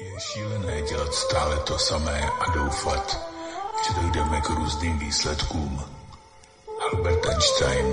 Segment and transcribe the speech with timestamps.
[0.00, 3.32] Je šílené dělat stále to samé a doufat,
[3.86, 5.80] že dojdeme k různým výsledkům.
[6.92, 7.86] Albert Einstein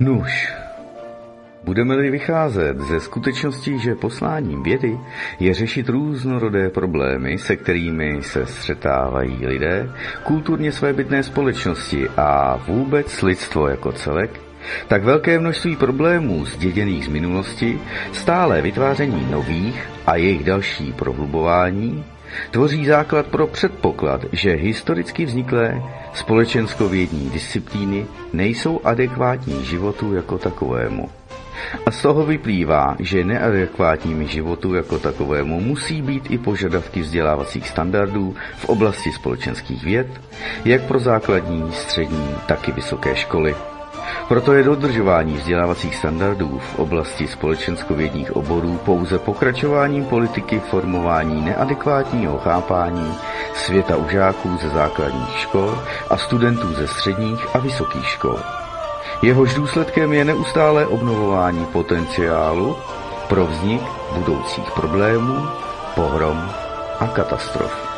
[0.00, 0.52] Nuž,
[1.64, 4.98] budeme-li vycházet ze skutečnosti, že posláním vědy
[5.40, 9.92] je řešit různorodé problémy, se kterými se střetávají lidé,
[10.22, 14.51] kulturně svébytné společnosti a vůbec lidstvo jako celek,
[14.88, 17.78] tak velké množství problémů zděděných z minulosti,
[18.12, 22.04] stále vytváření nových a jejich další prohlubování,
[22.50, 25.82] tvoří základ pro předpoklad, že historicky vzniklé
[26.14, 31.08] společenskovědní disciplíny nejsou adekvátní životu jako takovému.
[31.86, 38.34] A z toho vyplývá, že neadekvátními životu jako takovému musí být i požadavky vzdělávacích standardů
[38.56, 40.06] v oblasti společenských věd,
[40.64, 43.54] jak pro základní, střední, tak i vysoké školy.
[44.28, 53.14] Proto je dodržování vzdělávacích standardů v oblasti společenskovědních oborů pouze pokračováním politiky formování neadekvátního chápání
[53.54, 55.78] světa u žáků ze základních škol
[56.10, 58.38] a studentů ze středních a vysokých škol.
[59.22, 62.76] Jehož důsledkem je neustálé obnovování potenciálu
[63.28, 63.82] pro vznik
[64.12, 65.46] budoucích problémů,
[65.94, 66.50] pohrom
[67.00, 67.91] a katastrof.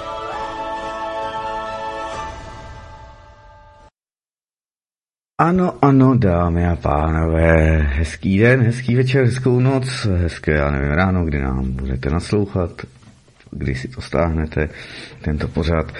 [5.38, 11.24] Ano, ano, dámy a pánové, hezký den, hezký večer, hezkou noc, hezké, já nevím, ráno,
[11.24, 12.70] kdy nám budete naslouchat,
[13.50, 14.68] kdy si to stáhnete,
[15.22, 15.92] tento pořad.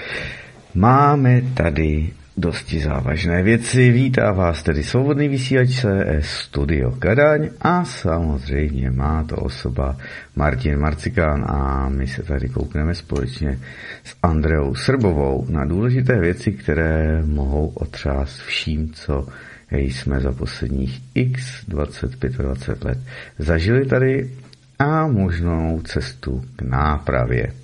[0.75, 3.91] Máme tady dosti závažné věci.
[3.91, 9.97] Vítá vás tedy svobodný vysílač CS Studio Kadaň a samozřejmě má to osoba
[10.37, 13.59] Martin Marcikán a my se tady koukneme společně
[14.05, 19.27] s Andreou Srbovou na důležité věci, které mohou otřást vším, co
[19.71, 22.99] jsme za posledních x 25-20 let
[23.39, 24.31] zažili tady
[24.79, 27.64] a možnou cestu k nápravě.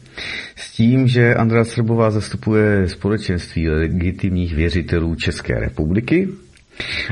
[0.56, 6.28] S tím, že Andrea Srbová zastupuje společenství legitimních věřitelů České republiky,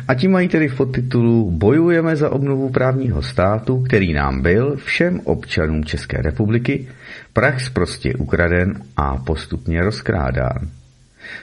[0.08, 5.20] a tím mají tedy v podtitulu Bojujeme za obnovu právního státu, který nám byl všem
[5.24, 6.88] občanům České republiky
[7.32, 10.68] prach prostě ukraden a postupně rozkrádán.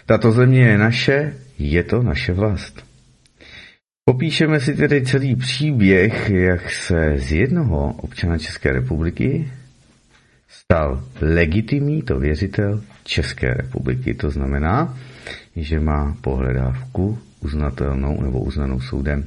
[0.06, 2.84] Tato země je naše, je to naše vlast.
[4.06, 9.52] Popíšeme si tedy celý příběh, jak se z jednoho občana České republiky
[10.60, 14.14] stal legitimní to věřitel České republiky.
[14.14, 14.98] To znamená,
[15.56, 19.26] že má pohledávku uznatelnou nebo uznanou soudem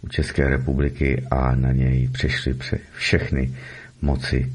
[0.00, 3.54] u České republiky a na něj přešly pře všechny
[4.02, 4.52] moci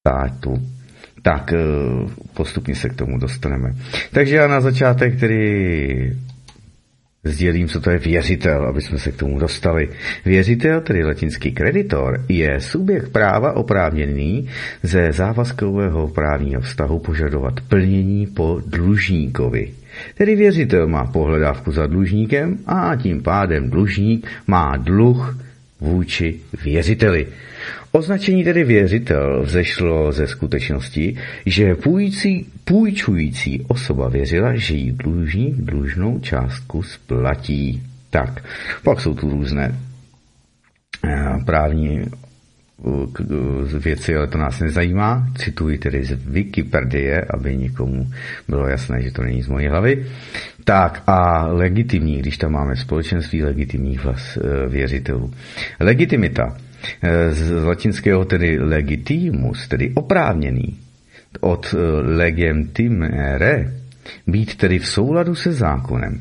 [0.00, 0.54] státu.
[1.22, 1.58] Tak eh,
[2.34, 3.74] postupně se k tomu dostaneme.
[4.12, 6.16] Takže já na začátek tedy
[7.24, 9.88] Sdělím, co to je věřitel, aby jsme se k tomu dostali.
[10.24, 14.48] Věřitel, tedy latinský kreditor, je subjekt práva oprávněný
[14.82, 19.72] ze závazkového právního vztahu požadovat plnění po dlužníkovi.
[20.14, 25.38] Tedy věřitel má pohledávku za dlužníkem a tím pádem dlužník má dluh
[25.80, 27.26] vůči věřiteli.
[27.94, 31.16] Označení tedy věřitel vzešlo ze skutečnosti,
[31.46, 37.82] že půjčující, půjčující osoba věřila, že jí dlužník dlužnou částku splatí.
[38.10, 38.44] Tak,
[38.84, 39.74] pak jsou tu různé
[41.04, 45.28] eh, právní eh, věci, ale to nás nezajímá.
[45.36, 48.10] Cituji tedy z Wikipedie, aby nikomu
[48.48, 50.06] bylo jasné, že to není z mojí hlavy.
[50.64, 55.32] Tak a legitimní, když tam máme společenství legitimních eh, věřitelů.
[55.80, 56.56] Legitimita
[57.30, 60.78] z latinského tedy legitimus, tedy oprávněný,
[61.40, 63.72] od eh, legitimere,
[64.26, 66.20] být tedy v souladu se zákonem.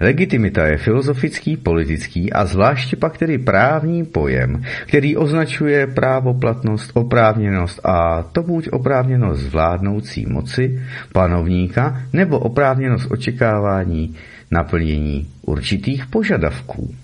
[0.00, 8.22] Legitimita je filozofický, politický a zvláště pak tedy právní pojem, který označuje právoplatnost, oprávněnost a
[8.22, 14.16] to buď oprávněnost zvládnoucí moci, panovníka, nebo oprávněnost očekávání
[14.50, 16.94] naplnění určitých požadavků.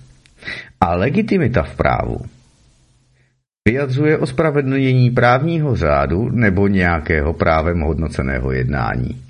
[0.80, 2.20] A legitimita v právu
[3.66, 9.26] vyjadřuje ospravedlnění právního řádu nebo nějakého právem hodnoceného jednání.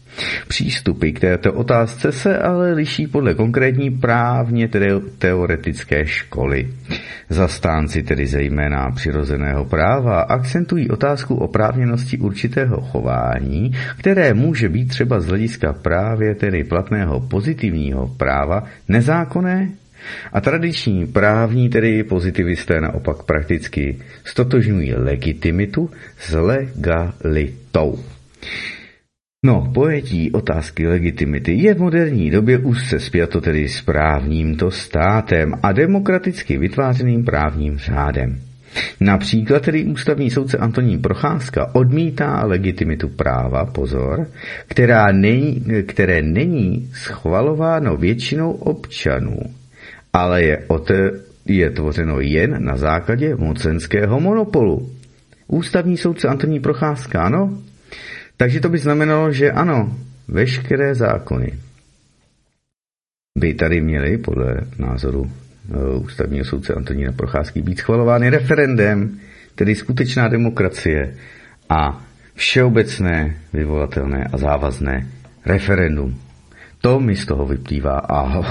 [0.48, 4.68] Přístupy k této otázce se ale liší podle konkrétní právně
[5.18, 6.68] teoretické školy.
[7.28, 15.26] Zastánci tedy zejména přirozeného práva akcentují otázku oprávněnosti určitého chování, které může být třeba z
[15.26, 19.68] hlediska právě tedy platného pozitivního práva nezákonné
[20.32, 27.98] a tradiční právní, tedy pozitivisté naopak prakticky stotožňují legitimitu s legalitou.
[29.44, 35.72] No, pojetí otázky legitimity je v moderní době úzce spjato tedy s právnímto státem a
[35.72, 38.40] demokraticky vytvářeným právním řádem.
[39.00, 44.26] Například tedy ústavní soudce Antonín Procházka odmítá legitimitu práva, pozor,
[44.68, 49.38] která není, které není schvalováno většinou občanů,
[50.16, 51.10] ale je, ote,
[51.44, 54.88] je tvořeno jen na základě mocenského monopolu.
[55.48, 57.60] Ústavní soudce Antonín Procházka, ano?
[58.36, 59.92] Takže to by znamenalo, že ano,
[60.28, 61.52] veškeré zákony
[63.38, 65.30] by tady měly podle názoru
[65.74, 69.18] Eh, ústavního soudce Antonína Procházky být schvalovány referendem,
[69.54, 71.14] tedy skutečná demokracie
[71.68, 72.04] a
[72.34, 75.06] všeobecné, vyvolatelné a závazné
[75.46, 76.18] referendum.
[76.80, 78.42] To mi z toho vyplývá a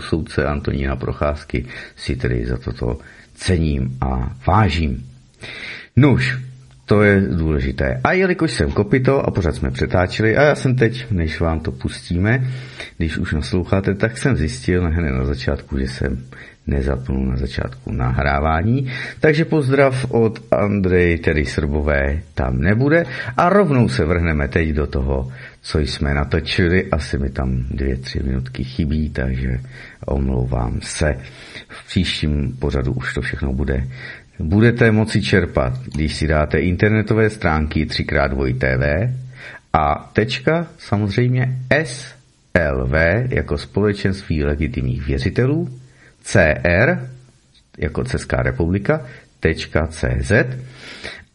[0.00, 1.66] soudce Antonína Procházky
[1.96, 2.98] si tedy za toto
[3.34, 5.06] cením a vážím.
[5.96, 6.38] Nuž,
[6.86, 8.00] to je důležité.
[8.04, 11.72] A jelikož jsem kopito a pořád jsme přetáčeli a já jsem teď, než vám to
[11.72, 12.46] pustíme,
[12.96, 16.24] když už nasloucháte, tak jsem zjistil hned na začátku, že jsem
[16.66, 18.92] nezapnul na začátku nahrávání.
[19.20, 23.06] Takže pozdrav od Andrej, tedy Srbové, tam nebude.
[23.36, 25.32] A rovnou se vrhneme teď do toho,
[25.66, 26.90] co jsme natočili.
[26.90, 29.58] Asi mi tam dvě, tři minutky chybí, takže
[30.06, 31.14] omlouvám se.
[31.68, 33.84] V příštím pořadu už to všechno bude
[34.38, 39.12] budete moci čerpat, když si dáte internetové stránky 3x2tv
[39.72, 42.94] a tečka samozřejmě SLV
[43.28, 45.68] jako společenství legitimních věřitelů,
[46.22, 47.08] CR
[47.78, 49.06] jako Česká republika,
[49.90, 50.32] .cz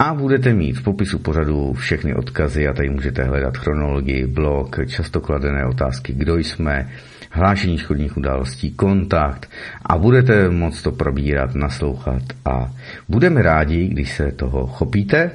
[0.01, 5.21] a budete mít v popisu pořadu všechny odkazy a tady můžete hledat chronologii, blog, často
[5.21, 6.89] kladené otázky, kdo jsme,
[7.31, 9.49] hlášení škodních událostí, kontakt
[9.85, 12.71] a budete moc to probírat, naslouchat a
[13.09, 15.31] budeme rádi, když se toho chopíte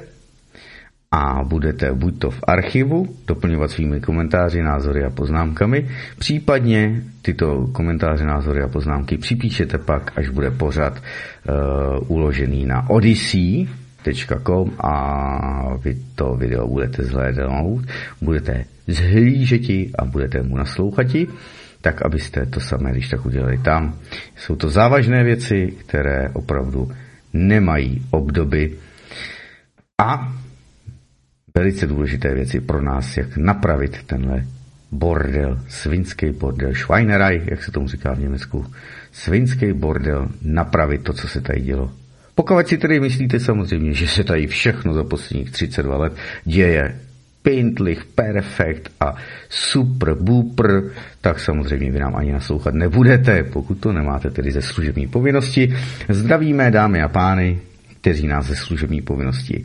[1.12, 8.24] a budete buď to v archivu doplňovat svými komentáři, názory a poznámkami, případně tyto komentáře,
[8.24, 12.90] názory a poznámky připíšete pak, až bude pořad uh, uložený na
[14.06, 17.85] odyssey.com a vy to video budete zhlédnout,
[18.20, 21.29] budete zhlížeti a budete mu naslouchati
[21.87, 23.99] tak abyste to samé, když tak udělali tam.
[24.37, 26.91] Jsou to závažné věci, které opravdu
[27.32, 28.75] nemají obdoby
[29.99, 30.32] a
[31.55, 34.44] velice důležité věci pro nás, jak napravit tenhle
[34.93, 38.67] bordel, svinský bordel, Schweinerei, jak se tomu říká v Německu,
[39.12, 41.93] svinský bordel, napravit to, co se tady dělo.
[42.37, 46.12] Pokud si tedy myslíte samozřejmě, že se tady všechno za posledních 32 let
[46.44, 47.00] děje
[47.43, 49.15] pintlich, perfekt a
[49.49, 50.83] super booper,
[51.21, 55.77] tak samozřejmě vy nám ani naslouchat nebudete, pokud to nemáte tedy ze služební povinnosti.
[56.09, 57.59] Zdravíme dámy a pány,
[58.00, 59.65] kteří nás ze služební povinnosti,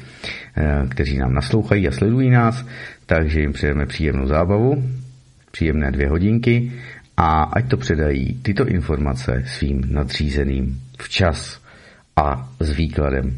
[0.58, 2.66] eh, kteří nám naslouchají a sledují nás,
[3.06, 4.84] takže jim přejeme příjemnou zábavu,
[5.52, 6.72] příjemné dvě hodinky
[7.18, 11.61] a ať to předají tyto informace svým nadřízeným včas
[12.22, 13.36] a s výkladem.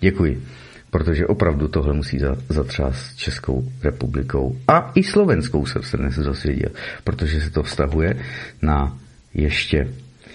[0.00, 0.42] Děkuji
[0.90, 2.18] protože opravdu tohle musí
[2.48, 4.56] zatřást Českou republikou.
[4.68, 6.70] A i Slovenskou jsem se dnes dozvěděl,
[7.04, 8.16] protože se to vztahuje
[8.62, 8.98] na
[9.34, 9.88] ještě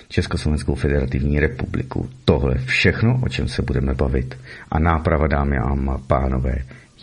[0.08, 2.10] Československou federativní republiku.
[2.26, 4.38] Tohle všechno, o čem se budeme bavit.
[4.72, 6.56] A náprava, dámy a pánové,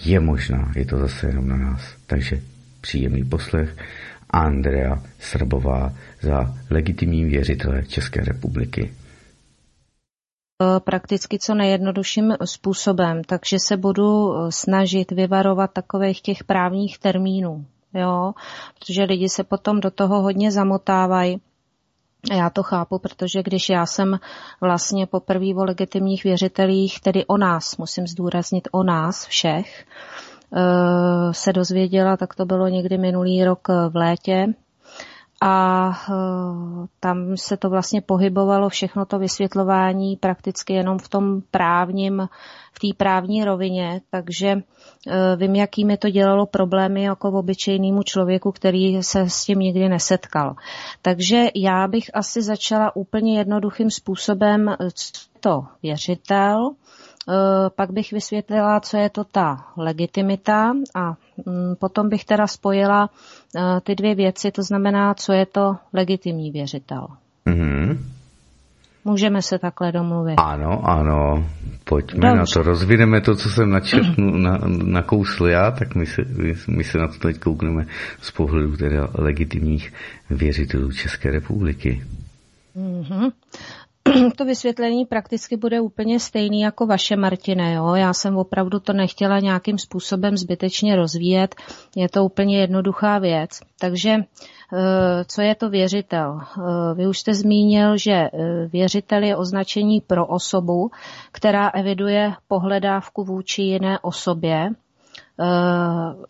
[0.04, 1.94] je možná, je to zase jenom na nás.
[2.06, 2.40] Takže
[2.80, 3.76] příjemný poslech.
[4.30, 8.90] Andrea Srbová za legitimní věřitele České republiky.
[10.62, 17.64] Eh, prakticky co nejjednodušším způsobem, takže se budu eh, snažit vyvarovat takových těch právních termínů,
[17.94, 18.32] jo,
[18.78, 21.40] protože lidi se potom do toho hodně zamotávají.
[22.32, 24.18] Já to chápu, protože když já jsem
[24.60, 29.86] vlastně poprvé o legitimních věřitelích, tedy o nás, musím zdůraznit o nás všech,
[30.56, 34.46] eh, se dozvěděla, tak to bylo někdy minulý rok v létě,
[35.40, 42.28] a eh, tam se to vlastně pohybovalo všechno to vysvětlování prakticky jenom v tom právním,
[42.72, 48.52] v té právní rovině, takže eh, vím, jaký mi to dělalo problémy jako obyčejnému člověku,
[48.52, 50.56] který se s tím nikdy nesetkal.
[51.02, 54.76] Takže já bych asi začala úplně jednoduchým způsobem,
[55.40, 56.74] to věřitel,
[57.28, 61.14] Eh, pak bych vysvětlila, co je to ta legitimita a
[61.78, 63.10] potom bych teda spojila
[63.56, 67.06] eh, ty dvě věci, to znamená, co je to legitimní věřitel.
[67.46, 67.98] Mm-hmm.
[69.04, 70.34] Můžeme se takhle domluvit.
[70.36, 71.48] Ano, ano,
[71.84, 72.36] pojďme Dobře.
[72.36, 72.62] na to.
[72.62, 76.22] Rozvineme to, co jsem načetnu, na, nakousl já, tak my se,
[76.68, 77.86] my se na to teď koukneme
[78.20, 79.92] z pohledu teda legitimních
[80.30, 82.04] věřitelů České republiky.
[82.76, 83.30] Mm-hmm.
[84.36, 87.72] to vysvětlení prakticky bude úplně stejný jako vaše, Martine.
[87.72, 87.94] Jo?
[87.94, 91.54] Já jsem opravdu to nechtěla nějakým způsobem zbytečně rozvíjet.
[91.96, 93.50] Je to úplně jednoduchá věc.
[93.80, 96.40] Takže eh, co je to věřitel?
[96.40, 98.30] Eh, vy už jste zmínil, že eh,
[98.72, 100.90] věřitel je označení pro osobu,
[101.32, 104.70] která eviduje pohledávku vůči jiné osobě,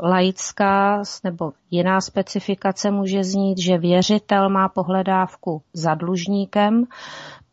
[0.02, 6.84] laická nebo jiná specifikace může znít, že věřitel má pohledávku za dlužníkem,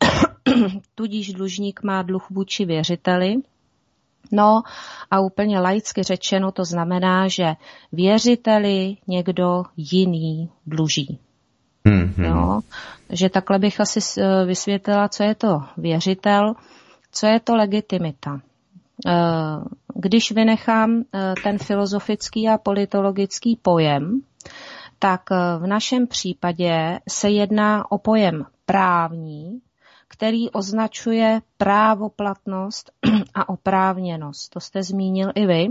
[0.96, 3.36] tudíž dlužník má dluh vůči věřiteli.
[4.32, 4.62] No
[5.12, 7.54] a úplně laicky řečeno to znamená, že
[7.92, 11.20] věřiteli někdo jiný dluží.
[11.86, 12.24] Mm-hmm.
[12.24, 12.62] Jo?
[13.10, 16.54] Že takhle bych asi eh, vysvětlila, co je to věřitel,
[17.12, 18.42] co je to legitimita.
[19.08, 19.12] Eh,
[19.96, 24.22] když vynechám eh, ten filozofický a politologický pojem,
[25.00, 25.22] tak
[25.60, 29.62] v našem případě se jedná o pojem právní,
[30.08, 32.92] který označuje právoplatnost
[33.34, 34.50] a oprávněnost.
[34.50, 35.68] To jste zmínil i vy.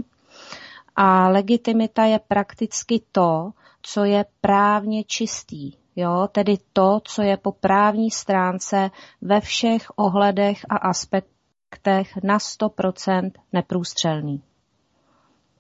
[0.97, 3.51] A legitimita je prakticky to,
[3.83, 5.73] co je právně čistý.
[5.97, 6.29] Jo?
[6.33, 14.43] Tedy to, co je po právní stránce ve všech ohledech a aspektech na 100% neprůstřelný.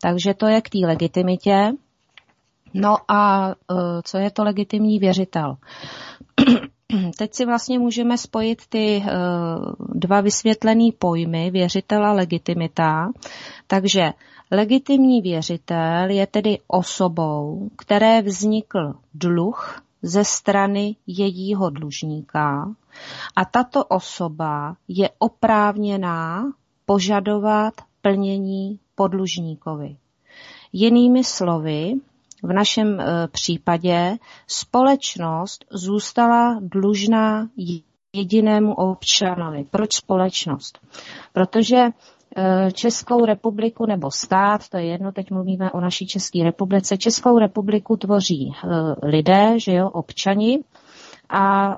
[0.02, 1.72] Takže to je k té legitimitě.
[2.74, 3.54] No a e,
[4.04, 5.56] co je to legitimní věřitel?
[7.18, 9.10] Teď si vlastně můžeme spojit ty uh,
[9.94, 13.10] dva vysvětlené pojmy, věřitel a legitimita.
[13.66, 14.12] Takže
[14.50, 22.74] legitimní věřitel je tedy osobou, které vznikl dluh ze strany jejího dlužníka
[23.36, 26.44] a tato osoba je oprávněná
[26.86, 29.96] požadovat plnění podlužníkovi.
[30.72, 31.94] Jinými slovy,
[32.44, 37.48] v našem e, případě společnost zůstala dlužná
[38.12, 39.64] jedinému občanovi.
[39.70, 40.78] Proč společnost?
[41.32, 46.96] Protože e, Českou republiku nebo stát, to je jedno, teď mluvíme o naší České republice,
[46.96, 48.66] Českou republiku tvoří e,
[49.06, 50.64] lidé, že jo, občani,
[51.28, 51.76] a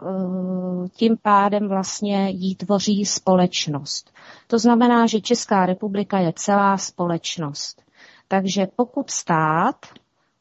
[0.92, 4.10] tím pádem vlastně jí tvoří společnost.
[4.46, 7.82] To znamená, že Česká republika je celá společnost.
[8.28, 9.76] Takže pokud stát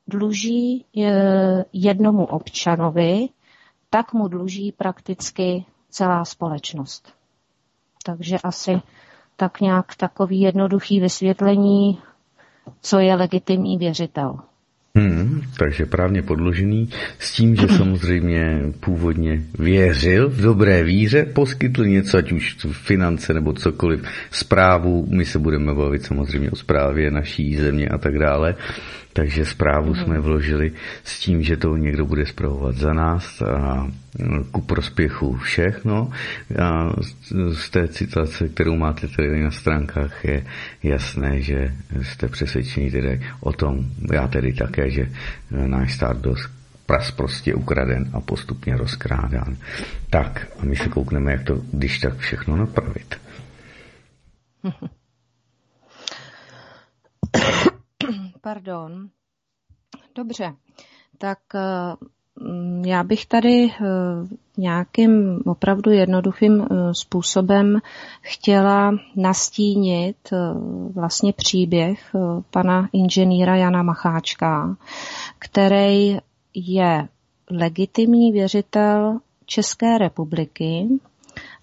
[0.07, 0.85] dluží
[1.73, 3.29] jednomu občanovi,
[3.89, 7.13] tak mu dluží prakticky celá společnost.
[8.03, 8.81] Takže asi
[9.35, 12.01] tak nějak takový jednoduchý vysvětlení,
[12.81, 14.39] co je legitimní věřitel.
[14.97, 22.17] Hmm, takže právně podložený s tím, že samozřejmě původně věřil v dobré víře, poskytl něco,
[22.17, 27.87] ať už finance nebo cokoliv, zprávu, my se budeme bavit samozřejmě o zprávě naší země
[27.87, 28.55] a tak dále,
[29.13, 29.95] takže zprávu mm.
[29.95, 30.71] jsme vložili
[31.03, 33.87] s tím, že to někdo bude zpravovat za nás a
[34.51, 35.85] ku prospěchu všech.
[35.85, 36.11] No.
[36.61, 36.93] A
[37.53, 40.45] z té citace, kterou máte tady na stránkách, je
[40.83, 45.11] jasné, že jste přesvědčení tedy o tom, já tedy také, že
[45.49, 46.49] náš stát dost
[46.85, 49.57] pras prostě ukraden a postupně rozkrádán.
[50.09, 53.15] Tak a my se koukneme, jak to když tak všechno napravit.
[58.41, 59.09] Pardon.
[60.15, 60.53] Dobře,
[61.17, 61.95] tak eh,
[62.85, 63.85] já bych tady eh,
[64.57, 67.79] nějakým opravdu jednoduchým eh, způsobem
[68.21, 70.17] chtěla nastínit
[70.95, 72.15] vlastně příběh
[72.51, 74.77] pana inženýra Jana Macháčka,
[75.39, 76.17] který
[76.53, 77.07] je
[77.51, 80.87] legitimní věřitel České republiky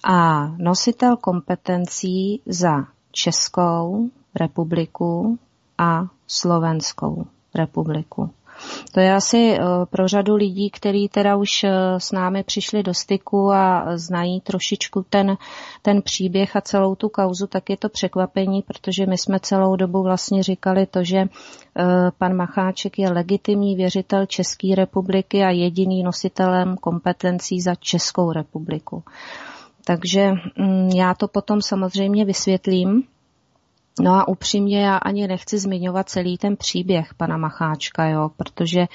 [0.04, 5.38] a nositel kompetencí za Českou republiku
[5.78, 8.30] a Slovenskou republiku.
[8.92, 12.94] To je asi eh, pro řadu lidí, kteří teda už eh, s námi přišli do
[12.94, 15.36] styku a znají trošičku ten,
[15.82, 20.02] ten příběh a celou tu kauzu, tak je to překvapení, protože my jsme celou dobu
[20.02, 21.28] vlastně říkali to, že eh,
[22.18, 29.02] pan Macháček je legitimní věřitel České republiky a jediný nositelem kompetencí za Českou republiku.
[29.84, 33.04] Takže mm, já to potom samozřejmě vysvětlím,
[34.00, 38.86] No a upřímně já ani nechci zmiňovat celý ten příběh pana Macháčka, jo, protože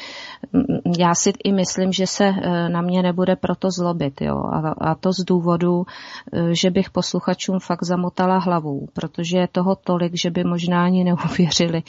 [0.54, 4.44] mm, já si i myslím, že se e, na mě nebude proto zlobit, jo,
[4.82, 5.86] a, to z důvodu,
[6.34, 11.04] e, že bych posluchačům fakt zamotala hlavou, protože je toho tolik, že by možná ani
[11.04, 11.84] neuvěřili,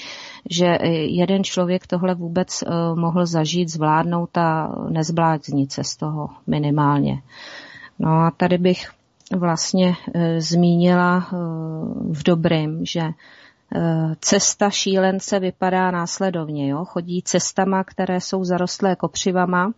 [0.51, 7.23] že e, jeden člověk tohle vůbec mohl zažít, zvládnout a nezbláznice se z toho minimálně.
[7.99, 8.91] No a tady bych
[9.37, 11.37] vlastně e, zmínila e,
[12.13, 13.13] v dobrým, že e,
[14.21, 16.69] cesta šílence vypadá následovně.
[16.69, 16.85] Jo?
[16.85, 19.73] Chodí cestama, které jsou zarostlé kopřivama,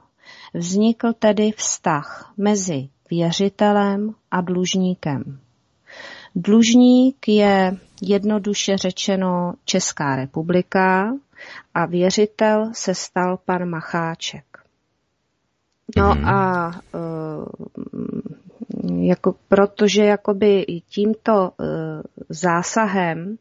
[0.53, 5.39] vznikl tedy vztah mezi věřitelem a dlužníkem.
[6.35, 11.13] Dlužník je jednoduše řečeno Česká republika
[11.73, 14.45] a věřitel se stal pan Macháček.
[15.97, 16.25] No mm.
[16.25, 17.45] a uh,
[19.07, 21.65] jako, protože jakoby tímto uh,
[22.29, 23.37] zásahem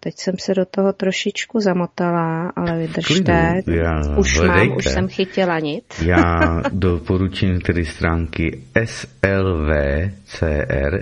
[0.00, 3.62] teď jsem se do toho trošičku zamotala, ale vydržte.
[3.64, 4.68] Klidu, já, už hledejte.
[4.68, 5.84] mám, už jsem chytila nit.
[6.04, 6.38] Já
[6.72, 9.10] doporučím tedy stránky SLVCR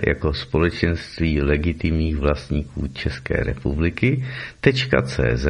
[0.07, 4.25] jako společenství legitimních vlastníků České republiky
[5.05, 5.47] .cz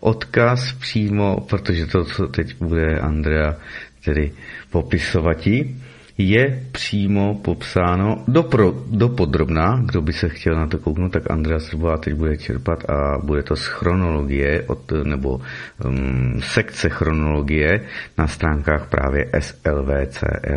[0.00, 3.56] odkaz přímo, protože to, co teď bude Andrea
[4.04, 4.32] tedy
[4.70, 5.82] popisovatí,
[6.20, 11.96] je přímo popsáno dopro, dopodrobná, kdo by se chtěl na to kouknout, tak Andrea Srbová
[11.96, 15.40] teď bude čerpat a bude to z chronologie od, nebo
[15.84, 17.80] um, sekce chronologie
[18.18, 20.54] na stránkách právě slvcr.cz.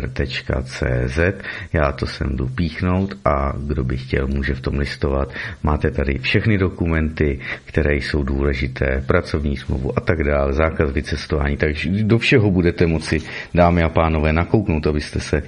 [1.72, 5.32] Já to sem jdu píchnout a kdo by chtěl, může v tom listovat.
[5.62, 11.90] Máte tady všechny dokumenty, které jsou důležité, pracovní smlouvu a tak dále, zákaz vycestování, takže
[12.02, 13.18] do všeho budete moci,
[13.54, 15.42] dámy a pánové, nakouknout, abyste se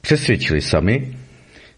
[0.00, 1.16] přesvědčili sami,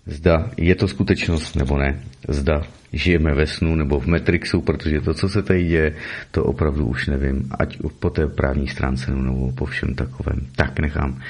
[0.06, 5.14] zda je to skutečnost nebo ne, zda žijeme ve snu nebo v Matrixu, protože to,
[5.14, 5.96] co se tady děje,
[6.30, 10.46] to opravdu už nevím, ať po té právní stránce nebo po všem takovém.
[10.56, 11.20] Tak nechám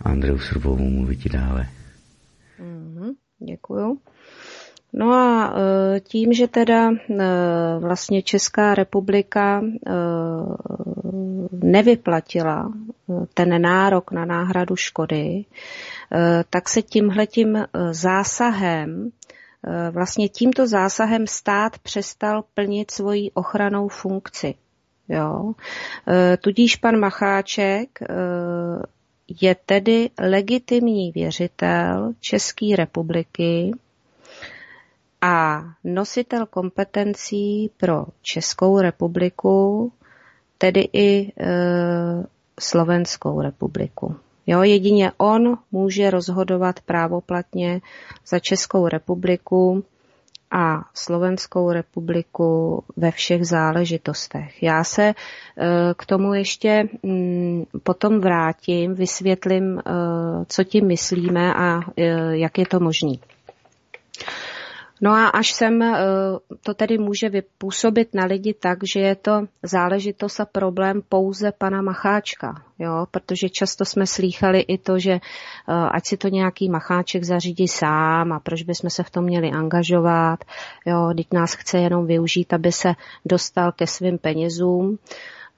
[0.00, 1.68] Andreu Srbovou mluvit dále.
[2.60, 3.98] Mm-hmm, děkuju.
[4.92, 5.54] No a
[5.96, 6.96] e, tím, že teda e,
[7.78, 9.92] vlastně Česká republika e,
[11.52, 12.72] nevyplatila
[13.34, 15.44] ten nárok na náhradu škody,
[16.50, 19.10] tak se tímhletím zásahem,
[19.90, 24.54] vlastně tímto zásahem stát přestal plnit svoji ochranou funkci.
[25.08, 25.52] Jo?
[26.40, 27.98] Tudíž pan Macháček
[29.40, 33.72] je tedy legitimní věřitel České republiky,
[35.20, 39.92] a nositel kompetencí pro Českou republiku,
[40.58, 41.32] tedy i
[42.58, 44.16] Slovenskou republiku.
[44.46, 47.80] Jo, jedině on může rozhodovat právoplatně
[48.26, 49.84] za Českou republiku
[50.50, 54.62] a Slovenskou republiku ve všech záležitostech.
[54.62, 55.14] Já se e,
[55.96, 59.82] k tomu ještě mm, potom vrátím, vysvětlím, e,
[60.48, 62.02] co tím myslíme a e,
[62.36, 63.12] jak je to možné.
[65.00, 65.96] No a až sem eh,
[66.62, 71.82] to tedy může vypůsobit na lidi tak, že je to záležitost a problém pouze pana
[71.82, 75.20] Macháčka, jo, protože často jsme slýchali i to, že eh,
[75.90, 80.44] ať si to nějaký Macháček zařídí sám a proč bychom se v tom měli angažovat,
[80.86, 84.98] jo, teď nás chce jenom využít, aby se dostal ke svým penězům.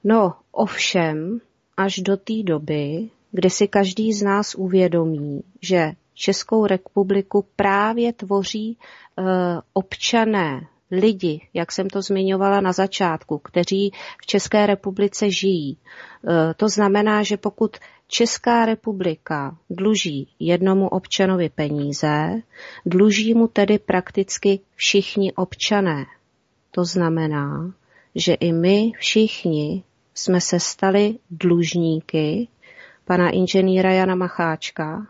[0.03, 1.39] No, ovšem,
[1.77, 5.91] až do té doby, kdy si každý z nás uvědomí, že
[6.21, 8.77] Českou republiku právě tvoří
[9.19, 15.77] Eh, občané lidi, jak jsem to zmiňovala na začátku, kteří v České republice žijí.
[15.77, 22.41] E, to znamená, že pokud Česká republika dluží jednomu občanovi peníze,
[22.85, 26.05] dluží mu tedy prakticky všichni občané.
[26.71, 27.73] To znamená,
[28.15, 32.47] že i my všichni jsme se stali dlužníky
[33.05, 35.07] pana inženýra Jana Macháčka.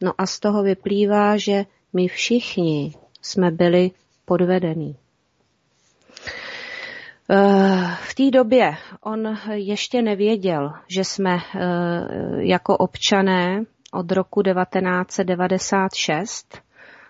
[0.00, 3.90] No a z toho vyplývá, že my všichni jsme byli
[4.24, 4.96] podvedení.
[7.30, 11.40] Eh, v té době on ještě nevěděl, že jsme eh,
[12.38, 16.58] jako občané od roku 1996,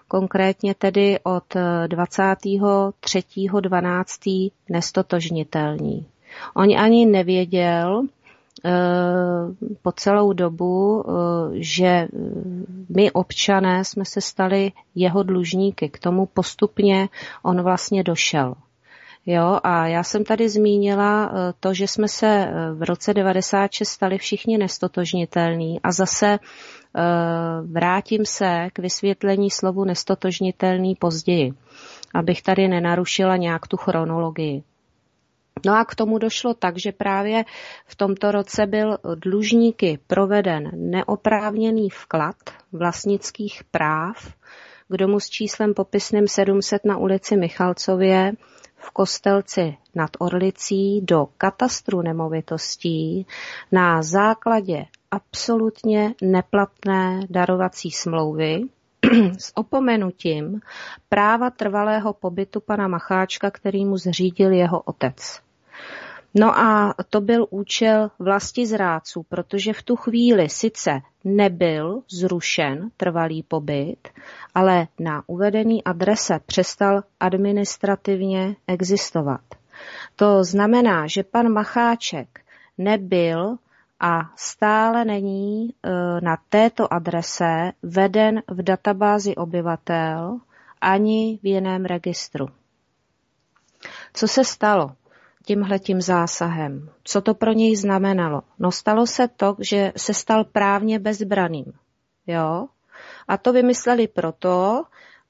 [0.09, 1.55] konkrétně tedy od
[1.87, 4.53] 23.12.
[4.69, 6.07] nestotožnitelní.
[6.55, 8.07] On ani nevěděl eh,
[9.83, 11.05] po celou dobu,
[11.53, 12.09] že
[12.89, 15.89] my občané jsme se stali jeho dlužníky.
[15.89, 17.09] K tomu postupně
[17.43, 18.55] on vlastně došel.
[19.29, 23.89] Jo, a já jsem tady zmínila eh, to, že jsme se eh, v roce 96
[23.89, 27.03] stali všichni nestotožnitelní a zase eh,
[27.63, 31.53] vrátím se k vysvětlení slovu nestotožnitelný později,
[32.15, 34.63] abych tady nenarušila nějak tu chronologii.
[35.65, 37.45] No a k tomu došlo tak, že právě
[37.87, 42.37] v tomto roce byl dlužníky proveden neoprávněný vklad
[42.73, 44.35] vlastnických práv
[44.89, 48.33] k domu s číslem popisným 700 na ulici Michalcově
[48.77, 53.27] v Kostelci nad Orlicí do katastru nemovitostí
[53.73, 58.63] na základě absolutně neplatné darovací smlouvy
[59.39, 60.61] s opomenutím
[61.09, 65.46] práva trvalého pobytu pana Macháčka, který mu zřídil jeho otec.
[66.39, 73.43] No a to byl účel vlasti zrádců, protože v tu chvíli sice nebyl zrušen trvalý
[73.43, 74.09] pobyt,
[74.55, 79.41] ale na uvedený adrese přestal administrativně existovat.
[80.17, 82.41] To znamená, že pan Macháček
[82.79, 83.57] nebyl
[84.01, 90.39] a stále není e, na této adrese veden v databázi obyvatel
[90.81, 92.49] ani v jiném registru.
[94.15, 94.93] Co se stalo?
[95.47, 96.91] Tímhletím zásahem.
[97.05, 98.43] Co to pro něj znamenalo?
[98.59, 101.73] No stalo se to, že se stal právně bezbraným.
[102.27, 102.67] Jo?
[103.29, 104.85] A to vymysleli proto,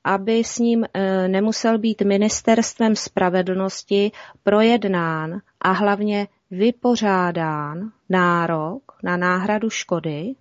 [0.04, 9.70] aby s ním e, nemusel být ministerstvem spravedlnosti projednán a hlavně vypořádán nárok na náhradu
[9.70, 10.34] škody,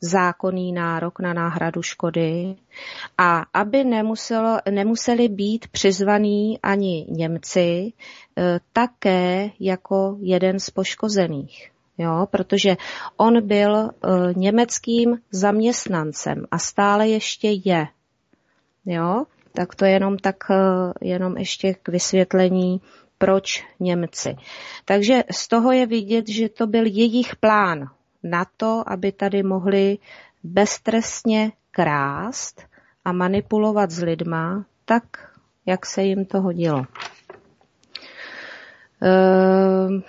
[0.00, 2.56] zákonný nárok na náhradu škody
[3.18, 7.92] a aby nemuselo, nemuseli být přizvaní ani Němci e,
[8.72, 11.70] také jako jeden z poškozených.
[11.98, 12.76] Jo, protože
[13.16, 13.88] on byl e,
[14.36, 17.86] německým zaměstnancem a stále ještě je.
[18.86, 20.54] Jo, tak to je jenom tak, e,
[21.00, 22.80] jenom ještě k vysvětlení,
[23.18, 24.36] proč Němci.
[24.84, 27.90] Takže z toho je vidět, že to byl jejich plán
[28.22, 29.98] na to, aby tady mohli
[30.42, 32.62] beztrestně krást
[33.04, 35.04] a manipulovat s lidma tak,
[35.66, 36.84] jak se jim to hodilo.
[39.02, 40.02] Ehm,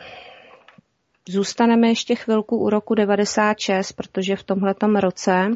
[1.29, 5.51] zůstaneme ještě chvilku u roku 96, protože v tomhletom roce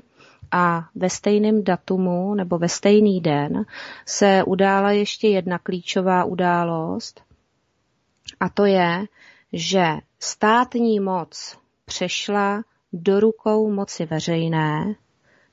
[0.52, 3.66] a ve stejném datumu nebo ve stejný den
[4.06, 7.22] se udála ještě jedna klíčová událost
[8.40, 9.06] a to je,
[9.54, 9.86] že
[10.20, 11.63] státní moc
[11.94, 14.96] přešla do rukou moci veřejné,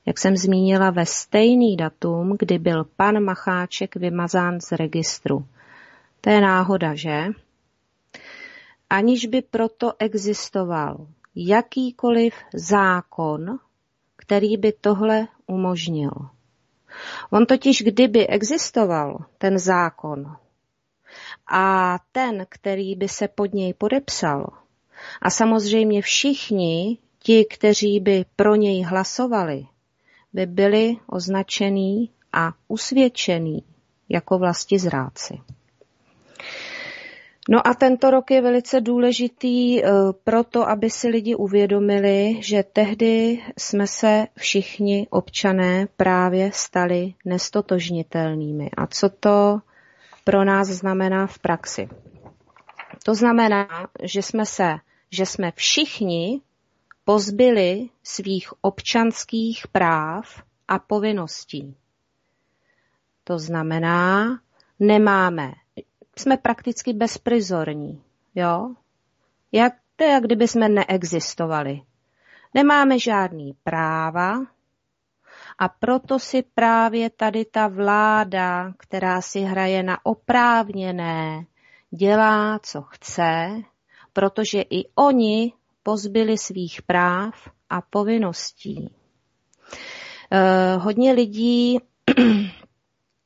[0.05, 5.45] jak jsem zmínila, ve stejný datum, kdy byl pan Macháček vymazán z registru.
[6.21, 7.25] To je náhoda, že?
[8.89, 13.59] Aniž by proto existoval jakýkoliv zákon,
[14.15, 16.11] který by tohle umožnil.
[17.29, 20.35] On totiž, kdyby existoval ten zákon
[21.47, 24.60] a ten, který by se pod něj podepsal,
[25.21, 29.65] a samozřejmě všichni ti, kteří by pro něj hlasovali,
[30.33, 33.63] by byli označení a usvědčení
[34.09, 35.39] jako vlasti zráci.
[37.49, 39.89] No a tento rok je velice důležitý eh,
[40.23, 48.69] proto, aby si lidi uvědomili, že tehdy jsme se všichni občané právě stali nestotožnitelnými.
[48.77, 49.59] A co to
[50.23, 51.89] pro nás znamená v praxi?
[53.03, 53.67] To znamená,
[54.03, 54.75] že jsme se
[55.11, 56.41] že jsme všichni
[57.05, 61.75] pozbyli svých občanských práv a povinností.
[63.23, 64.39] To znamená,
[64.79, 65.51] nemáme,
[66.17, 68.03] jsme prakticky bezprizorní,
[68.35, 68.75] jo?
[69.51, 71.81] Jak, to je, jak kdyby jsme neexistovali.
[72.53, 74.33] Nemáme žádný práva
[75.59, 81.45] A proto si právě tady ta vláda, která si hraje na oprávněné,
[81.91, 83.61] dělá, co chce,
[84.13, 87.33] protože i oni pozbyli svých práv
[87.69, 88.89] a povinností.
[90.31, 91.79] Eh, hodně lidí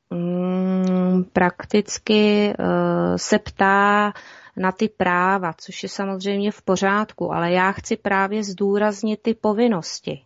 [0.09, 4.13] mm, prakticky eh, se ptá
[4.57, 10.21] na ty práva, což je samozřejmě v pořádku, ale já chci právě zdůraznit ty povinnosti.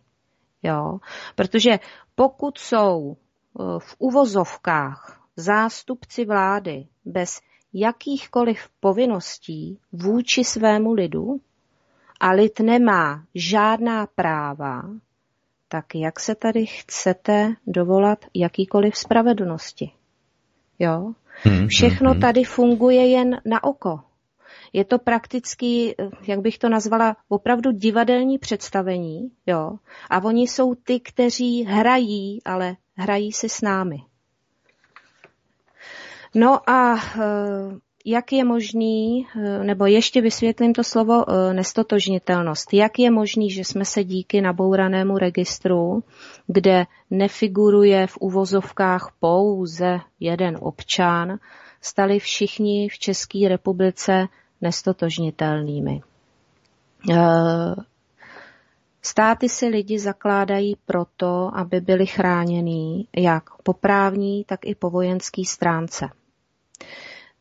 [0.62, 0.98] Jo?
[1.34, 1.78] Protože
[2.14, 7.40] pokud jsou eh, v uvozovkách zástupci vlády bez
[7.72, 11.40] jakýchkoliv povinností vůči svému lidu
[12.20, 14.82] a lid nemá žádná práva,
[15.68, 19.90] tak jak se tady chcete dovolat jakýkoliv spravedlnosti?
[20.78, 21.12] Jo?
[21.42, 24.00] Hmm, Všechno hmm, tady funguje jen na oko.
[24.72, 25.94] Je to prakticky,
[26.26, 29.78] jak bych to nazvala, opravdu divadelní představení, jo.
[30.10, 33.98] A oni jsou ty, kteří hrají, ale hrají si s námi.
[36.34, 37.20] No a eh,
[38.04, 43.60] jak je možný, eh, nebo ještě vysvětlím to slovo eh, nestotožnitelnost, jak je možný, že
[43.60, 46.04] jsme se díky nabouranému registru,
[46.46, 51.38] kde nefiguruje v uvozovkách pouze jeden občan,
[51.80, 54.28] stali všichni v České republice
[54.60, 56.00] nestotožnitelnými.
[59.02, 65.42] Státy si lidi zakládají proto, aby byli chráněni jak po právní, tak i po vojenské
[65.44, 66.08] stránce.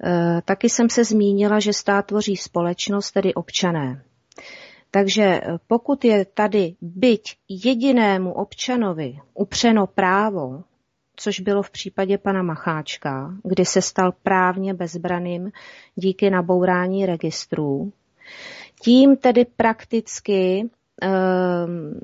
[0.04, 4.04] Eh, taky jsem se zmínila, že stát tvoří společnost, tedy občané.
[4.91, 10.63] Takže eh, pokud je tady byť jedinému občanovi upřeno právo,
[11.15, 15.52] což bylo v případě pana Macháčka, kdy se stal právně bezbraným
[15.95, 17.93] díky nabourání registrů,
[18.82, 20.69] tím tedy prakticky
[21.02, 21.99] ehm,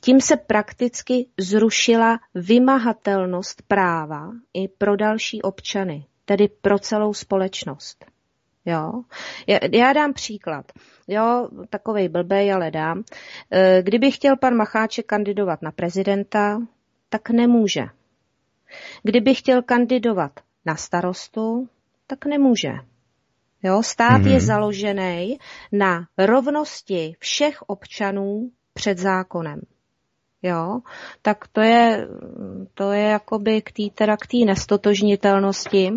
[0.00, 8.04] tím se prakticky zrušila vymahatelnost práva i pro další občany tedy pro celou společnost.
[8.64, 8.92] Jo?
[9.72, 10.72] Já dám příklad.
[11.08, 13.04] Jo, takovej blbej, ale dám.
[13.50, 16.58] E, kdyby chtěl pan Macháček kandidovat na prezidenta,
[17.08, 17.84] tak nemůže.
[19.02, 20.32] Kdyby chtěl kandidovat
[20.64, 21.68] na starostu,
[22.06, 22.72] tak nemůže.
[23.62, 24.26] Jo, stát mm-hmm.
[24.26, 24.46] je mhm.
[24.46, 25.38] založený
[25.72, 29.60] na rovnosti všech občanů před zákonem.
[30.42, 30.80] Jo,
[31.22, 32.08] tak to je,
[32.74, 35.92] to je jakoby k té teda k té nestotožnitelnosti.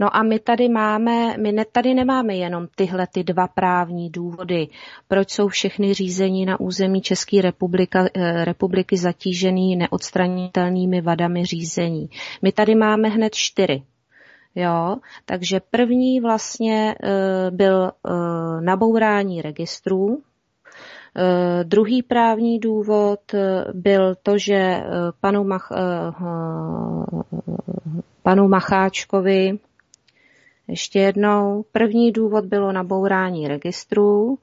[0.00, 4.68] No a my tady máme, my ne, tady nemáme jenom tyhle ty dva právní důvody,
[5.08, 12.08] proč jsou všechny řízení na území České republika, eh, republiky zatížený neodstranitelnými vadami řízení.
[12.42, 13.82] My tady máme hned čtyři.
[14.54, 17.90] Jo, takže první vlastně e, byl e,
[18.60, 20.18] nabourání registrů,
[21.16, 23.20] e, druhý právní důvod
[23.74, 24.82] byl to, že
[25.20, 25.68] panu, Mach,
[28.28, 29.58] panu Macháčkovi.
[30.68, 34.38] Ještě jednou, první důvod bylo nabourání registrů,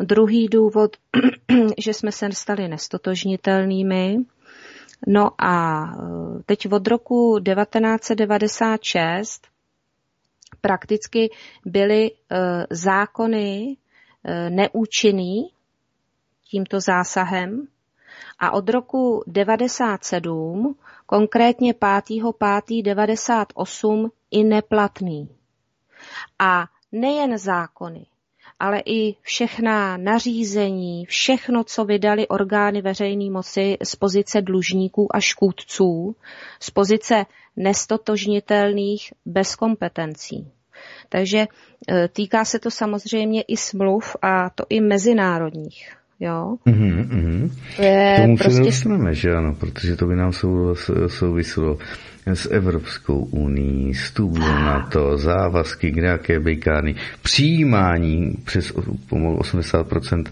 [0.00, 0.96] druhý důvod,
[1.78, 4.16] že jsme se stali nestotožnitelnými.
[5.06, 5.86] No a e,
[6.46, 9.46] teď od roku 1996
[10.60, 11.30] prakticky
[11.66, 12.12] byly e,
[12.70, 13.76] zákony
[14.24, 15.50] e, neúčinný
[16.50, 17.66] tímto zásahem.
[18.38, 25.28] A od roku 97, konkrétně 5.5.98 i neplatný.
[26.38, 28.06] A nejen zákony,
[28.60, 36.16] ale i všechna nařízení, všechno, co vydali orgány veřejné moci z pozice dlužníků a škůdců,
[36.60, 40.50] z pozice nestotožnitelných bez kompetencí.
[41.08, 41.48] Takže e,
[42.08, 46.03] týká se to samozřejmě i smluv a to i mezinárodních.
[46.24, 46.56] Jo?
[46.66, 47.50] Mm-hmm, mm-hmm.
[47.76, 48.52] To je Tomu prostě...
[48.52, 50.74] se nedostaneme, že ano, protože to by nám sou,
[51.06, 51.78] souvislo
[52.26, 58.72] s Evropskou unii, vstup na to, závazky k nějaké bejkány, přijímání přes
[59.08, 60.24] pomalu 80%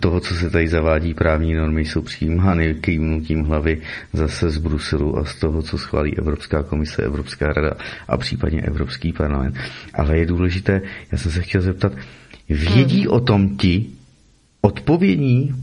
[0.00, 3.80] toho, co se tady zavádí, právní normy jsou přijímány kývnutím hlavy
[4.12, 7.72] zase z Bruselu a z toho, co schválí Evropská komise, Evropská rada
[8.08, 9.56] a případně Evropský parlament.
[9.94, 10.82] Ale je důležité,
[11.12, 11.92] já jsem se chtěl zeptat,
[12.48, 13.12] vědí hmm.
[13.12, 13.86] o tom ti,
[14.64, 15.54] odpovědní,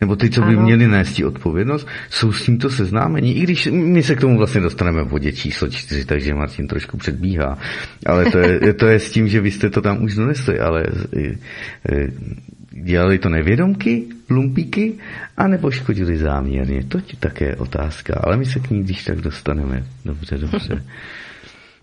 [0.00, 0.62] nebo ty, co by ano.
[0.62, 5.02] měli nést odpovědnost, jsou s tímto seznámení, i když my se k tomu vlastně dostaneme
[5.02, 7.58] v bodě číslo čtyři, takže Martin trošku předbíhá.
[8.06, 10.84] Ale to je, to je s tím, že vy jste to tam už donesli, ale
[11.16, 11.28] e,
[11.92, 12.08] e,
[12.70, 14.92] dělali to nevědomky, lumpíky,
[15.36, 16.84] anebo škodili záměrně.
[16.84, 19.84] To je také otázka, ale my se k ní když tak dostaneme.
[20.04, 20.84] Dobře, dobře.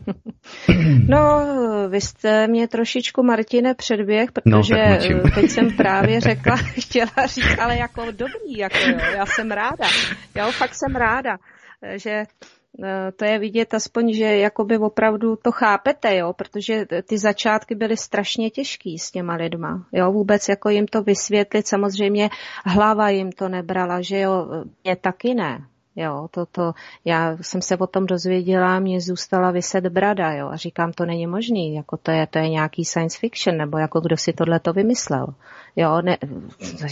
[1.08, 1.42] No,
[1.90, 4.76] vy jste mě trošičku, Martine, předběh, no, protože
[5.14, 9.88] no, teď jsem právě řekla, chtěla říct, ale jako dobrý, jako jo, já jsem ráda.
[10.36, 11.38] Já fakt jsem ráda,
[11.96, 12.12] že
[12.84, 17.98] eh, to je vidět aspoň, že jakoby opravdu to chápete, jo, protože ty začátky byly
[17.98, 22.30] strašně těžký s těma lidma, jo, vůbec jako jim to vysvětlit, samozřejmě
[22.66, 24.48] hlava jim to nebrala, že jo,
[24.84, 26.74] je taky ne, Jo, to, to,
[27.06, 31.28] já jsem se o tom dozvěděla, mě zůstala vyset brada, jo, a říkám, to není
[31.28, 34.74] možný, jako to je, to je nějaký science fiction, nebo jako kdo si tohle to
[34.74, 35.28] vymyslel.
[35.76, 36.18] Jo, ne,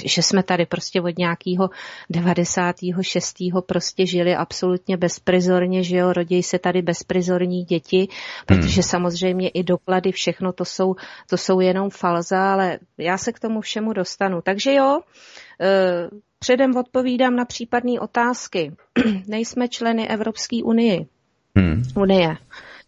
[0.06, 1.70] že jsme tady prostě od nějakého
[2.10, 3.38] 96.
[3.66, 8.08] prostě žili absolutně bezprizorně, že jo, rodějí se tady bezprizorní děti,
[8.46, 8.90] protože hmm.
[8.90, 10.96] samozřejmě i doklady, všechno to jsou,
[11.30, 14.42] to jsou jenom falza, ale já se k tomu všemu dostanu.
[14.42, 15.00] Takže jo,
[15.62, 18.76] eh, Předem odpovídám na případné otázky.
[19.28, 21.00] Nejsme členy Evropské unie.
[21.58, 21.84] Hmm.
[21.96, 22.38] unie.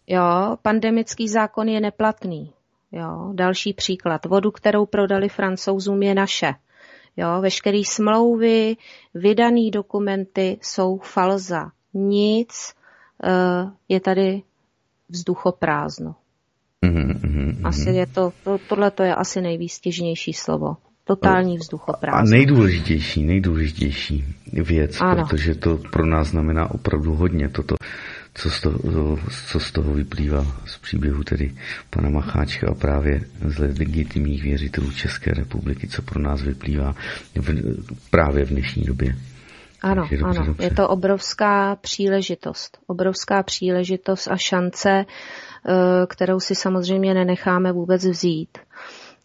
[0.06, 2.52] Jo, pandemický zákon je neplatný.
[2.92, 4.26] Jo, další příklad.
[4.26, 6.54] Vodu, kterou prodali francouzům, je naše.
[7.16, 8.76] Jo, veškeré smlouvy,
[9.14, 11.70] vydané dokumenty jsou falza.
[11.94, 12.74] Nic,
[13.24, 14.42] uh, je tady
[15.08, 16.14] vzduchoprázdno.
[16.86, 17.66] Mm-hmm.
[17.66, 20.76] Asi je to, to, tohle to je asi nejvýstěžnější slovo.
[21.04, 22.18] Totální vzduchoprázdno.
[22.18, 25.26] A nejdůležitější, nejdůležitější věc, ano.
[25.26, 27.74] protože to pro nás znamená opravdu hodně toto,
[28.34, 29.18] co z, toho,
[29.50, 31.54] co z toho vyplývá z příběhu tedy
[31.90, 36.94] pana Macháčka a právě z legitimních věřitelů České republiky, co pro nás vyplývá
[37.34, 37.50] v,
[38.10, 39.16] právě v dnešní době.
[39.82, 40.46] Ano, dobře, ano.
[40.46, 40.64] Dobře.
[40.64, 42.78] Je to obrovská příležitost.
[42.86, 48.58] Obrovská příležitost a šance, eh, kterou si samozřejmě nenecháme vůbec vzít.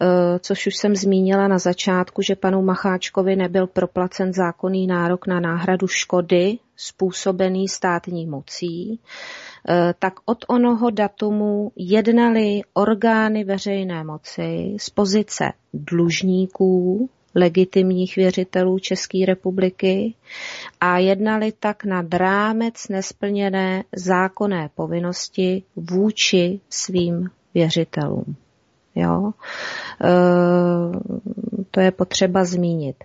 [0.00, 5.40] eh, což už jsem zmínila na začátku, že panu Macháčkovi nebyl proplacen zákonný nárok na
[5.40, 9.00] náhradu škody způsobený státní mocí.
[9.68, 19.26] Eh, tak od onoho datumu jednali orgány veřejné moci z pozice dlužníků, legitimních věřitelů České
[19.26, 20.14] republiky
[20.80, 28.36] a jednali tak nad rámec nesplněné zákonné povinnosti vůči svým věřitelům.
[28.94, 29.32] Jo?
[30.04, 30.10] E,
[31.70, 32.96] to je potřeba zmínit.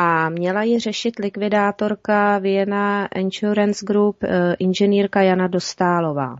[0.00, 6.36] a měla ji řešit likvidátorka Vienna Insurance Group, eh, inženýrka Jana Dostálová.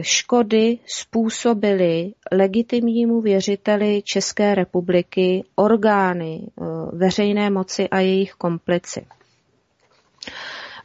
[0.00, 6.46] škody způsobily legitimnímu věřiteli České republiky orgány
[6.92, 9.06] veřejné moci a jejich komplici.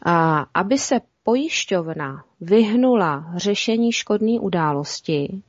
[0.06, 5.42] A aby se pojišťovna vyhnula řešení škodní události,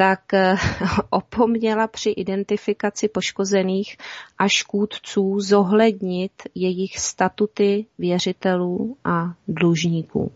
[0.00, 0.56] tak eh,
[1.10, 3.96] opomněla při identifikaci poškozených
[4.38, 10.32] a škůdců zohlednit jejich statuty věřitelů a dlužníků.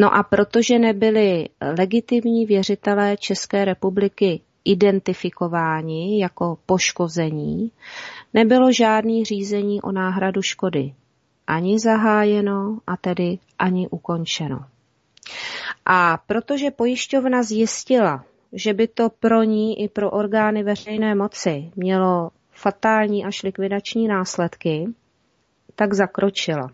[0.00, 7.70] No a protože nebyli legitimní věřitelé České republiky identifikováni jako poškození,
[8.34, 10.94] nebylo žádný řízení o náhradu škody
[11.46, 14.64] ani zahájeno a tedy ani ukončeno.
[15.86, 18.24] A protože pojišťovna zjistila,
[18.56, 24.86] že by to pro ní i pro orgány veřejné moci mělo fatální až likvidační následky,
[25.74, 26.70] tak zakročila.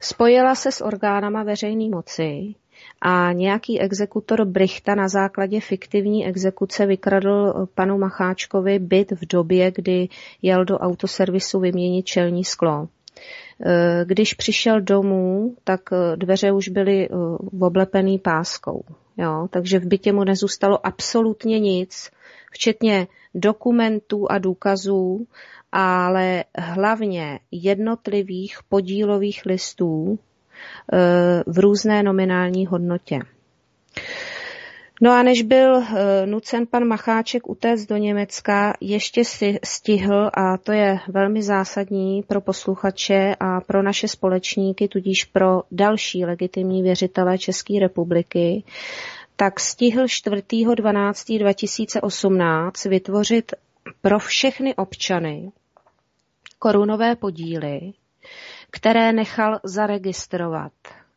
[0.00, 2.54] Spojila se s orgánama veřejné moci
[3.00, 10.08] a nějaký exekutor Brichta na základě fiktivní exekuce vykradl panu Macháčkovi byt v době, kdy
[10.42, 12.88] jel do autoservisu vyměnit čelní sklo.
[13.66, 17.14] Eh, když přišel domů, tak eh, dveře už byly eh,
[17.60, 18.84] oblepený páskou.
[19.16, 19.48] Jo?
[19.50, 22.10] Takže v bytě mu nezůstalo absolutně nic,
[22.52, 25.26] včetně dokumentů a důkazů,
[25.72, 30.18] ale hlavně jednotlivých podílových listů
[31.46, 33.20] v různé nominální hodnotě.
[35.04, 40.56] No a než byl eh, nucen pan Macháček utéct do Německa, ještě si stihl, a
[40.56, 47.38] to je velmi zásadní pro posluchače a pro naše společníky, tudíž pro další legitimní věřitele
[47.38, 48.64] České republiky,
[49.36, 53.52] tak stihl 4.12.2018 vytvořit
[54.00, 55.52] pro všechny občany
[56.58, 57.92] korunové podíly,
[58.70, 60.72] které nechal zaregistrovat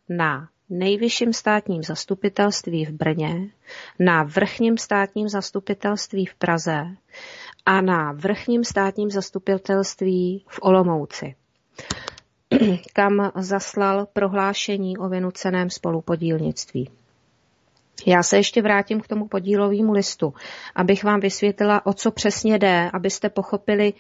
[0.10, 3.50] na nejvyšším státním zastupitelství v Brně,
[4.00, 6.86] na vrchním státním zastupitelství v Praze
[7.66, 11.36] a na vrchním státním zastupitelství v Olomouci,
[12.94, 16.90] kam zaslal prohlášení o vynuceném spolupodílnictví.
[18.06, 20.34] Já se ještě vrátím k tomu podílovému listu,
[20.76, 23.94] abych vám vysvětlila, o co přesně jde, abyste pochopili,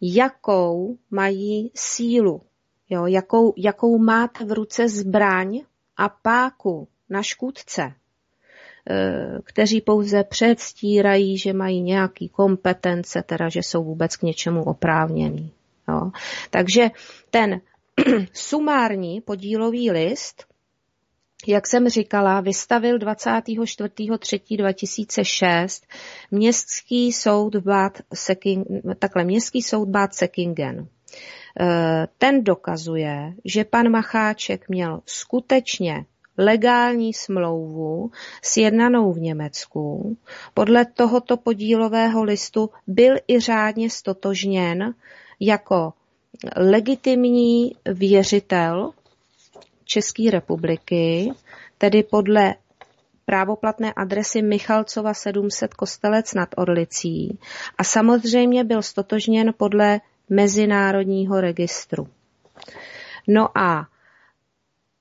[0.00, 2.42] jakou mají sílu,
[2.90, 5.60] jo, jakou, jakou máte v ruce zbraň
[5.98, 7.92] a páku na škůdce, e,
[9.44, 15.52] kteří pouze předstírají, že mají nějaký kompetence, teda že jsou vůbec k něčemu oprávněný.
[15.88, 16.10] Jo.
[16.50, 16.90] Takže
[17.30, 17.60] ten
[18.32, 20.44] sumární podílový list,
[21.46, 25.82] jak jsem říkala, vystavil 24.3.2006
[26.30, 28.66] městský soud Bad Seking,
[28.98, 30.88] takhle, městský soud Bad Sekingen.
[31.60, 36.04] Eh, ten dokazuje, že pan Macháček měl skutečně
[36.38, 38.10] legální smlouvu
[38.42, 40.16] sjednanou v Německu.
[40.54, 44.94] Podle tohoto podílového listu byl i řádně stotožněn
[45.40, 45.92] jako
[46.56, 48.90] legitimní věřitel
[49.84, 51.32] České republiky,
[51.78, 52.54] tedy podle
[53.24, 57.38] právoplatné adresy Michalcova 700 Kostelec nad Orlicí
[57.78, 62.08] a samozřejmě byl stotožněn podle mezinárodního registru.
[63.28, 63.86] No a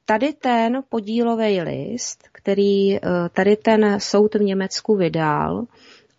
[0.05, 2.99] tady ten podílový list, který eh,
[3.33, 5.65] tady ten soud v Německu vydal,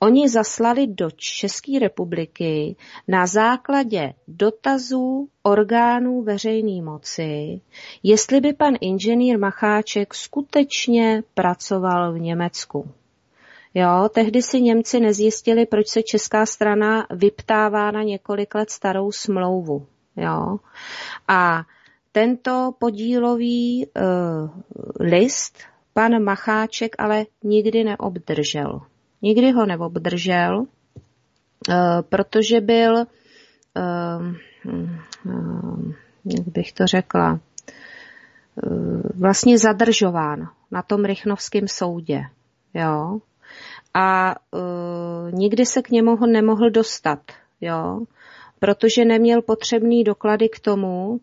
[0.01, 2.77] oni zaslali do České republiky
[3.09, 7.61] na základě dotazů orgánů veřejné moci,
[8.03, 12.91] jestli by pan inženýr Macháček skutečně pracoval v Německu.
[13.75, 19.87] Jo, tehdy si Němci nezjistili, proč se česká strana vyptává na několik let starou smlouvu.
[20.17, 20.59] Jo.
[21.29, 21.65] A
[22.13, 24.51] tento podílový uh,
[25.01, 25.59] list
[25.93, 28.81] pan Macháček ale nikdy neobdržel.
[29.23, 30.67] Nikdy ho neobdržel, uh,
[32.09, 33.05] protože byl, uh,
[36.25, 37.41] jak bych to řekla,
[39.15, 42.21] vlastně zadržován na tom Rychnovském soudě.
[42.75, 43.21] Jo
[43.95, 47.21] a uh, nikdy se k němu nemohl dostat,
[47.61, 48.01] jo,
[48.59, 51.19] protože neměl potřebný doklady k tomu, uh,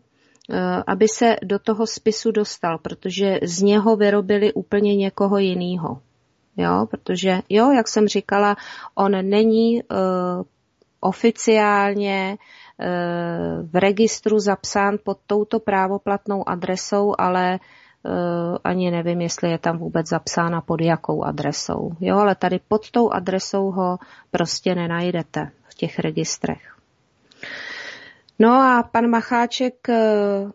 [0.86, 6.00] aby se do toho spisu dostal, protože z něho vyrobili úplně někoho jiného.
[6.56, 8.56] Jo, protože, jo, jak jsem říkala,
[8.94, 9.98] on není uh,
[11.00, 12.38] oficiálně
[13.62, 17.58] v registru zapsán pod touto právoplatnou adresou, ale Eh,
[18.64, 21.92] ani nevím, jestli je tam vůbec zapsána pod jakou adresou.
[22.00, 23.98] Jo, ale tady pod tou adresou ho
[24.30, 26.76] prostě nenajdete v těch registrech.
[28.38, 30.50] No a pan Macháček eh,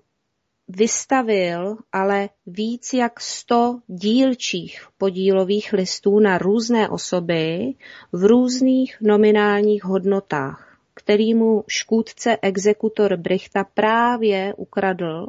[0.68, 7.74] vystavil ale víc jak 100 dílčích podílových listů na různé osoby
[8.12, 15.28] v různých nominálních hodnotách, který mu škůdce exekutor Brichta právě ukradl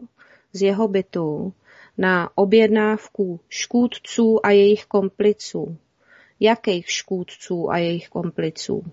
[0.53, 1.53] z jeho bytu
[1.99, 5.77] na objednávku škůdců a jejich kompliců.
[6.41, 8.85] Jakých škůdců a jejich kompliců?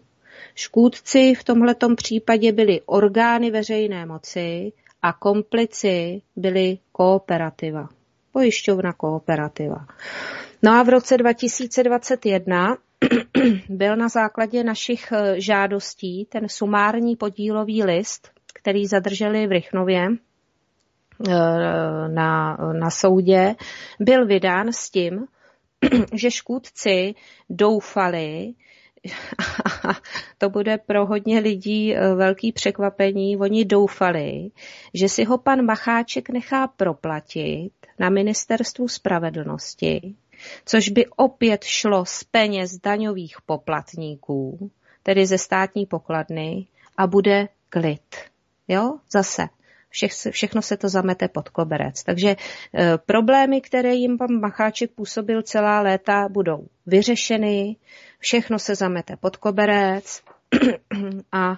[0.55, 4.71] Škůdci v tomhletom případě byly orgány veřejné moci
[5.01, 7.89] a komplici byly kooperativa.
[8.31, 9.87] Pojišťovna kooperativa.
[10.63, 12.77] No a v roce 2021
[13.69, 20.07] byl na základě našich eh, žádostí ten sumární podílový list, který zadrželi v Rychnově
[22.07, 23.55] na, na soudě,
[23.99, 25.25] byl vydán s tím,
[26.13, 27.15] že škůdci
[27.49, 28.53] doufali,
[30.37, 33.37] to bude pro hodně lidí eh, velký překvapení.
[33.37, 34.51] Oni doufali,
[34.93, 40.15] že si ho pan Macháček nechá proplatit na ministerstvu spravedlnosti,
[40.65, 44.71] což by opět šlo z peněz daňových poplatníků,
[45.03, 46.67] tedy ze státní pokladny,
[46.97, 48.15] a bude klid.
[48.67, 49.47] Jo, zase.
[49.89, 52.03] Všech, všechno se to zamete pod koberec.
[52.03, 57.75] Takže e, problémy, které jim pan Macháček působil celá léta, budou vyřešeny,
[58.19, 60.21] všechno se zamete pod koberec
[61.31, 61.55] a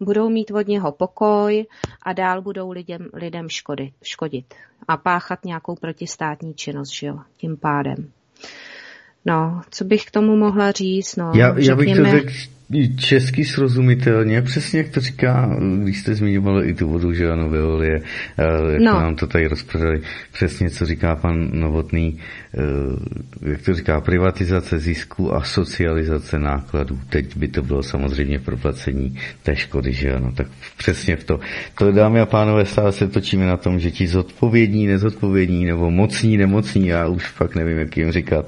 [0.00, 1.66] budou mít od něho pokoj
[2.02, 4.54] a dál budou lidem, lidem škody, škodit
[4.88, 8.10] a páchat nějakou protistátní činnost, že jo, tím pádem.
[9.24, 11.16] No, co bych k tomu mohla říct?
[11.16, 12.32] No, já, já bych to řekl
[12.96, 18.00] česky srozumitelně, přesně jak to říká, když jste zmiňovali i tu vodu, že ano, Veolie,
[18.72, 18.92] jak no.
[18.92, 20.00] nám to tady rozprodali,
[20.32, 22.18] přesně co říká pan Novotný,
[22.54, 26.98] eh, jak to říká, privatizace zisku a socializace nákladů.
[27.08, 30.46] Teď by to bylo samozřejmě proplacení té škody, že ano, tak
[30.76, 31.40] přesně v to.
[31.78, 36.36] To, dámy a pánové, stále se točíme na tom, že ti zodpovědní, nezodpovědní, nebo mocní,
[36.36, 38.46] nemocní, já už fakt nevím, jak jim říkat,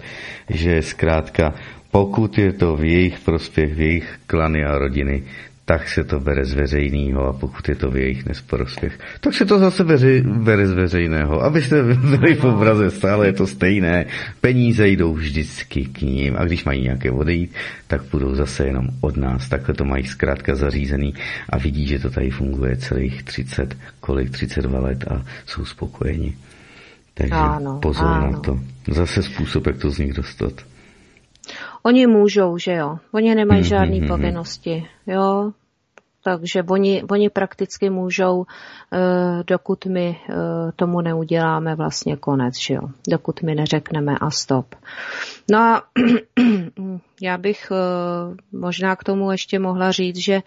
[0.49, 1.55] že zkrátka
[1.95, 5.23] pokud je to v jejich prospěch, v jejich klany a rodiny,
[5.65, 9.45] tak se to bere z veřejného a pokud je to v jejich nesprospěch, tak se
[9.45, 11.43] to zase beře, bere z veřejného.
[11.43, 14.07] Abyste byli v obraze, stále je to stejné.
[14.41, 17.55] Peníze jdou vždycky k ním a když mají nějaké odejít,
[17.87, 19.49] tak budou zase jenom od nás.
[19.49, 21.15] Takhle to mají zkrátka zařízený
[21.49, 26.35] a vidí, že to tady funguje celých 30, kolik 32 let a jsou spokojeni.
[27.15, 28.33] Takže ano, pozor ano.
[28.33, 28.61] na to.
[28.91, 30.74] Zase způsob, jak to z nich dostat.
[31.83, 32.99] Oni můžou, že jo.
[33.13, 33.69] Oni nemají mm-hmm.
[33.69, 34.09] žádné mhm.
[34.09, 35.53] povinnosti, jo.
[36.25, 38.47] Takže oni, oni prakticky můžou,
[38.93, 40.35] eh, dokud my eh,
[40.77, 42.81] tomu neuděláme vlastně konec, že jo?
[43.09, 44.75] dokud my neřekneme a stop.
[45.51, 45.83] No a
[47.23, 47.77] já bych eh,
[48.53, 50.41] možná k tomu ještě mohla říct, že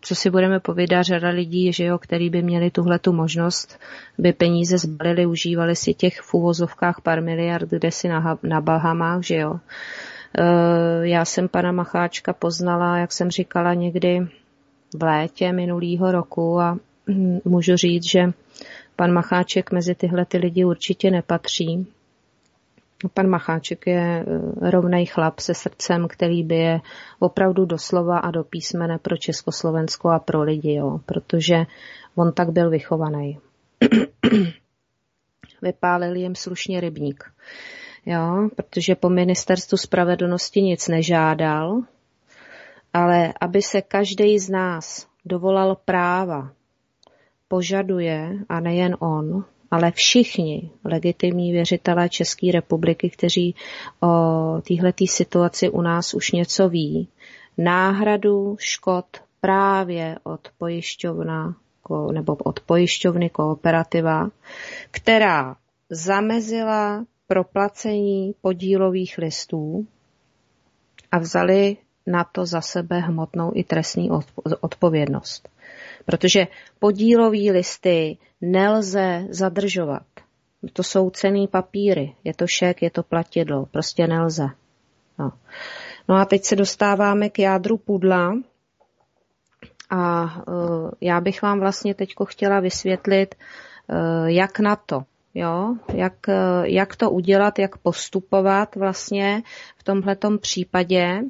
[0.00, 3.78] co si budeme povídat, řada lidí, že jo, který by měli tuhle tu možnost,
[4.18, 9.22] by peníze zbalili, užívali si těch v úvozovkách pár miliard, kde si na, na Bahamách,
[9.22, 9.60] že jo.
[11.02, 14.28] Já jsem pana Macháčka poznala, jak jsem říkala někdy
[14.94, 16.78] v létě minulého roku a
[17.44, 18.32] můžu říct, že
[18.96, 21.86] pan Macháček mezi tyhle ty lidi určitě nepatří.
[23.14, 26.80] Pan Macháček je eh, rovnej chlap se srdcem, který by je
[27.18, 31.66] opravdu doslova a do písmene pro Československo a pro lidi, jo, protože
[32.14, 33.38] on tak byl vychovaný.
[35.62, 37.24] Vypálil jim slušně rybník.
[38.06, 41.82] Jo, protože po ministerstvu spravedlnosti nic nežádal,
[42.94, 46.52] ale aby se každý z nás dovolal práva,
[47.48, 53.54] požaduje, a nejen on, ale všichni legitimní věřitelé České republiky, kteří
[54.00, 57.08] o této situaci u nás už něco ví,
[57.58, 59.06] náhradu škod
[59.40, 61.56] právě od pojišťovna
[62.12, 64.28] nebo od pojišťovny kooperativa,
[64.90, 65.56] která
[65.90, 69.86] zamezila proplacení podílových listů
[71.12, 71.76] a vzali
[72.24, 74.10] to za sebe hmotnou i trestní
[74.60, 75.48] odpovědnost.
[76.04, 76.46] Protože
[76.78, 80.06] podílový listy nelze zadržovat.
[80.72, 84.48] To jsou cený papíry, je to šek, je to platidlo, prostě nelze.
[85.18, 85.32] No.
[86.08, 88.34] no a teď se dostáváme k jádru pudla
[89.90, 95.02] a uh, já bych vám vlastně teď chtěla vysvětlit, uh, jak na to,
[95.34, 99.42] jo, jak, uh, jak to udělat, jak postupovat vlastně
[99.76, 101.20] v tomhletom případě,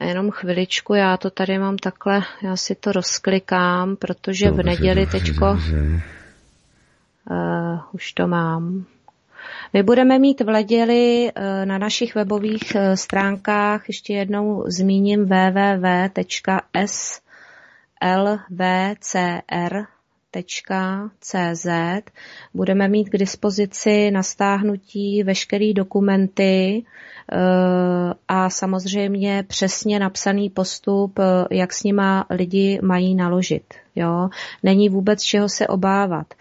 [0.00, 5.06] Jenom chviličku, já to tady mám takhle, já si to rozklikám, protože dobře, v neděli
[5.06, 5.50] teďko.
[7.30, 8.84] Uh, už to mám.
[9.72, 16.40] My budeme mít v neděli uh, na našich webových uh, stránkách, ještě jednou zmíním www.slvcr
[21.20, 21.66] cz
[22.54, 26.84] budeme mít k dispozici na stáhnutí veškeré dokumenty
[27.32, 27.36] eh,
[28.28, 33.74] a samozřejmě přesně napsaný postup, eh, jak s nima lidi mají naložit.
[33.96, 34.28] Jo?
[34.62, 36.26] Není vůbec čeho se obávat.
[36.34, 36.38] E,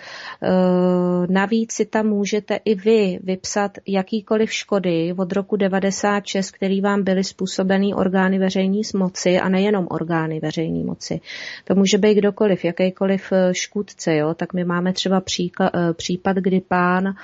[1.33, 7.23] navíc si tam můžete i vy vypsat jakýkoliv škody od roku 96, který vám byly
[7.23, 11.21] způsobeny orgány veřejné moci a nejenom orgány veřejné moci.
[11.63, 14.15] To může být kdokoliv, jakýkoliv e, škůdce.
[14.15, 14.33] Jo?
[14.33, 17.15] Tak my máme třeba příklad, e, případ, kdy pán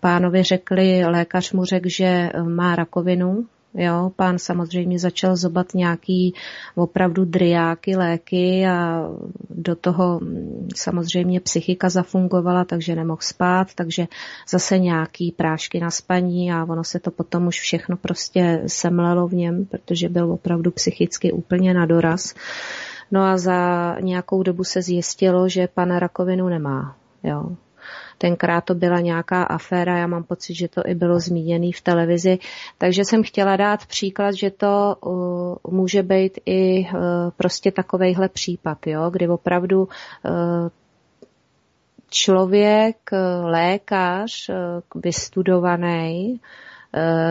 [0.00, 6.34] pánovi řekli, lékař mu řekl, že má rakovinu, Jo, pán samozřejmě začal zobat nějaký
[6.74, 9.08] opravdu driáky, léky a
[9.50, 10.20] do toho
[10.76, 14.06] samozřejmě psychika zafungovala, takže nemohl spát, takže
[14.48, 19.34] zase nějaký prášky na spaní a ono se to potom už všechno prostě semlelo v
[19.34, 22.34] něm, protože byl opravdu psychicky úplně na doraz.
[23.10, 26.96] No a za nějakou dobu se zjistilo, že pan rakovinu nemá.
[27.22, 27.56] Jo.
[28.18, 32.38] Tenkrát to byla nějaká aféra, já mám pocit, že to i bylo zmíněné v televizi.
[32.78, 37.00] Takže jsem chtěla dát příklad, že to uh, může být i uh,
[37.36, 39.88] prostě takovejhle případ, jo, kdy opravdu uh,
[42.10, 42.96] člověk,
[43.42, 44.50] lékař,
[44.94, 46.40] vystudovaný,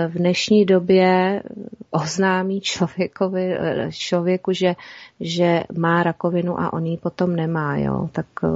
[0.08, 1.42] v dnešní době
[1.92, 3.58] oznámí člověkovi,
[3.90, 4.76] člověku, že,
[5.20, 8.48] že má rakovinu a on ji potom nemá, jo, tak eh,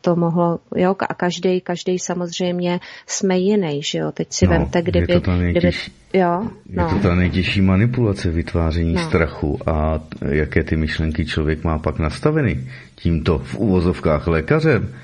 [0.00, 4.82] to mohlo, jo, a každý, každý samozřejmě jsme jiný, že jo, teď si no, vemte,
[4.82, 5.70] kdyby, je to kdyby,
[6.12, 6.84] jo, no.
[6.84, 9.00] Je to ta nejtěžší manipulace vytváření no.
[9.00, 12.60] strachu a jaké ty myšlenky člověk má pak nastaveny
[12.94, 14.94] tímto v uvozovkách lékařem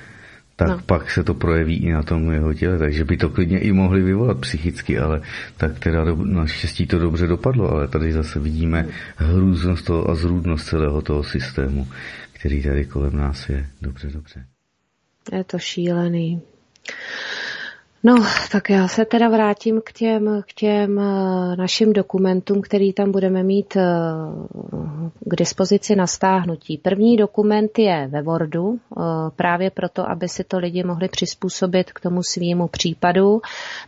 [0.58, 0.78] tak no.
[0.86, 4.02] pak se to projeví i na tom jeho těle, takže by to klidně i mohli
[4.02, 5.22] vyvolat psychicky, ale
[5.56, 8.86] tak teda do, naštěstí to dobře dopadlo, ale tady zase vidíme
[9.16, 11.88] hrůznost toho a zrůdnost celého toho systému,
[12.32, 13.66] který tady kolem nás je.
[13.82, 14.44] Dobře, dobře.
[15.32, 16.42] Je to šílený.
[18.02, 18.16] No,
[18.52, 23.42] tak já se teda vrátím k těm, k těm eh, našim dokumentům, který tam budeme
[23.42, 23.82] mít eh,
[25.20, 26.78] k dispozici na stáhnutí.
[26.78, 29.00] První dokument je ve Wordu, eh,
[29.36, 33.40] právě proto, aby si to lidi mohli přizpůsobit k tomu svýmu případu.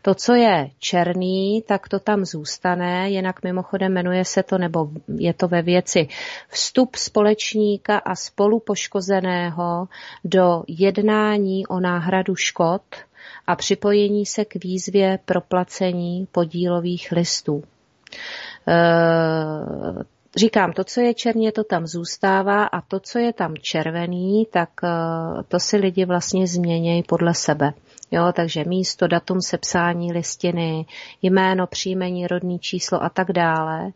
[0.02, 5.34] To, co je černý, tak to tam zůstane, jinak mimochodem jmenuje se to, nebo je
[5.34, 6.08] to ve věci
[6.48, 9.88] vstup společníka a spolupoškozeného
[10.24, 12.82] do jednání o náhradu škod,
[13.46, 17.62] a připojení se k výzvě proplacení podílových listů.
[18.68, 18.74] E,
[20.36, 24.70] říkám, to, co je černě, to tam zůstává a to, co je tam červený, tak
[24.84, 24.88] e,
[25.48, 27.72] to si lidi vlastně změnějí podle sebe.
[28.10, 30.86] Jo, takže místo, datum sepsání listiny,
[31.22, 33.92] jméno, příjmení, rodný číslo a tak dále.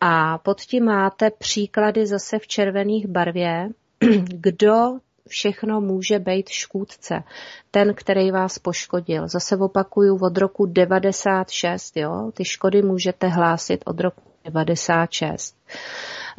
[0.00, 3.68] A pod tím máte příklady zase v červených barvě,
[4.24, 4.98] kdo
[5.28, 7.22] všechno může být škůdce.
[7.70, 9.28] Ten, který vás poškodil.
[9.28, 12.30] Zase opakuju od roku 96, jo?
[12.34, 15.56] Ty škody můžete hlásit od roku 96.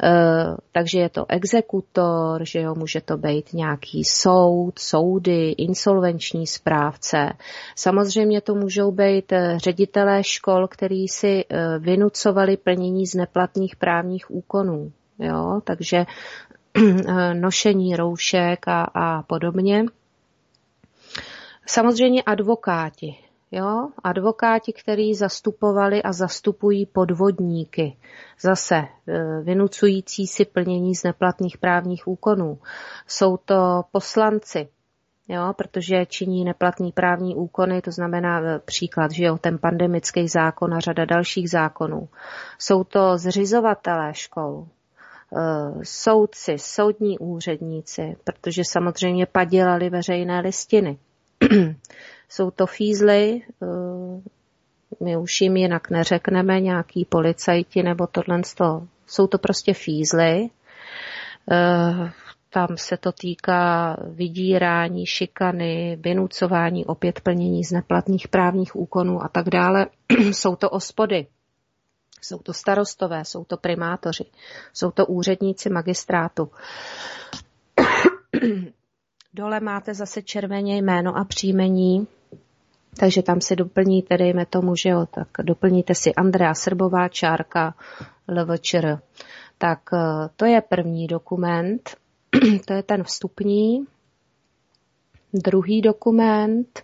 [0.02, 6.46] Uh, e, takže je to exekutor, že jo, může to být nějaký soud, soudy, insolvenční
[6.46, 7.32] správce.
[7.76, 14.30] Samozřejmě to můžou být e, ředitelé škol, který si uh, vynucovali plnění z neplatných právních
[14.30, 14.92] úkonů.
[15.18, 16.04] Jo, takže
[17.34, 19.84] nošení roušek a, a podobně.
[21.66, 23.16] Samozřejmě advokáti.
[23.50, 23.88] Jo?
[24.04, 27.96] Advokáti, kteří zastupovali a zastupují podvodníky,
[28.40, 28.88] zase e,
[29.42, 32.58] vynucující si plnění z neplatných právních úkonů.
[33.06, 34.68] Jsou to poslanci,
[35.28, 40.74] jo, protože činí neplatný právní úkony, to znamená e, příklad, že jo, ten pandemický zákon
[40.74, 42.08] a řada dalších zákonů.
[42.58, 44.75] Jsou to zřizovatelé škol, Eh,
[45.82, 50.98] soudci, soudní úředníci, protože samozřejmě padělali veřejné listiny.
[52.28, 58.40] Jsou to fízly, eh, my už jim jinak neřekneme, nějaký policajti nebo tohle.
[59.06, 60.50] Jsou to prostě fízly.
[61.50, 62.10] Eh,
[62.50, 69.48] tam se to týká vydírání, šikany, vynucování, opět plnění z neplatných právních úkonů a tak
[69.48, 69.86] dále.
[70.32, 71.26] Jsou to ospody.
[72.26, 74.24] Jsou to starostové, jsou to primátoři,
[74.72, 76.50] jsou to úředníci magistrátu.
[79.34, 82.06] Dole máte zase červeně jméno a příjmení,
[83.00, 87.74] takže tam si doplníte, dejme tomu, že jo, tak doplníte si Andrea Srbová, čárka,
[88.28, 88.98] LVČR.
[89.58, 91.96] Tak eh, to je první dokument,
[92.66, 93.86] to je ten vstupní.
[95.32, 96.82] Druhý dokument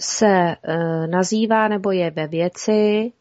[0.00, 0.56] se e,
[1.06, 3.12] nazývá nebo je ve věci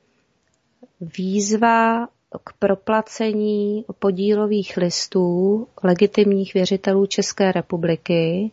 [1.17, 2.07] výzva
[2.43, 8.51] k proplacení podílových listů legitimních věřitelů České republiky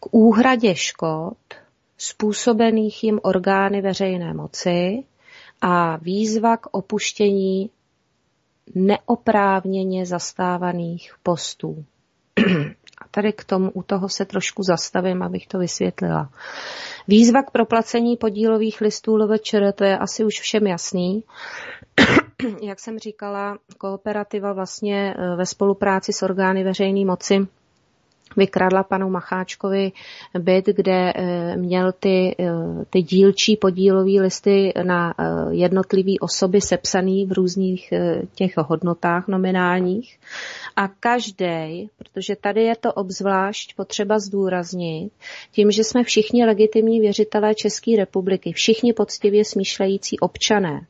[0.00, 1.36] k úhradě škod
[1.98, 5.04] způsobených jim orgány veřejné moci
[5.60, 7.70] a výzva k opuštění
[8.74, 11.84] neoprávněně zastávaných postů.
[13.00, 16.30] A tady k tomu u toho se trošku zastavím, abych to vysvětlila.
[17.08, 21.24] Výzva k proplacení podílových listů LVČR, to je asi už všem jasný.
[22.62, 27.46] Jak jsem říkala, kooperativa vlastně eh, ve spolupráci s orgány veřejné moci
[28.36, 29.92] vykradla panu Macháčkovi
[30.38, 32.44] byt, kde eh, měl ty, eh,
[32.90, 37.92] ty dílčí podílové listy na eh, jednotlivé osoby sepsaný v různých
[38.34, 40.18] těch hodnotách nominálních.
[40.76, 45.12] A každý, protože tady je to obzvlášť potřeba zdůraznit,
[45.52, 50.86] tím, že jsme všichni legitimní věřitelé České republiky, všichni poctivě smýšlející občané,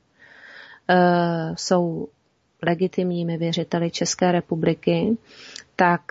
[1.54, 2.08] jsou
[2.62, 5.16] legitimními věřiteli České republiky,
[5.76, 6.02] tak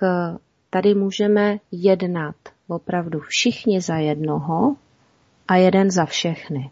[0.70, 2.36] Tady můžeme jednat
[2.68, 4.76] opravdu všichni za jednoho
[5.48, 6.70] a jeden za všechny.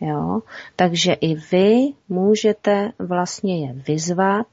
[0.00, 0.40] Jo?
[0.76, 4.46] Takže i vy můžete vlastně je vyzvat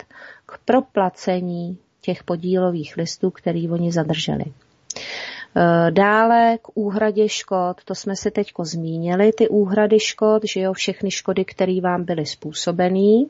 [0.45, 4.45] k proplacení těch podílových listů, který oni zadrželi.
[4.45, 10.73] E, dále k úhradě škod, to jsme si teď zmínili, ty úhrady škod, že jo,
[10.73, 13.29] všechny škody, které vám byly způsobený.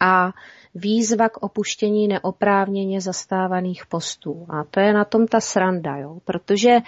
[0.00, 0.32] A
[0.74, 4.46] výzva k opuštění neoprávněně zastávaných postů.
[4.48, 6.18] A to je na tom ta sranda, jo?
[6.24, 6.82] protože e,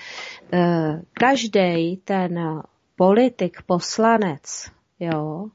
[0.52, 2.62] eh, každý ten
[2.96, 4.70] politik, poslanec,
[5.00, 5.46] jo,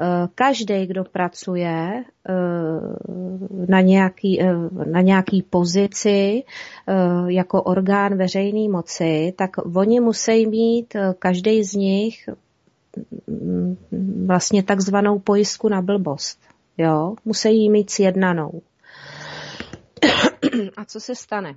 [0.00, 2.32] eh, každý, kdo pracuje eh,
[3.68, 4.40] na nějaký,
[4.86, 6.42] na nějaký pozici
[7.26, 12.28] jako orgán veřejné moci, tak oni musí mít, každý z nich,
[13.26, 13.76] mm,
[14.26, 16.53] vlastně takzvanou pojistku na blbost.
[16.78, 18.62] Jo, musí jí mít sjednanou.
[20.76, 21.54] A co se stane?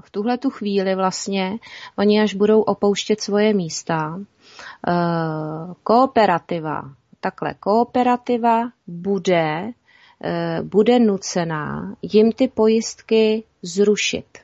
[0.00, 1.58] V tuhle tu chvíli vlastně
[1.98, 4.20] oni až budou opouštět svoje místa.
[4.88, 6.82] Eh, kooperativa,
[7.20, 9.72] takhle, kooperativa bude,
[10.24, 14.43] eh, bude nucená jim ty pojistky zrušit.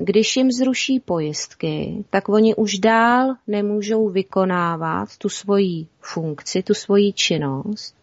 [0.00, 7.12] Když jim zruší pojistky, tak oni už dál nemůžou vykonávat tu svoji funkci, tu svoji
[7.12, 7.94] činnost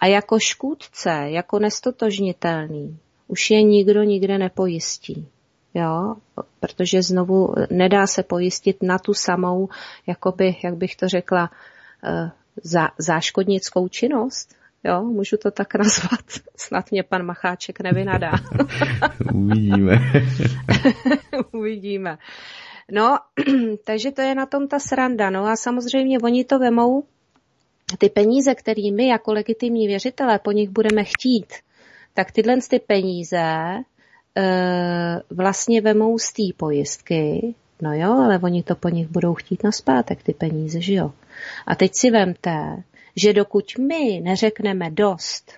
[0.00, 2.98] a jako škůdce, jako nestotožnitelný,
[3.28, 5.28] už je nikdo nikde nepojistí.
[5.74, 6.14] Jo,
[6.60, 9.68] protože znovu nedá se pojistit na tu samou,
[10.06, 11.50] jakoby, jak bych to řekla,
[12.04, 12.30] eh,
[12.62, 14.56] zá, záškodnickou činnost.
[14.84, 16.24] Jo, můžu to tak nazvat.
[16.56, 18.32] Snad mě pan Macháček nevynadá.
[19.34, 19.98] Uvidíme.
[21.52, 22.18] Uvidíme.
[22.92, 23.18] No,
[23.84, 25.30] takže to je na tom ta sranda.
[25.30, 27.04] No a samozřejmě oni to vemou,
[27.98, 31.46] ty peníze, které my jako legitimní věřitelé po nich budeme chtít,
[32.14, 33.82] tak tyhle ty peníze e,
[35.30, 39.72] vlastně vemou z té pojistky, no jo, ale oni to po nich budou chtít na
[39.72, 41.12] zpátek, ty peníze, že jo.
[41.66, 42.82] A teď si vemte,
[43.16, 45.52] že dokud my neřekneme dost,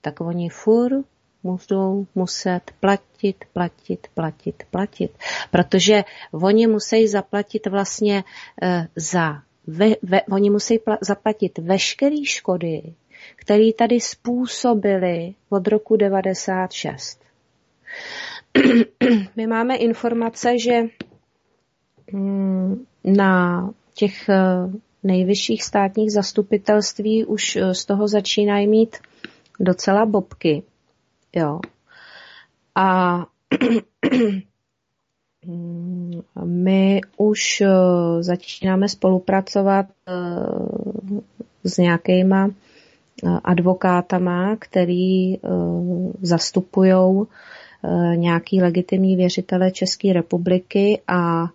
[0.00, 1.04] tak oni furt
[1.42, 5.10] budou muset platit, platit, platit, platit.
[5.50, 8.24] Protože oni musí zaplatit vlastně
[8.62, 12.94] e, za, ve, ve, oni musí pla, zaplatit veškeré škody,
[13.36, 17.22] které tady způsobily od roku 96.
[19.36, 20.82] My máme informace, že
[22.12, 24.36] mm, na těch e,
[25.02, 28.96] nejvyšších státních zastupitelství už eh, z toho začínají mít
[29.60, 30.62] docela bobky.
[31.32, 31.60] Jo.
[32.74, 33.18] A
[36.44, 37.68] my už eh,
[38.22, 40.12] začínáme spolupracovat eh,
[41.64, 42.50] s nějakýma
[43.44, 45.38] advokátama, který
[46.22, 47.26] zastupují
[48.14, 51.46] nějaký legitimní věřitele České republiky a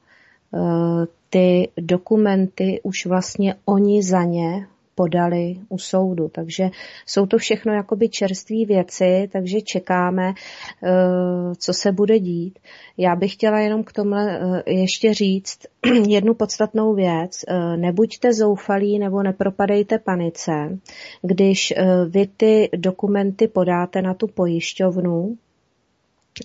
[1.29, 4.67] ty dokumenty už vlastně oni za ně
[4.97, 6.27] podali u soudu.
[6.27, 6.69] Takže
[7.05, 12.59] jsou to všechno jakoby čerstvé věci, takže čekáme, eh, co se bude dít.
[12.97, 15.59] Já bych chtěla jenom k tomu eh, ještě říct
[16.07, 17.45] jednu podstatnou věc.
[17.47, 20.77] Eh, nebuďte zoufalí nebo nepropadejte panice,
[21.21, 21.73] když
[22.09, 25.37] vy ty dokumenty podáte na tu pojišťovnu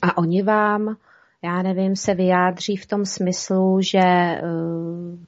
[0.03, 0.97] a oni vám
[1.45, 4.41] já nevím, se vyjádří v tom smyslu, že eh,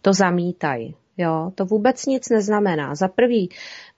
[0.03, 0.95] to zamítají.
[1.17, 2.95] Jo, to vůbec nic neznamená.
[2.95, 3.49] Za prvý,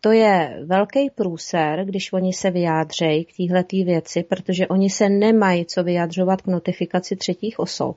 [0.00, 5.66] to je velký průser, když oni se vyjádřejí k téhle věci, protože oni se nemají
[5.66, 7.96] co vyjadřovat k notifikaci třetích osob.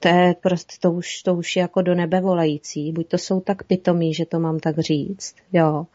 [0.00, 2.92] To je prostě, to už, to už je jako do nebe volající.
[2.92, 5.86] Buď to jsou tak pitomí, že to mám tak říct, jo.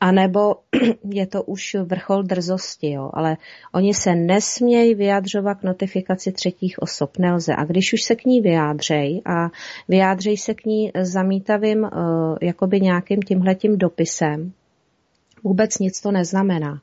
[0.00, 0.56] A nebo
[1.10, 3.10] je to už vrchol drzosti, jo.
[3.14, 3.36] Ale
[3.74, 7.18] oni se nesmějí vyjadřovat k notifikaci třetích osob.
[7.18, 7.54] Nelze.
[7.54, 9.48] A když už se k ní vyjádřej a
[9.88, 11.90] vyjádřej se k ní zamítavým, uh,
[12.42, 14.52] jakoby nějakým tímhletím dopisem,
[15.44, 16.80] vůbec nic to neznamená.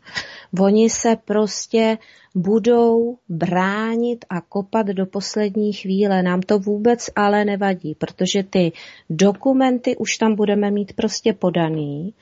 [0.60, 1.98] Oni se prostě
[2.36, 6.24] budou bránit a kopat do poslední chvíle.
[6.24, 8.72] Nám to vůbec ale nevadí, protože ty
[9.10, 12.14] dokumenty už tam budeme mít prostě podaný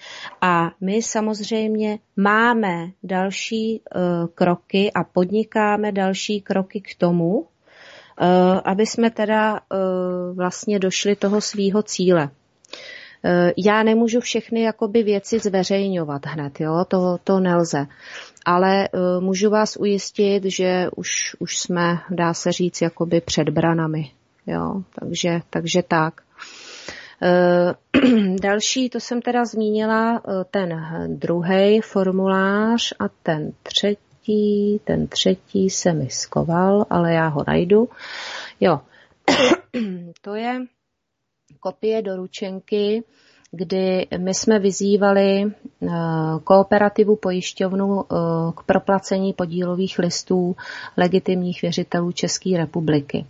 [0.41, 7.45] a my samozřejmě máme další uh, kroky a podnikáme další kroky k tomu, uh,
[8.63, 12.29] aby jsme teda uh, vlastně došli toho svýho cíle.
[13.23, 16.85] Eh, já nemůžu všechny jakoby věci zveřejňovat hned, jo?
[16.87, 17.87] To, to nelze.
[18.45, 18.89] Ale eh,
[19.19, 24.11] můžu vás ujistit, že už, už jsme, dá se říct, jakoby před branami.
[24.47, 24.83] Jo?
[24.99, 26.21] Takže, takže tak.
[27.21, 27.73] Eh,
[28.41, 36.09] další, to jsem teda zmínila, ten druhý formulář a ten třetí, ten třetí se mi
[36.09, 37.89] skoval, ale já ho najdu.
[38.59, 38.79] Jo,
[40.21, 40.59] to je
[41.59, 43.03] kopie doručenky,
[43.51, 45.87] kdy my jsme vyzývali eh,
[46.43, 48.15] kooperativu pojišťovnu eh,
[48.55, 50.55] k proplacení podílových listů
[50.97, 53.25] legitimních věřitelů České republiky.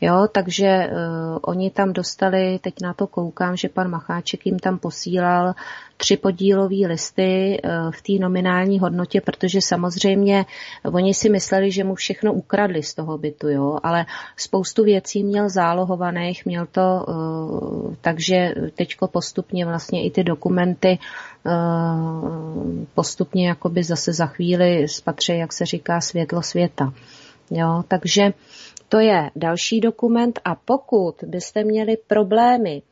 [0.00, 4.78] Jo, takže uh, oni tam dostali, teď na to koukám, že pan Macháček jim tam
[4.78, 5.54] posílal
[5.96, 10.46] tři podílové listy uh, v té nominální hodnotě, protože samozřejmě
[10.92, 15.48] oni si mysleli, že mu všechno ukradli z toho bytu, jo, ale spoustu věcí měl
[15.48, 20.98] zálohovaných, měl to, uh, takže teďko postupně vlastně i ty dokumenty
[22.94, 26.92] postupně jakoby zase za chvíli spatří, jak se říká, světlo světa.
[27.50, 28.32] Jo, takže
[28.90, 32.82] to je další dokument a pokud byste měli problémy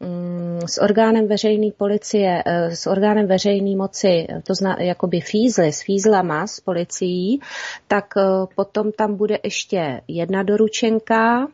[0.00, 5.82] mm, s orgánem veřejné policie, eh, s orgánem veřejné moci, to zná jakoby fízly, s
[5.82, 7.40] fízlama, s policií,
[7.88, 8.22] tak eh,
[8.56, 11.48] potom tam bude ještě jedna doručenka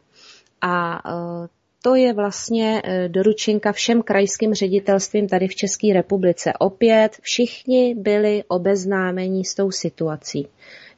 [0.61, 1.49] a eh,
[1.83, 6.53] to je vlastně doručenka všem krajským ředitelstvím tady v České republice.
[6.59, 10.49] Opět všichni byli obeznámeni s tou situací.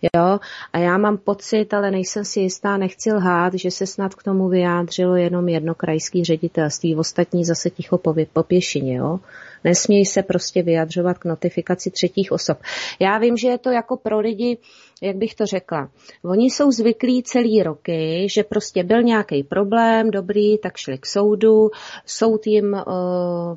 [0.02, 0.40] Jo?
[0.72, 4.48] A já mám pocit, ale nejsem si jistá, nechci lhát, že se snad k tomu
[4.48, 8.96] vyjádřilo jenom jedno krajské ředitelství, ostatní zase ticho po, po pěšině.
[8.96, 9.20] Jo?
[9.64, 12.58] Nesmějí se prostě vyjadřovat k notifikaci třetích osob.
[13.00, 14.58] Já vím, že je to jako pro lidi,
[15.02, 15.88] jak bych to řekla,
[16.24, 21.70] oni jsou zvyklí celý roky, že prostě byl nějaký problém, dobrý, tak šli k soudu,
[22.06, 22.82] soud jim uh,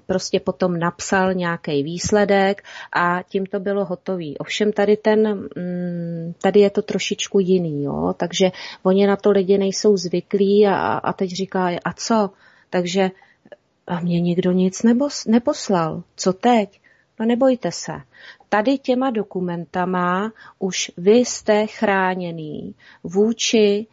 [0.05, 4.37] prostě potom napsal nějaký výsledek a tím to bylo hotový.
[4.37, 8.13] Ovšem tady ten, um, tady je to trošičku jiný, jo?
[8.17, 8.51] takže
[8.83, 12.29] oni na to lidi nejsou zvyklí a, a teď říká, a co?
[12.69, 13.11] Takže
[13.87, 16.03] a mě nikdo nic nebos, neposlal.
[16.15, 16.81] Co teď?
[17.19, 17.93] No nebojte se.
[18.49, 23.85] Tady těma dokumentama už vy jste chráněný vůči e,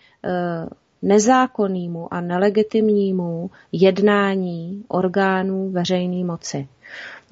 [1.03, 6.69] nezákonnému a nelegitimnímu jednání orgánů veřejné moci.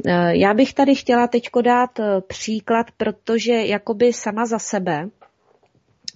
[0.07, 5.09] E, já bych tady chtěla teď dát eh, příklad, protože jakoby sama za sebe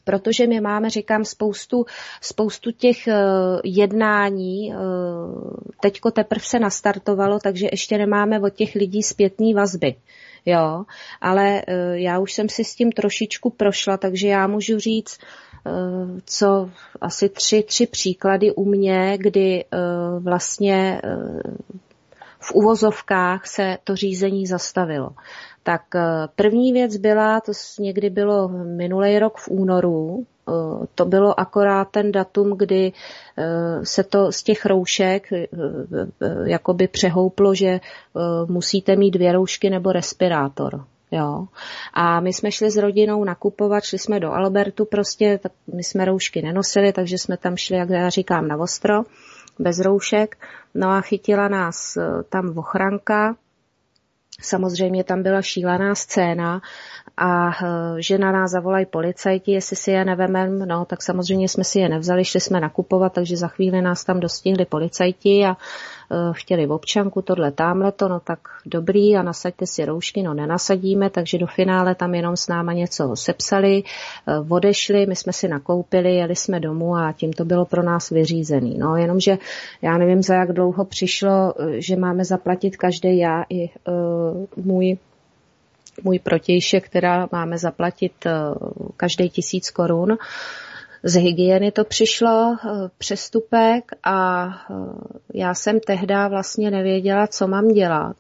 [0.05, 1.87] protože my máme, říkám, spoustu,
[2.20, 3.14] spoustu těch eh,
[3.64, 4.76] jednání, eh,
[5.80, 9.95] teďko teprve se nastartovalo, takže ještě nemáme od těch lidí zpětný vazby.
[10.47, 10.85] Jo,
[11.20, 15.18] ale eh, já už jsem si s tím trošičku prošla, takže já můžu říct,
[16.24, 16.70] co
[17.01, 19.64] asi tři, tři příklady u mě, kdy
[20.18, 21.01] vlastně
[22.41, 25.11] v uvozovkách se to řízení zastavilo.
[25.64, 26.00] Tak eh,
[26.36, 30.52] první věc byla, to někdy bylo minulý rok v únoru, eh,
[30.94, 32.92] to bylo akorát ten datum, kdy
[33.38, 35.32] eh, se to z těch roušek
[36.44, 37.80] jakoby přehouplo, že
[38.48, 40.84] musíte mít dvě roušky nebo respirátor.
[41.10, 41.46] Jo.
[41.94, 46.04] A my jsme šli s rodinou nakupovat, šli jsme do Albertu prostě, tak my jsme
[46.04, 49.02] roušky nenosili, takže jsme tam šli, jak já říkám, na ostro,
[49.58, 50.36] bez roušek.
[50.74, 51.98] No a chytila nás
[52.28, 53.36] tam ochranka,
[54.41, 56.61] Samozřejmě tam byla šílená scéna
[57.16, 61.64] a eh, že na nás zavolají policajti, jestli si je nevemem, no tak samozřejmě jsme
[61.64, 65.56] si je nevzali, šli jsme nakupovat, takže za chvíli nás tam dostihli policajti a
[66.10, 70.34] Eh, chtěli v občanku, tohle tamhle to, no tak dobrý a nasaďte si roušky, no
[70.34, 75.48] nenasadíme, takže do finále tam jenom s náma něco sepsali, eh, odešli, my jsme si
[75.48, 78.78] nakoupili, jeli jsme domů a tím to bylo pro nás vyřízený.
[78.78, 79.38] No jenomže
[79.82, 84.96] já nevím, za jak dlouho přišlo, že máme zaplatit každý já i uh, můj
[86.03, 88.12] můj protějšek, která máme zaplatit
[88.97, 90.16] každý tisíc korun
[91.03, 92.57] z hygieny to přišlo,
[92.99, 94.49] přestupek a
[95.34, 98.16] já jsem tehdy vlastně nevěděla, co mám dělat.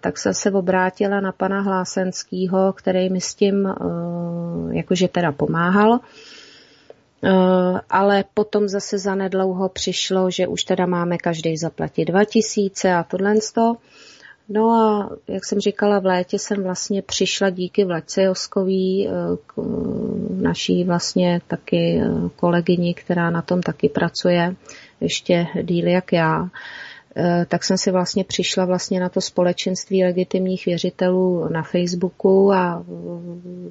[0.00, 3.74] Tak jsem se obrátila na pana Hlásenského, který mi s tím
[4.72, 6.00] jakože teda pomáhal.
[7.26, 13.34] Eh, ale potom zase zanedlouho přišlo, že už teda máme každý zaplatit 2000 a tohle
[13.54, 13.76] to.
[14.48, 19.10] No a jak jsem říkala, v létě jsem vlastně přišla díky Vlaďce Joskový, eh,
[19.46, 19.54] k
[20.30, 24.54] naší vlastně taky eh, kolegyni, která na tom taky pracuje,
[25.00, 26.48] ještě díl jak já,
[27.48, 32.84] tak jsem si vlastně přišla vlastně na to společenství legitimních věřitelů na Facebooku a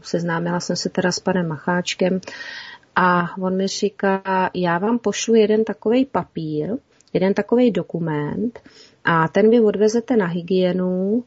[0.02, 2.20] seznámila jsem se teda s panem Macháčkem,
[2.96, 6.70] a on mi říká, já vám pošlu jeden takový papír,
[7.14, 8.60] jeden takový dokument
[9.06, 11.24] a ten vy odvezete na hygienu,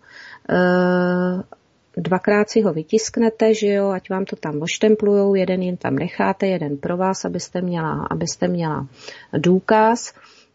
[0.51, 1.43] eh,
[1.97, 6.47] dvakrát si ho vytisknete, že jo, ať vám to tam oštemplujou, jeden jen tam necháte,
[6.47, 8.87] jeden pro vás, abyste měla, abyste měla
[9.33, 10.13] důkaz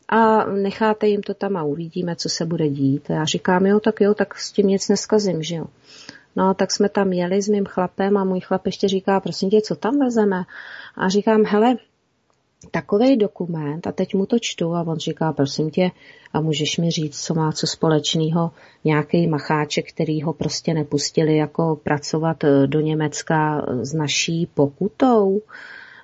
[0.10, 3.12] a necháte jim to tam a uvidíme, co se bude dít.
[3.12, 5.66] A já říkám, jo, tak jo, tak s tím nic neskazím, že jo.
[6.36, 9.62] No, tak jsme tam jeli s mým chlapem a můj chlap ještě říká, prosím tě,
[9.62, 10.44] co tam vezeme?
[10.96, 11.76] A říkám, hele,
[12.72, 15.92] takový dokument a teď mu to čtu a on říká, prosím tě,
[16.34, 18.52] a můžeš mi říct, co má co společného,
[18.84, 25.42] nějaký macháček, který ho prostě nepustili jako pracovat do Německa s naší pokutou.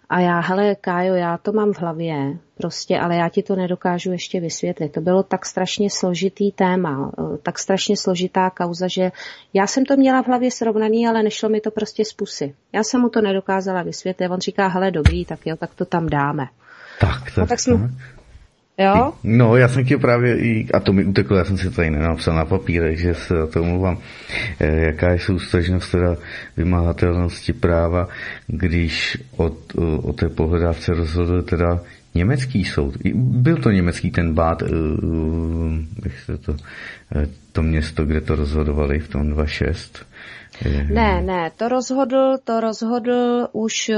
[0.09, 4.11] A já, hele, Kájo, já to mám v hlavě, prostě, ale já ti to nedokážu
[4.11, 4.89] ještě vysvětlit.
[4.89, 7.11] To bylo tak strašně složitý téma,
[7.43, 9.11] tak strašně složitá kauza, že
[9.53, 12.55] já jsem to měla v hlavě srovnaný, ale nešlo mi to prostě z pusy.
[12.73, 14.29] Já jsem mu to nedokázala vysvětlit.
[14.29, 16.45] On říká, hele, dobrý, tak jo, tak to tam dáme.
[16.99, 17.89] Tak, tak, no, tak jsme,
[18.79, 19.13] Jo?
[19.23, 22.35] No, já jsem chtěl právě, i, a to mi uteklo, já jsem si tady nenapsal
[22.35, 23.97] na papírech, že se to mluvám,
[24.59, 26.15] eh, jaká je soustažnost teda
[26.57, 28.07] vymahatelnosti práva,
[28.47, 29.51] když o, o,
[29.97, 31.79] o té pohledávce rozhodl teda
[32.15, 32.95] německý soud.
[33.15, 34.63] Byl to německý ten bát,
[36.03, 36.55] jak se to,
[37.51, 40.05] to město, kde to rozhodovali v tom 2.6.
[40.93, 43.91] Ne, ne, to rozhodl, to rozhodl už,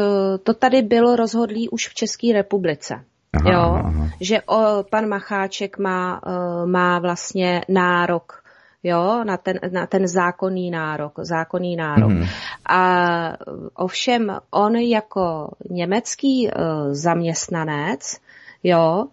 [0.44, 3.04] to tady bylo rozhodlý už v České republice.
[3.34, 4.10] Aha, jo, aha.
[4.22, 8.44] že o, pan Macháček má, uh, má vlastně nárok
[8.84, 12.12] jo, na ten, na ten zákonný nárok, zákonný nárok.
[12.12, 12.26] Mm.
[12.66, 12.82] A
[13.74, 16.54] ovšem on jako německý uh,
[16.94, 18.18] zaměstnanec,
[18.64, 19.06] jo,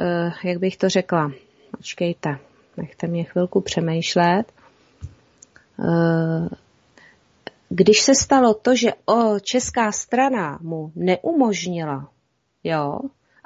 [0.00, 1.32] uh, jak bych to řekla,
[1.76, 2.38] počkejte,
[2.76, 4.44] nechte mě chvilku přemýšlet,
[5.76, 6.48] uh,
[7.68, 12.08] když se stalo to, že o česká strana mu neumožnila,
[12.64, 13.00] jo,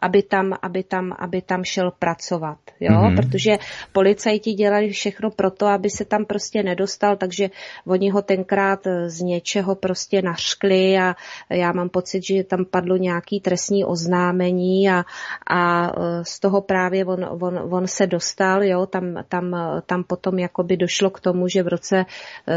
[0.06, 3.16] aby tam, aby tam, aby tam šel pracovat, jo, mm-hmm.
[3.16, 3.58] protože
[3.92, 7.50] policajti dělali všechno pro to, aby se tam prostě nedostal, takže
[7.86, 11.16] oni ho tenkrát eh, z něčeho prostě naškli a
[11.50, 15.04] já mám pocit, že tam padlo nějaký trestní oznámení a,
[15.50, 20.38] a eh, z toho právě on, on, on se dostal, jo, tam, tam, tam potom
[20.38, 22.04] jakoby došlo k tomu, že v roce,
[22.48, 22.54] eh,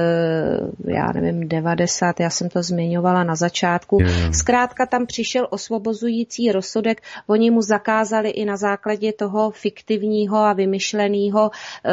[0.86, 3.98] já nevím, 90, já jsem to zmiňovala na začátku,
[4.34, 7.02] zkrátka tam přišel osvobozující rozsudek,
[7.40, 11.92] Oni mu zakázali i na základě toho fiktivního a vymyšleného e,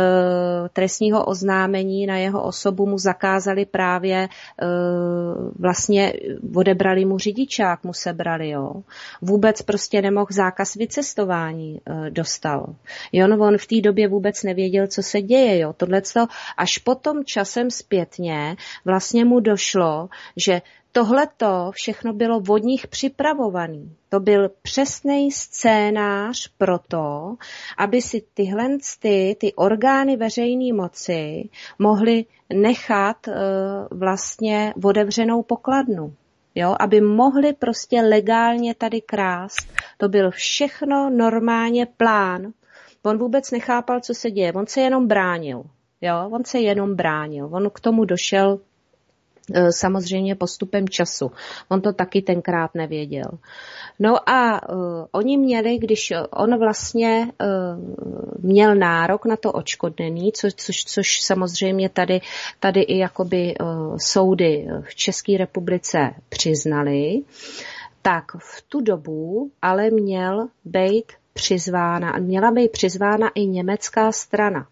[0.69, 4.29] trestního oznámení na jeho osobu mu zakázali právě e,
[5.59, 6.13] vlastně
[6.55, 8.73] odebrali mu řidičák, mu sebrali, jo.
[9.23, 12.75] Vůbec prostě nemohl zákaz vycestování e, dostal.
[13.13, 15.73] Jo, on v té době vůbec nevěděl, co se děje, jo.
[15.73, 16.03] Tohle
[16.57, 20.63] až potom časem zpětně vlastně mu došlo, že
[20.97, 23.97] Tohleto všechno bylo od nich připravovaný.
[24.09, 27.37] To byl přesný scénář pro to,
[27.79, 28.69] aby si tyhle
[28.99, 32.25] ty, ty orgány veřejné moci mohly
[32.55, 33.35] nechat uh,
[33.99, 36.15] vlastně otevřenou pokladnu.
[36.55, 39.73] Jo, aby mohli prostě legálně tady krást.
[39.99, 42.53] To byl všechno normálně plán.
[43.03, 44.53] On vůbec nechápal, co se děje.
[44.53, 45.63] On se jenom bránil.
[46.01, 47.49] Jo, on se jenom bránil.
[47.53, 48.59] On k tomu došel
[49.71, 51.33] samozřejmě postupem času.
[51.69, 53.31] On to taky tenkrát nevěděl.
[53.99, 54.79] No a uh,
[55.11, 61.89] oni měli, když on vlastně uh, měl nárok na to očkodnění, což, což, což samozřejmě
[61.89, 62.21] tady,
[62.61, 67.23] tady i jakoby uh, soudy v České republice přiznali,
[68.03, 74.67] tak v tu dobu ale měl být přizvána, měla být přizvána i německá strana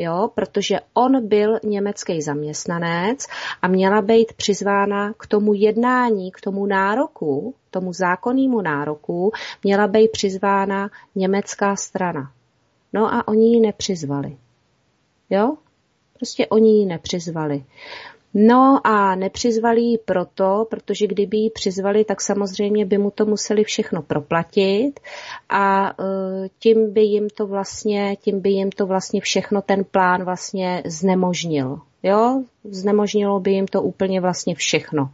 [0.00, 3.26] jo, protože on byl německý zaměstnanec
[3.62, 9.32] a měla být přizvána k tomu jednání, k tomu nároku, tomu zákonnému nároku,
[9.64, 12.32] měla být přizvána německá strana.
[12.92, 14.36] No a oni ji nepřizvali.
[15.30, 15.56] Jo?
[16.12, 17.64] Prostě oni ji nepřizvali.
[18.34, 23.64] No a nepřizvali ji proto, protože kdyby ji přizvali, tak samozřejmě by mu to museli
[23.64, 25.00] všechno proplatit
[25.48, 25.92] a e,
[26.58, 31.78] tím by jim to vlastně, tím by jim to vlastně všechno ten plán vlastně znemožnil.
[32.02, 35.10] Jo, znemožnilo by jim to úplně vlastně všechno.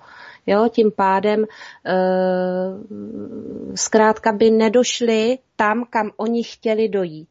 [0.46, 1.46] Jo, tím pádem e,
[3.74, 7.28] zkrátka by nedošli tam, kam oni chtěli dojít.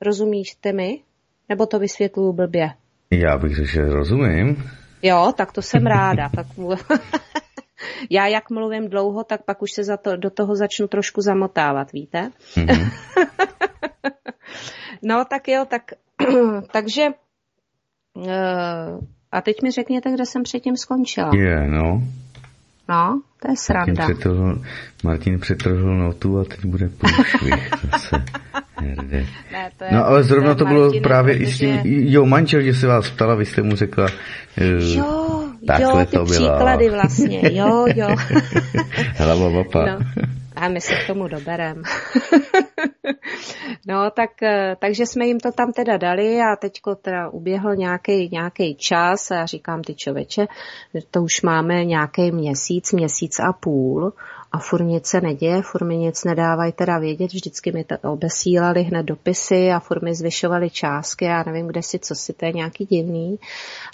[0.00, 1.00] Rozumíte mi?
[1.48, 2.70] Nebo to vysvětluju blbě?
[3.10, 4.70] Já bych řekl, že rozumím.
[5.02, 6.28] Jo, tak to jsem ráda.
[6.28, 6.46] tak...
[8.10, 11.92] Já jak mluvím dlouho, tak pak už se za to, do toho začnu trošku zamotávat,
[11.92, 12.30] víte?
[12.54, 12.90] Mm-hmm.
[15.02, 15.82] no tak jo, tak
[16.72, 17.06] takže
[18.14, 19.00] uh,
[19.32, 21.30] a teď mi řekněte, kde jsem předtím skončila.
[21.34, 22.02] Je, yeah, no.
[22.88, 23.92] No, to je sranda.
[23.92, 24.62] Martin přetrhl,
[25.04, 28.24] Martin přetrhl notu a teď bude průšvih zase.
[28.82, 31.44] Ne, to je, no ale zrovna to, to bylo Martin, právě protože...
[31.44, 34.06] i s tím, jo, manžel, že se vás ptala, vy jste mu řekla,
[34.56, 35.44] jo,
[35.80, 38.08] jo, ty to příklady vlastně, jo, jo.
[39.16, 39.86] Hlava vapa.
[39.86, 39.98] No.
[40.60, 41.82] A my se k tomu doberem.
[43.86, 44.30] no, tak,
[44.78, 49.34] takže jsme jim to tam teda dali a teďko teda uběhl nějaký nějaký čas a
[49.34, 50.46] já říkám, ty čověče,
[51.10, 54.12] to už máme nějaký měsíc, měsíc a půl
[54.52, 58.82] a furt nic se neděje, furt mi nic nedávají teda vědět, vždycky mi to obesílali
[58.82, 62.52] hned dopisy a furt mi zvyšovali částky, já nevím, kde si, co si, to je
[62.52, 63.38] nějaký divný.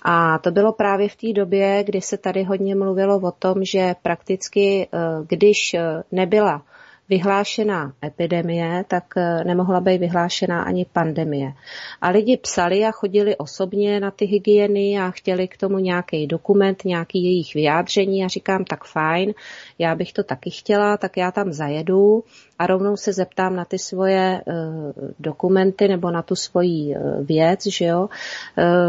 [0.04, 3.94] A to bylo právě v té době, kdy se tady hodně mluvilo o tom, že
[4.02, 4.98] prakticky, eh,
[5.28, 6.62] když eh, nebyla
[7.08, 11.52] vyhlášená epidemie, tak eh, nemohla být vyhlášená ani pandemie.
[12.00, 16.84] A lidi psali a chodili osobně na ty hygieny a chtěli k tomu nějaký dokument,
[16.84, 18.24] nějaký jejich vyjádření.
[18.24, 19.34] A říkám, tak fajn,
[19.78, 22.24] já bych to taky chtěla, tak já tam zajedu
[22.58, 27.66] a rovnou se zeptám na ty svoje uh, dokumenty nebo na tu svoji uh, věc,
[27.66, 28.08] že jo,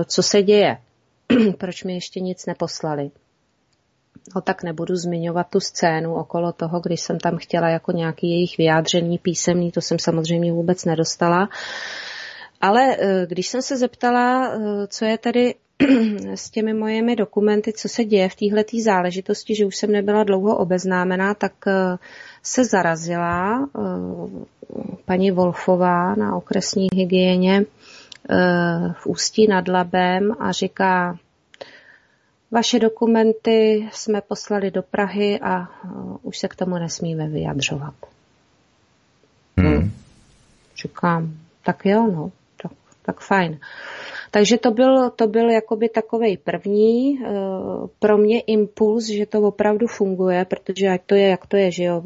[0.05, 0.77] co se děje,
[1.57, 3.11] proč mi ještě nic neposlali
[4.35, 8.57] no tak nebudu zmiňovat tu scénu okolo toho, když jsem tam chtěla jako nějaký jejich
[8.57, 11.49] vyjádření písemný, to jsem samozřejmě vůbec nedostala.
[12.61, 15.55] Ale eh, když jsem se zeptala, eh, co je tedy
[16.35, 20.57] s těmi mojimi dokumenty, co se děje v této záležitosti, že už jsem nebyla dlouho
[20.57, 21.97] obeznámená, tak eh,
[22.43, 23.69] se zarazila
[25.05, 27.65] paní Wolfová na okresní hygieně
[28.93, 31.17] v Ústí nad Labem a říká,
[32.55, 37.93] vaše dokumenty jsme poslali do Prahy a uh, už se k tomu nesmíme vyjadřovat.
[39.57, 39.91] Hmm.
[40.77, 41.33] Říkám,
[41.63, 42.31] tak jo, no,
[42.61, 43.59] tak, tak fajn.
[44.35, 47.29] Takže to byl, to byl jakoby takový první eh,
[47.99, 51.83] pro mě impuls, že to opravdu funguje, protože ať to je, jak to je, že
[51.83, 52.03] jo,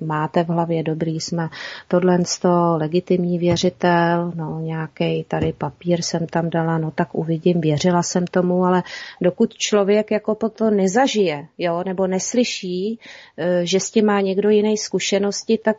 [0.00, 1.48] máte v hlavě dobrý, jsme
[1.88, 8.02] tohle to legitimní věřitel, no nějaký tady papír jsem tam dala, no tak uvidím, věřila
[8.02, 8.82] jsem tomu, ale
[9.20, 12.98] dokud člověk jako po to nezažije, jo, nebo neslyší,
[13.36, 15.76] eh, že s tím má někdo jiný zkušenosti, tak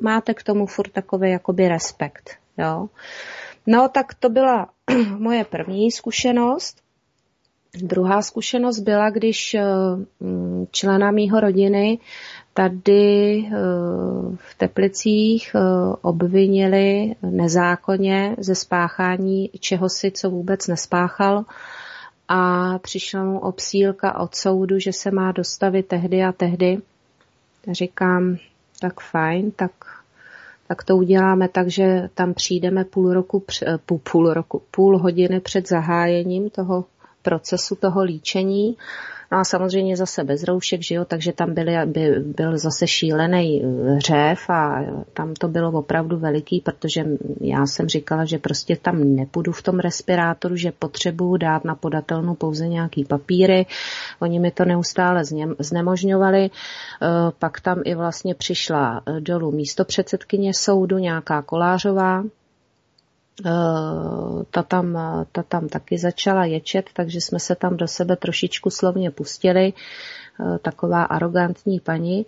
[0.00, 2.88] máte k tomu furt takový jakoby respekt, jo.
[3.70, 4.68] No tak to byla
[5.18, 6.80] moje první zkušenost.
[7.82, 9.64] Druhá zkušenost byla, když eh,
[10.20, 11.98] mm, člena mýho rodiny
[12.54, 13.50] tady eh,
[14.36, 15.60] v Teplicích eh,
[16.02, 21.44] obvinili nezákonně ze spáchání čehosi, co vůbec nespáchal
[22.28, 26.78] a přišla mu obsílka od soudu, že se má dostavit tehdy a tehdy.
[27.72, 28.36] Říkám,
[28.80, 29.72] tak fajn, tak
[30.68, 33.44] tak to uděláme tak, že tam přijdeme půl roku,
[33.86, 36.84] půl, půl roku, půl hodiny před zahájením toho
[37.22, 38.76] procesu, toho líčení
[39.32, 43.62] No a samozřejmě zase bez roušek, že jo, takže tam byly, by, byl zase šílený
[43.64, 47.04] eh, řev a tam to bylo opravdu veliký, protože
[47.40, 52.34] já jsem říkala, že prostě tam nepůjdu v tom respirátoru, že potřebuju dát na podatelnu
[52.34, 53.66] pouze nějaký papíry.
[54.20, 55.22] Oni mi to neustále
[55.58, 56.50] znemožňovali.
[56.50, 57.06] Eh,
[57.38, 62.22] pak tam i vlastně přišla eh, dolů místo předsedkyně soudu, nějaká Kolářová,
[64.50, 64.98] ta tam,
[65.32, 69.72] ta tam taky začala ječet, takže jsme se tam do sebe trošičku slovně pustili.
[70.40, 72.26] Eh, taková arrogantní paní.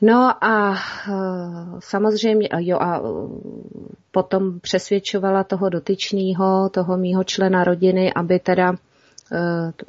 [0.00, 1.12] No a eh,
[1.78, 3.02] samozřejmě, jo a
[4.10, 8.89] potom přesvědčovala toho dotyčného, toho mýho člena rodiny, aby teda Eh,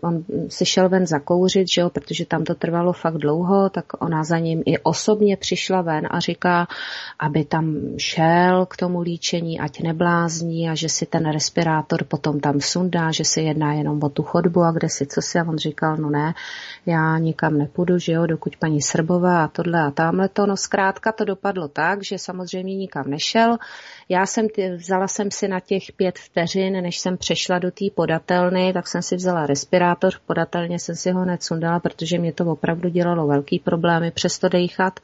[0.02, 4.24] on si šel ven zakouřit, že jo, protože tam to trvalo fakt dlouho, tak ona
[4.24, 6.68] za ním i osobně přišla ven a říká,
[7.20, 12.62] aby tam šel k tomu líčení, ať neblázní a že si ten respirátor potom tam
[12.62, 15.40] sundá, že se jedná jenom o tu chodbu a kde si co si.
[15.40, 16.34] A on říkal, no ne,
[16.86, 21.12] já nikam nepůjdu, že jo, dokud paní Srbová a tohle a tamhle to, no zkrátka
[21.12, 23.58] to dopadlo tak, že samozřejmě nikam nešel,
[24.10, 28.74] já jsem, vzala jsem si na těch pět vteřin, než jsem přešla do té podatelny,
[28.74, 32.46] tak jsem si vzala vzala respirátor, podatelně jsem si ho hned sundala, protože mě to
[32.46, 35.00] opravdu dělalo velký problémy, přesto dejchat.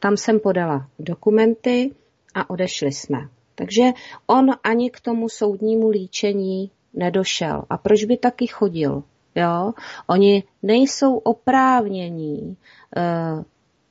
[0.00, 1.90] Tam jsem podala dokumenty
[2.34, 3.28] a odešli jsme.
[3.54, 3.82] Takže
[4.26, 7.64] on ani k tomu soudnímu líčení nedošel.
[7.70, 9.02] A proč by taky chodil?
[9.34, 9.72] Jo?
[10.06, 12.56] Oni nejsou oprávnění
[12.96, 13.44] uh,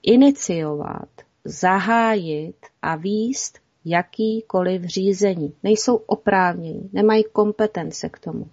[0.03, 1.09] iniciovat,
[1.45, 5.53] zahájit a výst jakýkoliv řízení.
[5.63, 8.49] Nejsou oprávnění, nemají kompetence k tomu.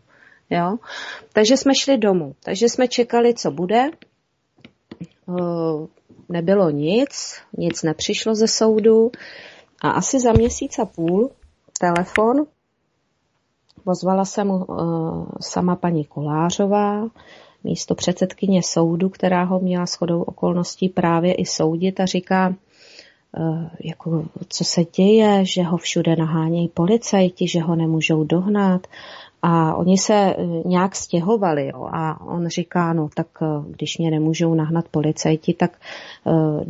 [0.50, 0.76] Jo?
[1.32, 2.34] Takže jsme šli domů.
[2.44, 3.90] Takže jsme čekali, co bude.
[6.28, 9.10] Nebylo nic, nic nepřišlo ze soudu.
[9.82, 11.30] A asi za měsíc a půl
[11.80, 12.46] telefon
[13.88, 14.66] Pozvala se mu
[15.40, 17.08] sama paní Kolářová,
[17.64, 22.54] místo předsedkyně soudu, která ho měla shodou okolností právě i soudit a říká,
[23.84, 28.86] jako, co se děje, že ho všude nahánějí policajti, že ho nemůžou dohnat
[29.42, 34.10] a oni se e, nějak stěhovali jo, a on říká, no tak e, když mě
[34.10, 35.78] nemůžou nahnat policajti, tak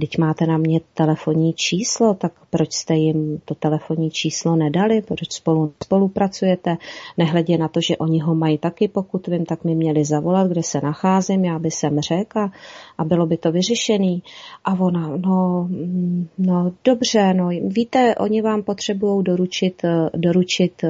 [0.00, 5.32] teď máte na mě telefonní číslo, tak proč jste jim to telefonní číslo nedali, proč
[5.32, 6.76] spolu spolupracujete,
[7.18, 10.62] nehledě na to, že oni ho mají taky, pokud vím, tak mi měli zavolat, kde
[10.62, 12.52] se nacházím, já by jsem řekl a,
[12.98, 14.22] a bylo by to vyřešený.
[14.64, 19.82] A ona, no, mm, no dobře, no víte, oni vám potřebují doručit,
[20.14, 20.84] doručit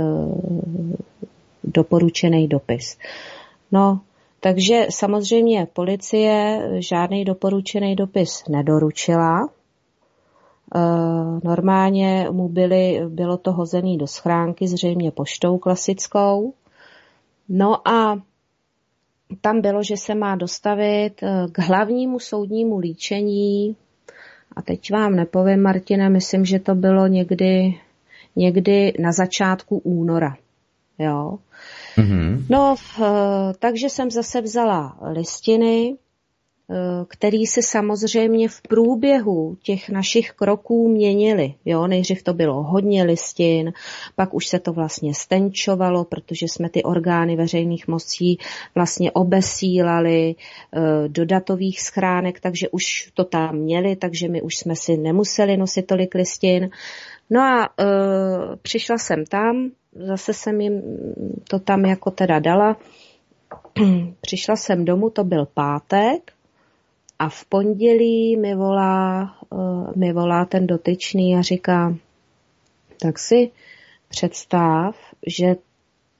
[1.72, 2.98] doporučený dopis.
[3.72, 4.00] No,
[4.40, 9.40] takže samozřejmě policie žádný doporučený dopis nedoručila.
[9.44, 9.48] E,
[11.44, 16.54] normálně mu byly, bylo to hozený do schránky, zřejmě poštou klasickou.
[17.48, 18.22] No a
[19.40, 23.76] tam bylo, že se má dostavit e, k hlavnímu soudnímu líčení.
[24.56, 27.74] A teď vám nepovím, Martina, myslím, že to bylo někdy,
[28.36, 30.36] někdy na začátku února.
[30.98, 31.38] Jo.
[31.96, 32.44] Mm-hmm.
[32.48, 32.74] No,
[33.58, 36.07] takže jsem zase vzala listiny, eh,
[37.08, 41.54] který se samozřejmě v průběhu těch našich kroků měnily.
[41.64, 43.72] Jo, nejdřív to bylo hodně listin,
[44.16, 48.38] pak už se to vlastně stenčovalo, protože jsme ty orgány veřejných mocí
[48.74, 54.76] vlastně obesílali eh, do datových schránek, takže už to tam měli, takže my už jsme
[54.76, 56.70] si nemuseli nosit tolik listin.
[57.30, 57.84] No a e,
[58.62, 60.82] přišla jsem tam, zase jsem jim
[61.48, 62.76] to tam jako teda dala.
[64.20, 66.32] Přišla jsem domů, to byl pátek
[67.18, 71.94] a v pondělí mi volá, uh, mi volá ten dotyčný a říká,
[73.00, 73.50] tak si
[74.08, 74.96] představ,
[75.26, 75.56] že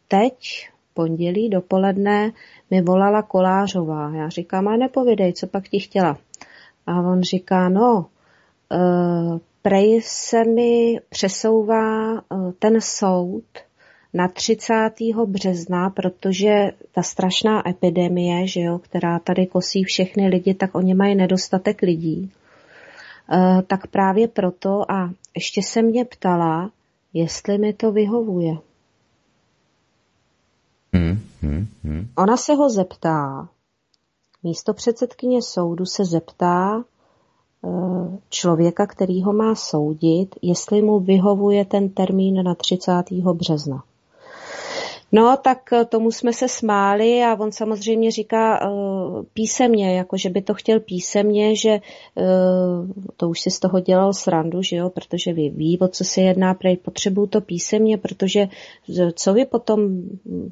[0.09, 2.33] teď pondělí dopoledne
[2.71, 4.11] mi volala Kolářová.
[4.15, 6.19] Já říkám, a nepovědej, co pak ti chtěla.
[6.87, 8.07] A on říká, no,
[8.73, 13.45] uh, prej se mi přesouvá uh, ten soud
[14.15, 14.91] na 30.
[15.27, 21.15] března, protože ta strašná epidemie, že jo, která tady kosí všechny lidi, tak oni mají
[21.15, 22.33] nedostatek lidí.
[23.33, 26.71] E, tak právě proto a ještě se mě ptala,
[27.13, 28.57] jestli mi to vyhovuje.
[30.93, 32.09] Hmm, hmm, hmm.
[32.17, 33.49] Ona se ho zeptá,
[34.43, 36.85] místo předsedkyně soudu se zeptá e,
[38.31, 42.93] člověka, který ho má soudit, jestli mu vyhovuje ten termín na 30.
[43.35, 43.85] března.
[45.13, 50.31] No, tak eh, tomu jsme se smáli a on samozřejmě říká uh, písemně, jako že
[50.31, 51.81] by to chtěl písemně, že
[52.15, 56.05] uh, to už si z toho dělal srandu, že jo, protože ví, ví o co
[56.05, 58.49] se jedná, prej potřebuju to písemně, protože
[59.15, 60.03] co vy potom,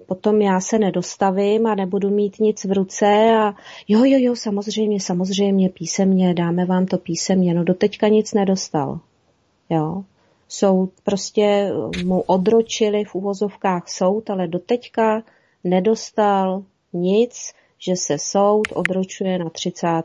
[0.07, 3.07] potom já se nedostavím a nebudu mít nic v ruce
[3.41, 3.55] a
[3.89, 9.01] jo, jo, jo, samozřejmě, samozřejmě, písemně, dáme vám to písemně, no doteďka nic nedostal,
[9.70, 10.05] jo
[10.48, 11.73] soud prostě
[12.05, 15.23] mu odročili v uvozovkách soud, ale doteďka
[15.64, 16.62] nedostal
[16.93, 20.02] nic, že se soud odročuje na 30.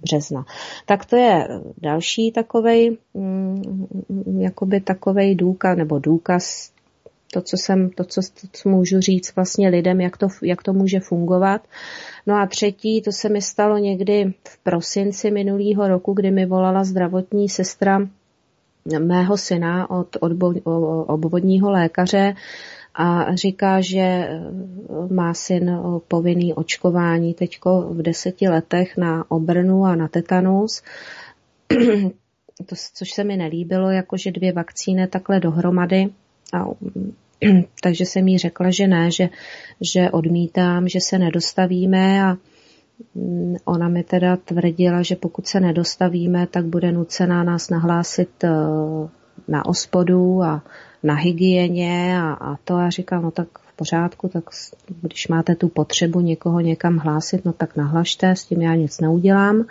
[0.00, 0.44] března.
[0.86, 1.48] Tak to je
[1.78, 3.86] další takovej, mm,
[4.38, 6.72] jakoby takovej důkaz, nebo důkaz,
[7.32, 10.72] to, co jsem, to, co, to, co můžu říct vlastně lidem, jak to, jak to
[10.72, 11.68] může fungovat.
[12.26, 16.84] No a třetí, to se mi stalo někdy v prosinci minulého roku, kdy mi volala
[16.84, 18.08] zdravotní sestra
[18.98, 20.16] mého syna od
[21.06, 22.34] obvodního lékaře
[22.94, 24.28] a říká, že
[25.10, 25.78] má syn
[26.08, 30.82] povinný očkování teďko v deseti letech na obrnu a na tetanus.
[32.66, 36.08] To, což se mi nelíbilo, jakože dvě vakcíny takhle dohromady.
[36.54, 36.66] A,
[37.82, 39.28] takže jsem jí řekla, že ne, že,
[39.80, 42.36] že odmítám, že se nedostavíme a
[43.64, 48.50] ona mi teda tvrdila, že pokud se nedostavíme, tak bude nucená nás nahlásit eh,
[49.48, 50.62] na ospodu a
[51.02, 52.74] na hygieně a, a to.
[52.74, 54.44] A říkám, no tak v pořádku, tak
[55.02, 59.64] když máte tu potřebu někoho někam hlásit, no tak nahlašte, s tím já nic neudělám.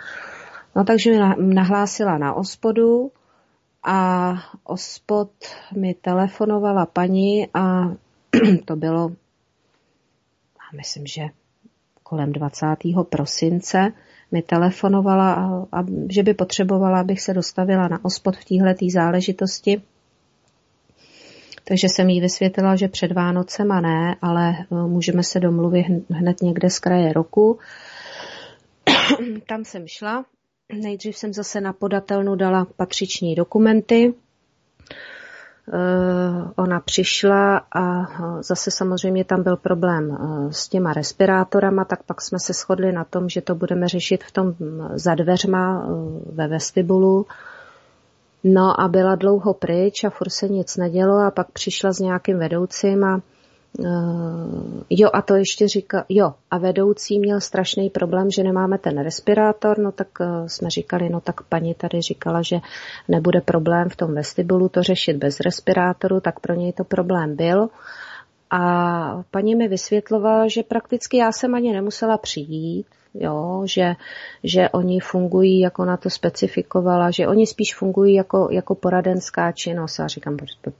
[0.76, 3.12] No takže mi nahlásila na ospodu
[3.82, 4.32] a
[4.64, 5.30] ospod
[5.76, 7.90] mi telefonovala paní a
[8.64, 9.12] to bylo,
[10.76, 11.22] myslím, že
[12.08, 12.66] kolem 20.
[13.08, 13.92] prosince
[14.32, 19.82] mi telefonovala, a, a, že by potřebovala, abych se dostavila na ospod v této záležitosti.
[21.64, 26.42] Takže jsem jí vysvětlila, že před Vánocem a ne, ale e, můžeme se domluvit hned
[26.42, 27.58] někde z kraje roku.
[29.48, 30.24] Tam jsem šla.
[30.72, 34.14] Nejdřív jsem zase na podatelnu dala patřiční dokumenty,
[36.56, 42.20] ona přišla a eh, zase samozřejmě tam byl problém eh, s těma respirátorama, tak pak
[42.20, 45.86] jsme se shodli na tom, že to budeme řešit v tom mm, za dveřma
[46.32, 47.26] ve vestibulu.
[48.44, 52.38] No a byla dlouho pryč a furt se nic nedělo a pak přišla s nějakým
[52.38, 53.20] vedoucím a
[54.90, 59.78] jo, a to ještě říká, jo, a vedoucí měl strašný problém, že nemáme ten respirátor,
[59.78, 62.56] no tak uh, jsme říkali, no tak paní tady říkala, že
[63.08, 67.68] nebude problém v tom vestibulu to řešit bez respirátoru, tak pro něj to problém byl.
[68.50, 73.94] A paní mi vysvětlovala, že prakticky já jsem ani nemusela přijít, jo, že,
[74.44, 80.00] že oni fungují, jako na to specifikovala, že oni spíš fungují jako, jako poradenská činnost.
[80.00, 80.36] A říkám,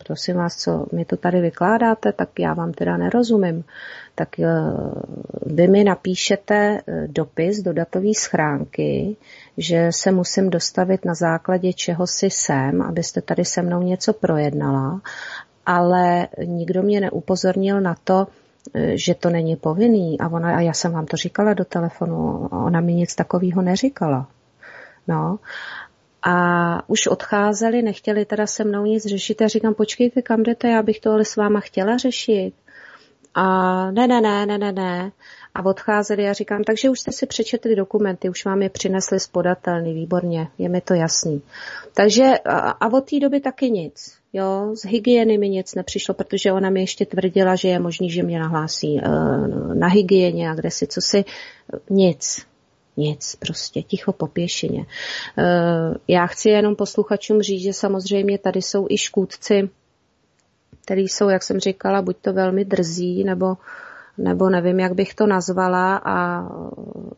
[0.06, 3.64] prosím vás, co mi to tady vykládáte, tak já vám teda nerozumím.
[4.14, 4.46] Tak eh,
[5.46, 9.16] vy mi napíšete eh, dopis do datové schránky,
[9.58, 15.00] že se musím dostavit na základě čeho si jsem, abyste tady se mnou něco projednala,
[15.66, 18.26] ale nikdo mě neupozornil na to,
[18.94, 22.80] že to není povinný a, ona, a já jsem vám to říkala do telefonu, ona
[22.80, 24.28] mi nic takového neříkala.
[25.08, 25.38] No.
[26.22, 29.40] A už odcházeli, nechtěli teda se mnou nic řešit.
[29.40, 32.52] Já říkám, počkejte, kam jdete, já bych to ale s váma chtěla řešit.
[33.34, 35.12] A ne, ne, ne, ne, ne, ne.
[35.54, 39.94] A odcházeli, já říkám, takže už jste si přečetli dokumenty, už vám je přinesli spodatelný,
[39.94, 41.42] výborně, je mi to jasný.
[41.94, 44.17] Takže a, a od té doby taky nic.
[44.32, 48.22] Jo, z hygieny mi nic nepřišlo, protože ona mi ještě tvrdila, že je možný, že
[48.22, 49.08] mě nahlásí e,
[49.74, 51.24] na hygieně a kde si, co si,
[51.90, 52.46] nic.
[52.96, 54.86] Nic, prostě ticho po pěšině.
[55.38, 55.44] E,
[56.08, 59.70] já chci jenom posluchačům říct, že samozřejmě tady jsou i škůdci,
[60.84, 63.56] který jsou, jak jsem říkala, buď to velmi drzí, nebo
[64.18, 66.48] nebo nevím, jak bych to nazvala a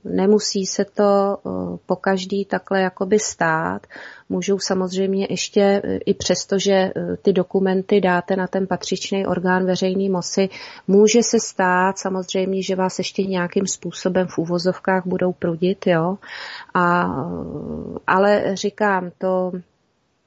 [0.05, 3.87] nemusí se to eh, po každý takhle jakoby stát.
[4.29, 9.67] Můžou samozřejmě ještě, eh, i přesto, že eh, ty dokumenty dáte na ten patřičný orgán
[9.67, 10.49] veřejný moci,
[10.89, 16.19] může se stát samozřejmě, že vás ještě nějakým způsobem v úvozovkách budou prudit, jo.
[16.75, 17.15] A,
[18.07, 19.53] ale říkám, to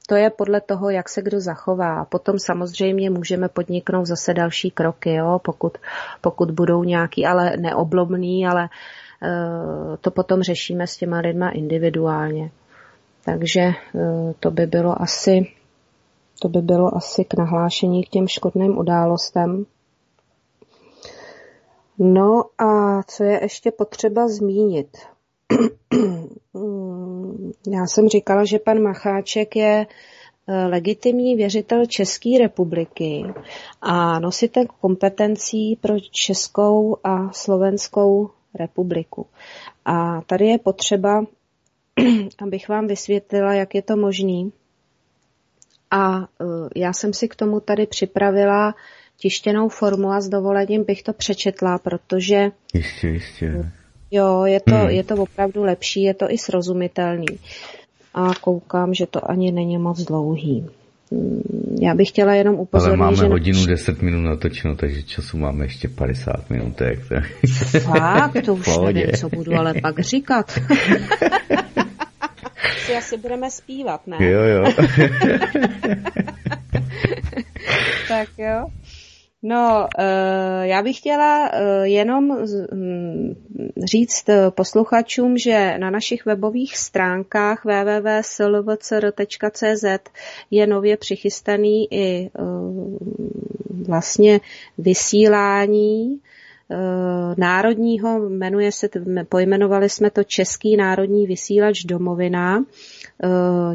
[0.07, 2.05] to je podle toho, jak se kdo zachová.
[2.05, 5.77] Potom samozřejmě můžeme podniknout zase další kroky, jo, pokud,
[6.21, 12.51] pokud budou nějaký, ale neoblomný, ale uh, to potom řešíme s těma lidma individuálně.
[13.25, 15.47] Takže uh, to by bylo asi
[16.43, 19.65] to by bylo asi k nahlášení k těm škodným událostem.
[21.99, 24.97] No a co je ještě potřeba zmínit?
[27.67, 29.87] Já jsem říkala, že pan Macháček je
[30.47, 33.23] eh, legitimní věřitel České republiky
[33.81, 39.25] a nositel kompetencí pro Českou a Slovenskou republiku.
[39.85, 41.25] A tady je potřeba,
[42.43, 44.51] abych vám vysvětlila, jak je to možný.
[45.91, 48.75] A eh, já jsem si k tomu tady připravila
[49.17, 53.71] tištěnou formu a s dovolením bych to přečetla, protože jistě, jistě.
[54.13, 54.89] Jo, je to, hmm.
[54.89, 57.25] je to opravdu lepší, je to i srozumitelný.
[58.13, 60.65] A koukám, že to ani není moc dlouhý.
[61.11, 65.37] Hmm, já bych chtěla jenom upozornit, Ale máme že hodinu 10 minut natočeno, takže času
[65.37, 66.99] máme ještě 50 minutek.
[67.09, 67.23] Tak...
[67.81, 70.59] Fakt, to už nevím, co budu ale pak říkat.
[72.85, 74.17] si asi budeme zpívat, ne?
[74.19, 74.73] Jo, jo.
[78.07, 78.67] tak jo.
[79.45, 82.37] No, eh, já bych chtěla eh, jenom
[82.73, 83.35] hm,
[83.83, 88.63] říct posluchačům, že na našich webových stránkách www.slvcr.cz
[90.51, 92.29] je nově přichystaný i eh,
[93.87, 94.39] vlastně
[94.77, 96.19] vysílání
[97.37, 98.89] národního, jmenuje se,
[99.29, 102.59] pojmenovali jsme to Český národní vysílač domovina.
[102.59, 103.02] Eh,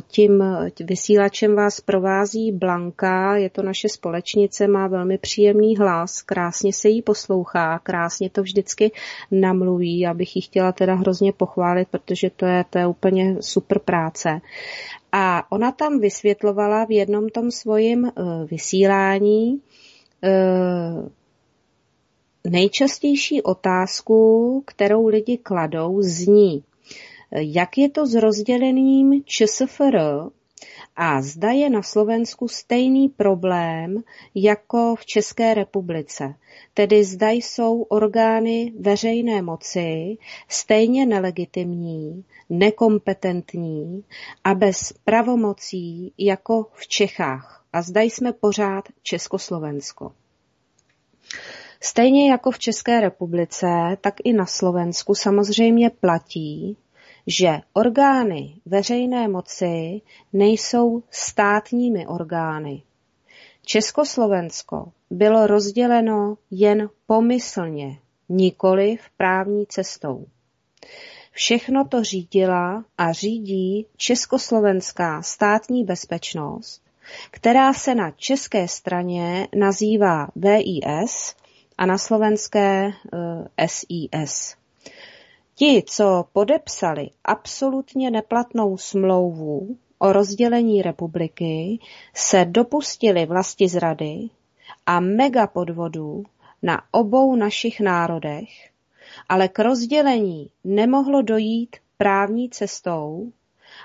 [0.08, 0.44] tím
[0.80, 7.02] vysílačem vás provází Blanka, je to naše společnice, má velmi příjemný hlas, krásně se jí
[7.02, 8.92] poslouchá, krásně to vždycky
[9.30, 14.40] namluví, abych ji chtěla teda hrozně pochválit, protože to je, to je úplně super práce.
[15.12, 18.10] A ona tam vysvětlovala v jednom tom svojím eh,
[18.50, 19.60] vysílání,
[20.24, 21.08] eh,
[22.50, 26.64] nejčastější otázku, kterou lidi kladou, zní,
[27.32, 29.98] jak je to s rozdělením ČSFR
[30.96, 34.02] a zda je na Slovensku stejný problém
[34.34, 36.34] jako v České republice,
[36.74, 40.18] tedy zda jsou orgány veřejné moci
[40.48, 44.04] stejně nelegitimní, nekompetentní
[44.44, 47.64] a bez pravomocí jako v Čechách.
[47.72, 50.12] A zda jsme pořád Československo.
[51.80, 53.66] Stejně jako v České republice,
[54.00, 56.76] tak i na Slovensku samozřejmě platí,
[57.28, 60.00] že orgány veřejné moci
[60.32, 62.82] nejsou státními orgány.
[63.64, 67.98] Československo bylo rozděleno jen pomyslně,
[68.28, 70.26] nikoli v právní cestou.
[71.32, 76.82] Všechno to řídila a řídí československá státní bezpečnost,
[77.30, 81.34] která se na české straně nazývá VIS
[81.78, 82.92] a na slovenské
[83.66, 84.56] SIS.
[85.58, 91.78] Ti, co podepsali absolutně neplatnou smlouvu o rozdělení republiky,
[92.14, 94.28] se dopustili vlasti zrady
[94.86, 96.24] a mega podvodů
[96.62, 98.48] na obou našich národech,
[99.28, 103.32] ale k rozdělení nemohlo dojít právní cestou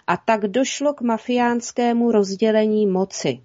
[0.07, 3.41] a tak došlo k mafiánskému rozdělení moci.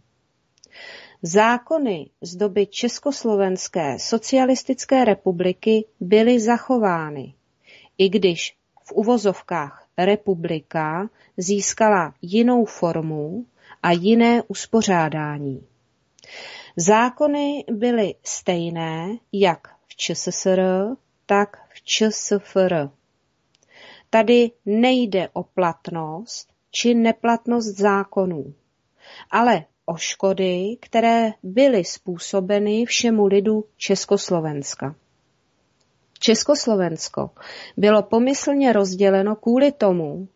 [1.23, 7.35] Zákony z doby Československé socialistické republiky byly zachovány
[7.99, 13.47] i když v uvozovkách republika získala jinou formu
[13.83, 15.67] a jiné uspořádání.
[16.77, 20.63] Zákony byly stejné jak v ČSSR,
[21.27, 22.91] tak v ČSFR.
[24.11, 28.55] Tady nejde o platnost či neplatnost zákonů,
[29.31, 34.95] ale o škody, které byly způsobeny všemu lidu Československa.
[36.19, 37.31] Československo
[37.77, 40.29] bylo pomyslně rozděleno kvůli tomu,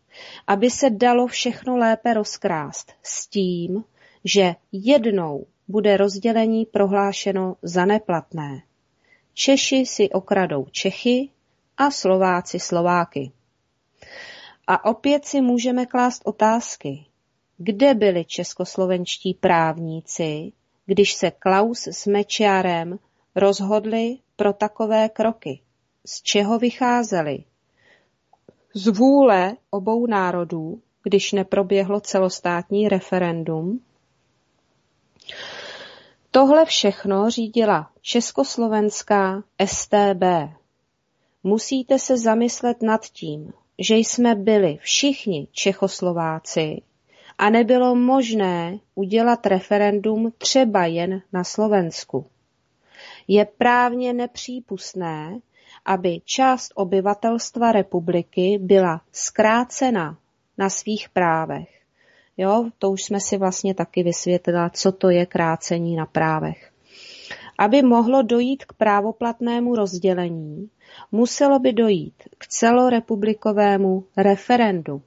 [0.47, 3.83] aby se dalo všechno lépe rozkrást s tím,
[4.25, 8.63] že jednou bude rozdělení prohlášeno za neplatné.
[9.33, 11.29] Češi si okradou Čechy
[11.77, 13.31] a Slováci Slováky.
[14.67, 17.05] A opět si můžeme klást otázky.
[17.57, 20.51] Kde byli českoslovenští právníci,
[20.85, 22.99] když se Klaus s Mečiarem
[23.35, 25.59] rozhodli pro takové kroky?
[26.05, 27.43] Z čeho vycházeli.
[28.73, 33.79] Z vůle obou národů, když neproběhlo celostátní referendum.
[36.31, 40.23] Tohle všechno řídila československá STB.
[41.43, 46.81] Musíte se zamyslet nad tím, že jsme byli všichni Čechoslováci
[47.37, 52.25] a nebylo možné udělat referendum třeba jen na Slovensku.
[53.27, 55.39] Je právně nepřípustné,
[55.85, 60.17] aby část obyvatelstva republiky byla zkrácena
[60.57, 61.69] na svých právech.
[62.37, 66.71] Jo, to už jsme si vlastně taky vysvětlila, co to je krácení na právech.
[67.57, 70.69] Aby mohlo dojít k právoplatnému rozdělení,
[71.11, 75.01] muselo by dojít k celorepublikovému referendu.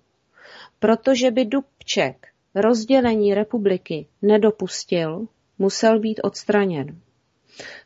[0.78, 5.28] Protože by Dubček rozdělení republiky nedopustil,
[5.58, 7.00] musel být odstraněn.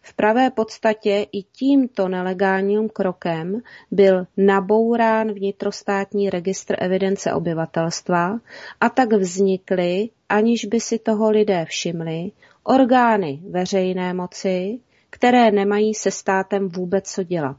[0.02, 3.60] V pravé podstatě i tímto nelegálním krokem
[3.90, 8.40] byl nabourán vnitrostátní registr evidence obyvatelstva
[8.80, 12.32] a tak vznikly, aniž by si toho lidé všimli,
[12.62, 14.78] orgány veřejné moci,
[15.10, 17.56] které nemají se státem vůbec co dělat.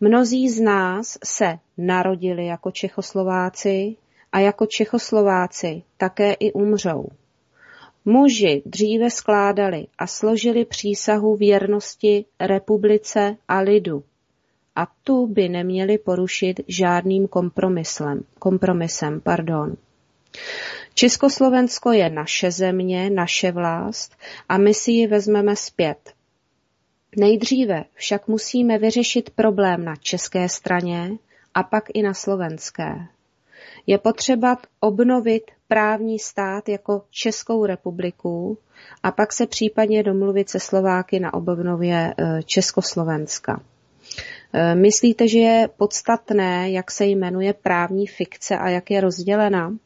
[0.00, 3.96] Mnozí z nás se narodili jako Čechoslováci
[4.32, 7.08] a jako Čechoslováci také i umřou.
[8.04, 14.04] Muži dříve skládali a složili přísahu věrnosti republice a lidu
[14.76, 18.24] a tu by neměli porušit žádným kompromisem.
[18.38, 19.76] kompromisem pardon.
[20.94, 24.16] Československo je naše země, naše vlast
[24.48, 26.12] a my si ji vezmeme zpět.
[27.16, 31.10] Nejdříve však musíme vyřešit problém na české straně
[31.54, 32.94] a pak i na slovenské.
[33.86, 38.58] Je potřeba obnovit právní stát jako Českou republiku
[39.02, 43.62] a pak se případně domluvit se Slováky na obnově e, Československa.
[44.52, 49.72] E, myslíte, že je podstatné, jak se jmenuje právní fikce a jak je rozdělena?
[49.72, 49.76] E,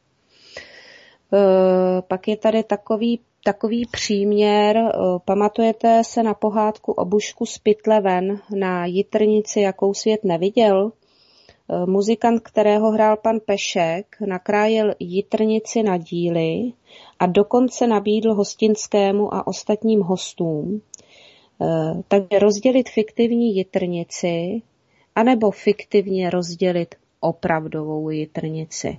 [2.03, 4.93] pak je tady takový, takový příměr,
[5.25, 10.93] pamatujete se na pohádku o Bušku z pytle ven na jitrnici, jakou svět neviděl?
[11.71, 16.73] Eh, muzikant, kterého hrál pan Pešek, nakrájel jitrnici na díly
[17.19, 20.83] a dokonce nabídl hostinskému a ostatním hostům,
[22.09, 24.63] Takže rozdělit fiktivní jitrnici,
[25.15, 28.99] anebo fiktivně rozdělit opravdovou jitrnici.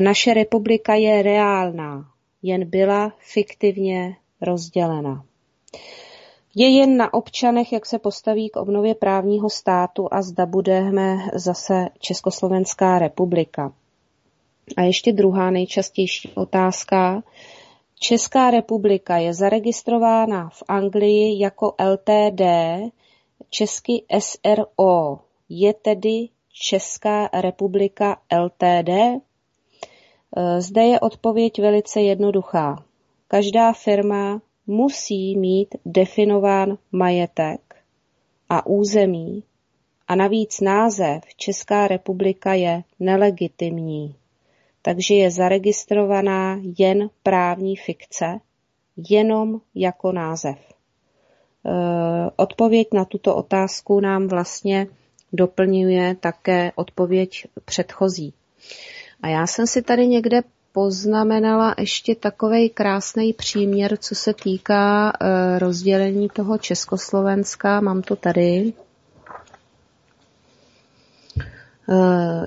[0.00, 2.10] Naše republika je reálná,
[2.42, 5.24] jen byla fiktivně rozdělena.
[6.58, 11.88] Je jen na občanech, jak se postaví k obnově právního státu a zda budeme zase
[11.98, 13.72] Československá republika.
[14.76, 17.22] A ještě druhá nejčastější otázka.
[17.98, 22.40] Česká republika je zaregistrována v Anglii jako LTD,
[23.50, 25.18] česky SRO.
[25.48, 29.20] Je tedy Česká republika LTD?
[30.58, 32.84] Zde je odpověď velice jednoduchá.
[33.28, 37.76] Každá firma musí mít definován majetek
[38.48, 39.42] a území
[40.08, 44.14] a navíc název Česká republika je nelegitimní,
[44.82, 48.40] takže je zaregistrovaná jen právní fikce,
[49.10, 50.58] jenom jako název.
[50.58, 50.70] E,
[52.36, 54.86] odpověď na tuto otázku nám vlastně
[55.32, 58.34] doplňuje také odpověď předchozí.
[59.22, 60.42] A já jsem si tady někde
[60.76, 67.80] poznamenala ještě takový krásný příměr, co se týká e, rozdělení toho Československa.
[67.80, 68.42] Mám to tady.
[68.42, 68.72] E,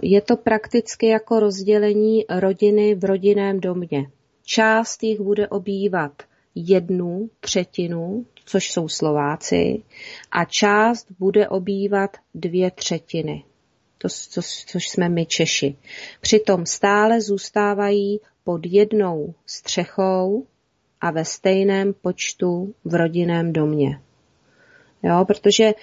[0.02, 4.10] je to prakticky jako rozdělení rodiny v rodinném domě.
[4.44, 6.12] Část jich bude obývat
[6.56, 9.84] jednu třetinu, což jsou Slováci,
[10.32, 13.44] a část bude obývat dvě třetiny
[14.02, 15.76] to, to, což jsme my Češi.
[16.22, 20.46] Přitom stále zůstávají pod jednou střechou
[21.02, 24.00] a ve stejném počtu v rodinném domě.
[25.04, 25.74] Jo, protože e,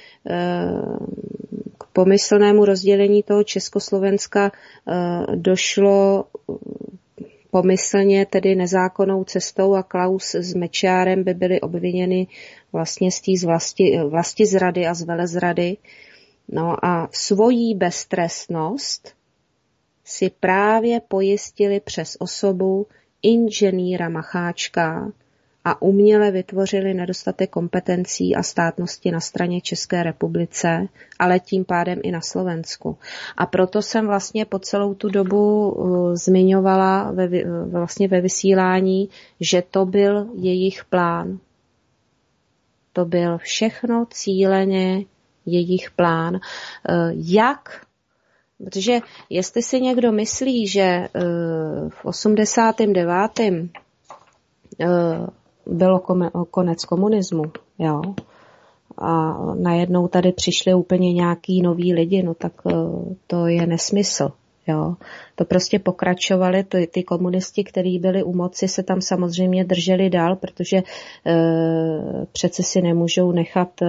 [1.78, 6.24] k pomyslnému rozdělení toho Československa e, došlo
[7.50, 12.26] pomyslně tedy nezákonnou cestou a Klaus s Mečiárem by byli obviněni
[12.72, 15.76] vlastně z té vlasti, vlasti zrady a z velezrady,
[16.48, 19.14] No a svojí beztrestnost
[20.04, 22.86] si právě pojistili přes osobu
[23.22, 25.12] inženýra Macháčka
[25.64, 32.10] a uměle vytvořili nedostatek kompetencí a státnosti na straně České republice, ale tím pádem i
[32.10, 32.98] na Slovensku.
[33.36, 37.28] A proto jsem vlastně po celou tu dobu uh, zmiňovala ve,
[37.70, 39.08] vlastně ve vysílání,
[39.40, 41.38] že to byl jejich plán.
[42.92, 45.04] To byl všechno cíleně
[45.46, 46.36] jejich plán.
[46.36, 47.86] Eh, jak
[48.64, 49.00] Protože
[49.30, 51.08] jestli si někdo myslí, že eh,
[51.88, 53.40] v 89.
[53.40, 55.26] Eh,
[55.66, 56.02] bylo
[56.50, 57.42] konec komunismu,
[57.78, 58.02] jo,
[58.98, 62.52] a najednou tady přišli úplně nějaký noví lidi, no tak
[63.26, 64.32] to je nesmysl.
[64.68, 64.94] Jo.
[65.34, 70.36] To prostě pokračovali, to, ty komunisti, kteří byli u moci, se tam samozřejmě drželi dál,
[70.36, 70.82] protože e,
[72.32, 73.86] přece si nemůžou nechat e,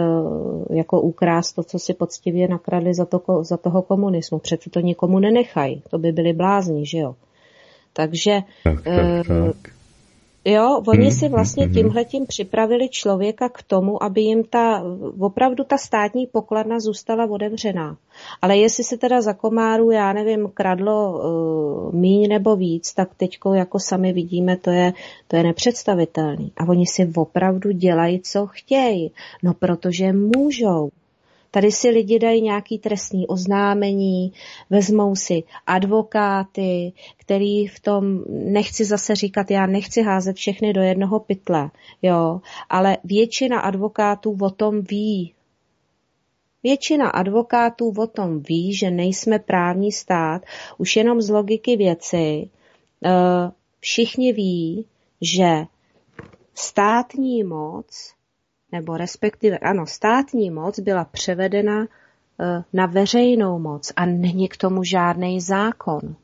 [0.74, 4.40] jako ukrást to, co si poctivě nakradli za, to, za toho komunismu.
[4.40, 7.16] Přece to nikomu nenechají, to by byli blázni, že jo.
[7.94, 9.77] Takže tak, tak, e, tak.
[10.49, 11.84] Jo, oni hmm, si vlastně hmm, hmm.
[11.84, 14.84] tímhletím připravili člověka k tomu, aby jim ta,
[15.19, 17.98] opravdu ta státní pokladna zůstala otevřená.
[18.41, 23.53] Ale jestli se teda za komáru, já nevím, kradlo uh, míň nebo víc, tak teďko
[23.53, 24.94] jako sami vidíme, to je,
[25.28, 26.52] to je nepředstavitelný.
[26.57, 29.11] A oni si opravdu dělají, co chtějí.
[29.44, 30.90] No protože můžou.
[31.52, 34.34] Tady si lidi dají nějaký trestní oznámení,
[34.69, 41.19] vezmou si advokáty, který v tom, nechci zase říkat, já nechci házet všechny do jednoho
[41.19, 41.72] pytle,
[42.02, 45.34] jo, ale většina advokátů o tom ví.
[46.64, 50.41] Většina advokátů o tom ví, že nejsme právní stát,
[50.78, 52.49] už jenom z logiky věci.
[53.06, 54.86] Eh, všichni ví,
[55.22, 55.65] že
[56.56, 58.16] státní moc
[58.72, 61.85] nebo respektive ano, státní moc byla převedena
[62.39, 66.15] eh, na veřejnou moc a není k tomu žádný zákon.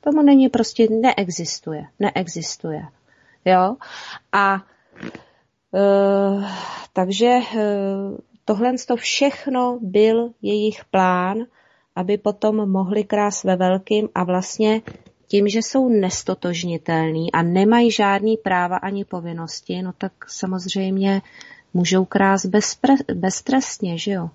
[0.00, 2.82] Tomu není prostě, neexistuje, neexistuje.
[3.44, 3.76] Jo?
[4.32, 4.54] A
[5.74, 5.80] e,
[6.92, 7.42] takže e,
[8.44, 11.38] tohle to všechno byl jejich plán,
[11.96, 14.82] aby potom mohli krás ve velkým a vlastně
[15.28, 21.22] tím, že jsou nestotožnitelní a nemají žádný práva ani povinnosti, no tak samozřejmě
[21.74, 22.46] můžou krást
[23.14, 24.30] beztrestně, že jo?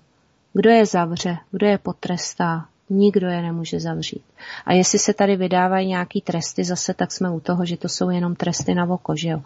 [0.52, 4.22] Kdo je zavře, kdo je potrestá, nikdo je nemůže zavřít.
[4.66, 8.10] A jestli se tady vydávají nějaký tresty zase, tak jsme u toho, že to jsou
[8.10, 9.42] jenom tresty na oko, že jo?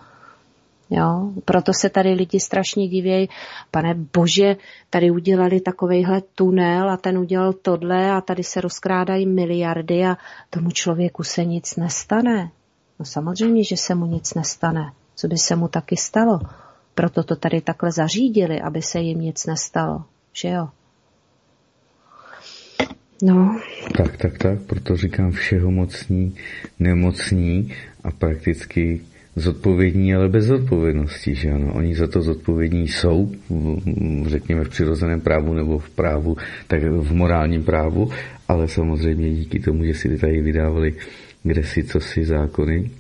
[0.91, 1.33] Jo?
[1.45, 3.29] Proto se tady lidi strašně divějí,
[3.71, 4.57] pane bože,
[4.91, 10.17] tady udělali takovejhle tunel a ten udělal tohle a tady se rozkrádají miliardy a
[10.51, 12.51] tomu člověku se nic nestane.
[12.99, 14.93] No samozřejmě, že se mu nic nestane.
[15.15, 16.41] Co by se mu taky stalo?
[16.95, 20.05] Proto to tady takhle zařídili, aby se jim nic nestalo.
[20.33, 20.69] Že jo?
[23.23, 23.61] No.
[23.97, 26.37] Tak, tak, tak, proto říkám všeho mocní,
[26.79, 29.01] nemocní a prakticky
[29.37, 31.73] zodpovědní, ale bez zodpovědnosti, že ano.
[31.75, 33.33] Oni za to zodpovědní jsou,
[34.27, 36.37] řekněme v přirozeném právu nebo v právu,
[36.67, 38.11] tak v morálním právu,
[38.49, 40.95] ale samozřejmě díky tomu, že si tady vydávali
[41.47, 42.91] kde si co si zákony,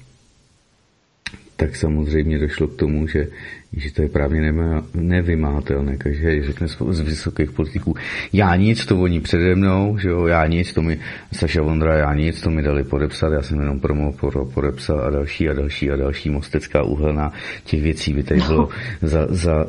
[1.56, 3.26] tak samozřejmě došlo k tomu, že,
[3.72, 4.52] že to je právně
[4.94, 5.96] nevymáhatelné.
[5.96, 7.94] Každý řekne z vysokých politiků,
[8.32, 10.98] já nic, to oni přede mnou, že jo, já nic, to mi,
[11.32, 14.12] Saša Vondra, já nic, to mi dali podepsat, já jsem jenom promo
[14.54, 17.32] podepsal a další a další a další mostecká uhelná.
[17.64, 18.68] Těch věcí by tady bylo
[19.02, 19.08] no.
[19.08, 19.66] za, za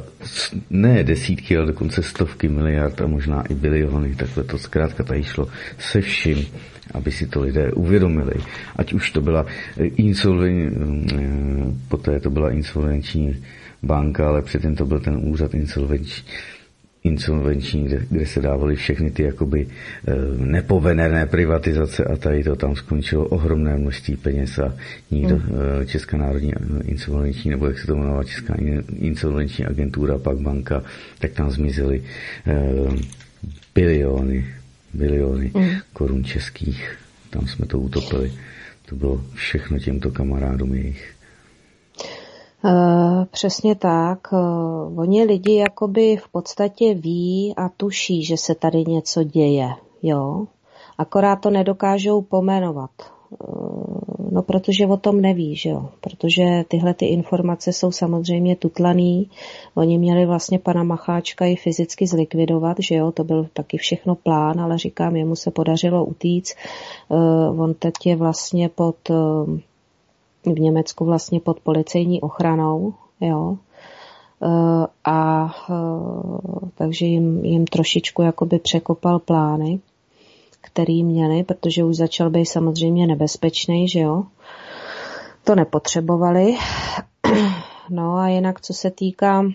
[0.70, 4.16] ne desítky, ale dokonce stovky miliard a možná i biliony.
[4.16, 5.48] Takhle to zkrátka tady šlo
[5.78, 6.46] se vším
[6.94, 8.34] aby si to lidé uvědomili.
[8.76, 9.46] Ať už to byla
[9.78, 13.44] insolven, eh, poté to byla insolvenční
[13.84, 16.24] banka, ale předtím to byl ten úřad insolvenční,
[17.04, 19.68] insolvenční, kde, kde se dávaly všechny ty jakoby e,
[20.38, 24.76] nepovedené privatizace a tady to tam skončilo ohromné množství peněz a
[25.12, 25.44] nikdo, mm.
[25.82, 26.54] e, Česká národní
[26.84, 28.56] insolvenční, nebo jak se to jmenovala, Česká
[29.00, 30.84] insolvenční agentura, pak banka,
[31.20, 32.04] tak tam zmizely
[33.76, 34.46] biliony
[34.94, 35.70] biliony mm.
[35.94, 36.98] korun českých.
[37.30, 38.34] Tam jsme to utopili.
[38.86, 41.14] To bylo všechno těmto kamarádům jejich.
[42.64, 44.28] Uh, přesně tak.
[44.32, 49.70] Uh, oni lidi jakoby v podstatě ví a tuší, že se tady něco děje,
[50.04, 50.48] jo.
[50.98, 52.92] Akorát to nedokážou pomenovat.
[53.30, 53.97] Uh,
[54.32, 55.90] no protože o tom neví, že jo.
[56.02, 59.30] Protože tyhle ty informace jsou samozřejmě tutlaný.
[59.76, 63.12] Oni měli vlastně pana Macháčka i fyzicky zlikvidovat, že jo.
[63.12, 66.56] To byl taky všechno plán, ale říkám, jemu se podařilo utíct.
[67.10, 69.58] Uh, on teď je vlastně pod uh,
[70.46, 73.58] v Německu vlastně pod policejní ochranou, jo.
[75.06, 75.50] A
[76.76, 79.80] takže jim, jim trošičku jakoby překopal plány
[80.62, 84.24] který měli, protože už začal být samozřejmě nebezpečný, že jo.
[85.44, 86.56] To nepotřebovali.
[87.90, 89.46] No a jinak, co se týká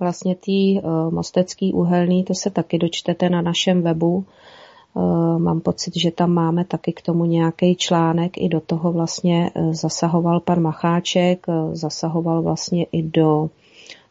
[0.00, 4.24] vlastně tý uh, mostecký uhelný, to se taky dočtete na našem webu.
[4.94, 8.38] Uh, mám pocit, že tam máme taky k tomu nějaký článek.
[8.38, 13.50] I do toho vlastně uh, zasahoval pan Macháček, uh, zasahoval vlastně i do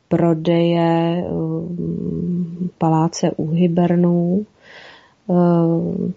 [0.07, 1.23] prodeje
[2.77, 4.59] paláce u Hybernů Eh,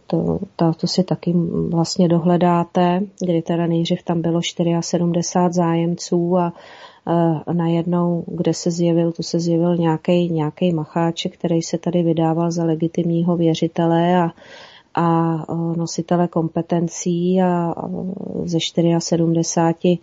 [0.07, 1.33] to, to, to si taky
[1.69, 6.53] vlastně dohledáte, kdy teda nejdřív tam bylo 74 zájemců a
[7.47, 9.77] a najednou, kde se zjevil, tu se zjevil
[10.31, 14.31] nějaký macháček, který se tady vydával za legitimního věřitele a,
[14.95, 15.39] a
[15.77, 17.75] nositele kompetencí a
[18.45, 19.99] ze 74 Eh,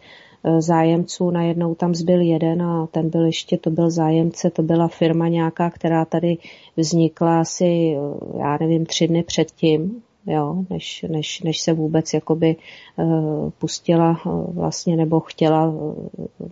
[0.59, 5.27] zájemců, najednou tam zbyl jeden a ten byl ještě, to byl zájemce, to byla firma
[5.27, 6.37] nějaká, která tady
[6.77, 12.55] vznikla asi, eh, já nevím, tři dny předtím, jo, než, než, než se vůbec jakoby
[12.97, 15.95] uh, pustila uh, vlastně nebo chtěla, uh,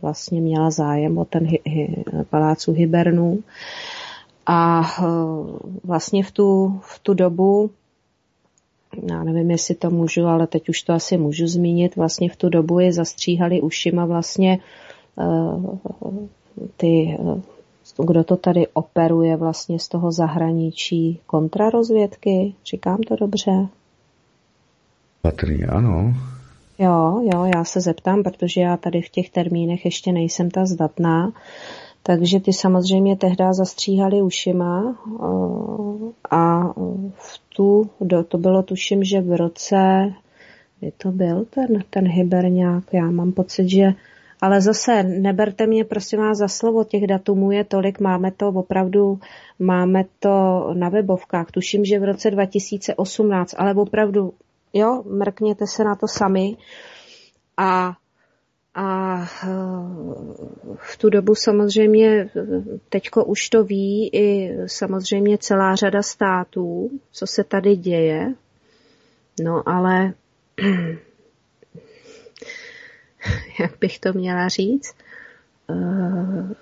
[0.02, 3.40] vlastně měla zájem o ten hy, hy, palácu Hybernů.
[4.50, 4.82] A
[5.84, 7.70] vlastně v tu, v tu dobu
[9.10, 12.50] já nevím, jestli to můžu, ale teď už to asi můžu zmínit, vlastně v tu
[12.50, 14.60] dobu je zastříhali ušima vlastně
[15.16, 15.76] uh,
[16.78, 23.68] ty, uh, kdo to tady operuje vlastně z toho zahraničí kontrarozvědky, říkám to dobře?
[25.22, 26.14] Patrně ano.
[26.80, 31.32] Jo, jo, já se zeptám, protože já tady v těch termínech ještě nejsem ta zdatná.
[32.08, 36.74] Takže ty samozřejmě tehdy zastříhali ušima eh, a
[37.14, 37.90] v tu,
[38.28, 39.78] to bylo tuším, že v roce,
[40.80, 43.94] kdy to byl ten, ten hyberňák, já mám pocit, že
[44.42, 49.20] ale zase neberte mě prosím vás za slovo, těch datumů je tolik, máme to opravdu,
[49.60, 54.34] máme to na webovkách, tuším, že v roce 2018, ale opravdu,
[54.74, 56.58] jo, mrkněte se na to sami.
[57.58, 57.94] A
[58.78, 59.48] a eh,
[60.76, 62.30] v tu dobu samozřejmě
[62.90, 68.34] teďko už to ví i samozřejmě celá řada států, co se tady děje.
[69.44, 70.14] No ale
[73.60, 74.96] jak bych to měla říct,
[75.70, 76.54] eh,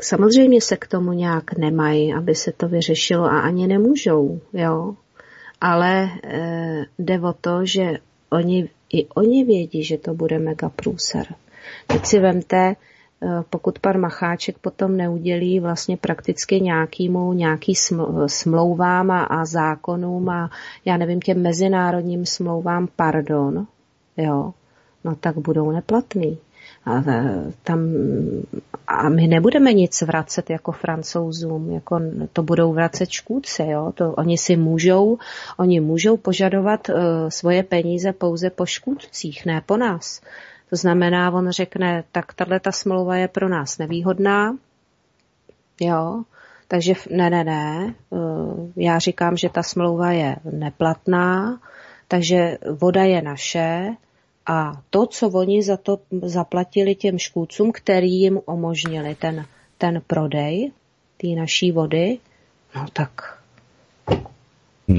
[0.00, 4.96] samozřejmě se k tomu nějak nemají, aby se to vyřešilo a ani nemůžou, jo.
[5.60, 7.98] Ale eh, jde o to, že
[8.30, 11.26] oni, i oni vědí, že to bude mega průser.
[11.86, 17.74] Teď si vemte, eh, pokud pan Macháček potom neudělí vlastně prakticky nějakýmu, nějaký
[18.26, 20.50] smlouvám a, a zákonům a
[20.84, 23.66] já nevím, těm mezinárodním smlouvám pardon,
[24.16, 24.54] jo,
[25.04, 26.38] no tak budou neplatný.
[26.84, 27.02] A,
[27.62, 27.80] tam,
[28.86, 32.00] a my nebudeme nic vracet jako francouzům, jako
[32.32, 33.92] to budou vracet škůdci, jo?
[33.94, 35.18] To, oni si můžou,
[35.58, 36.94] oni můžou požadovat uh,
[37.28, 40.20] svoje peníze pouze po škůdcích, ne po nás.
[40.70, 44.56] To znamená, on řekne, tak tahle ta smlouva je pro nás nevýhodná,
[45.80, 46.22] jo,
[46.68, 51.60] takže ne, ne, ne, uh, já říkám, že ta smlouva je neplatná,
[52.08, 53.88] takže voda je naše,
[54.46, 59.46] a to, co oni za to zaplatili těm škůdcům, který jim umožnili ten,
[59.78, 60.72] ten prodej
[61.16, 62.18] té naší vody,
[62.76, 63.39] no tak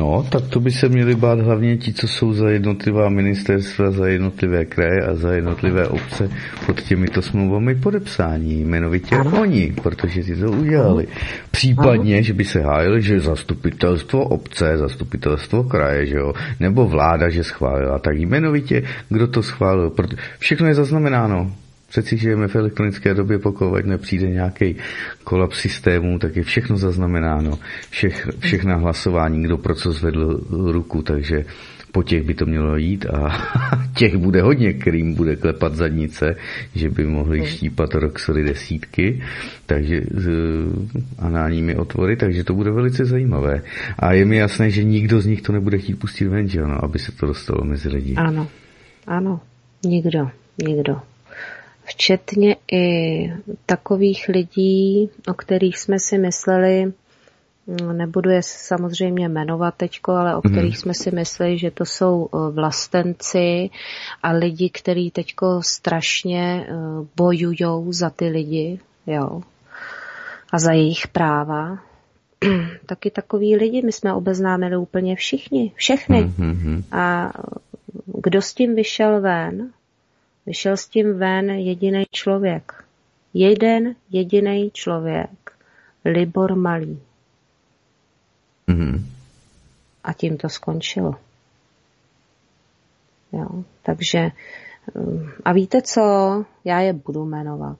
[0.01, 4.07] No, tak to by se měli bát hlavně ti, co jsou za jednotlivá ministerstva, za
[4.07, 6.29] jednotlivé kraje a za jednotlivé obce
[6.65, 8.61] pod těmito smlouvami podepsání.
[8.61, 9.41] Jmenovitě ano.
[9.41, 11.07] oni, protože ti to udělali.
[11.51, 12.23] Případně, ano.
[12.23, 17.99] že by se hájili, že zastupitelstvo obce, zastupitelstvo kraje, že jo, nebo vláda, že schválila.
[17.99, 19.91] Tak jmenovitě, kdo to schválil.
[20.39, 21.51] Všechno je zaznamenáno.
[21.91, 24.75] Přeci žijeme v elektronické době, pokud nepřijde nějaký
[25.23, 27.59] kolaps systému, tak je všechno zaznamenáno,
[27.89, 30.39] všech, všechna hlasování, kdo pro co zvedl
[30.71, 31.45] ruku, takže
[31.91, 33.29] po těch by to mělo jít a
[33.97, 36.35] těch bude hodně, kterým bude klepat zadnice,
[36.75, 37.47] že by mohli hmm.
[37.47, 39.21] štípat roxory desítky,
[39.65, 40.01] takže
[41.19, 43.61] análními otvory, takže to bude velice zajímavé.
[43.99, 46.83] A je mi jasné, že nikdo z nich to nebude chtít pustit ven, že ano,
[46.83, 48.15] aby se to dostalo mezi lidi.
[48.15, 48.47] Ano,
[49.07, 49.39] ano,
[49.85, 50.29] nikdo,
[50.63, 51.10] nikdo
[51.91, 53.33] včetně i
[53.65, 56.93] takových lidí, o kterých jsme si mysleli,
[57.93, 60.53] nebudu je samozřejmě jmenovat teďko, ale o mhm.
[60.53, 63.69] kterých jsme si mysleli, že to jsou e, vlastenci
[64.23, 66.73] a lidi, kteří teďko strašně e,
[67.15, 69.41] bojujou za ty lidi, jo,
[70.51, 71.79] a za jejich práva.
[72.85, 76.23] Taky takový lidi my jsme obeznámili úplně všichni, všechny.
[76.23, 76.83] Mm-hmm.
[76.91, 77.33] A
[78.05, 79.69] kdo s tím vyšel ven,
[80.45, 82.83] Vyšel s tím ven jediný člověk.
[83.33, 85.51] Jeden jediný člověk.
[86.05, 86.99] Libor Malý.
[88.67, 89.01] Mm-hmm.
[90.03, 91.15] A tím to skončilo.
[93.31, 94.31] Jo, takže
[94.93, 96.01] um, a víte co?
[96.63, 97.79] Já je budu jmenovat.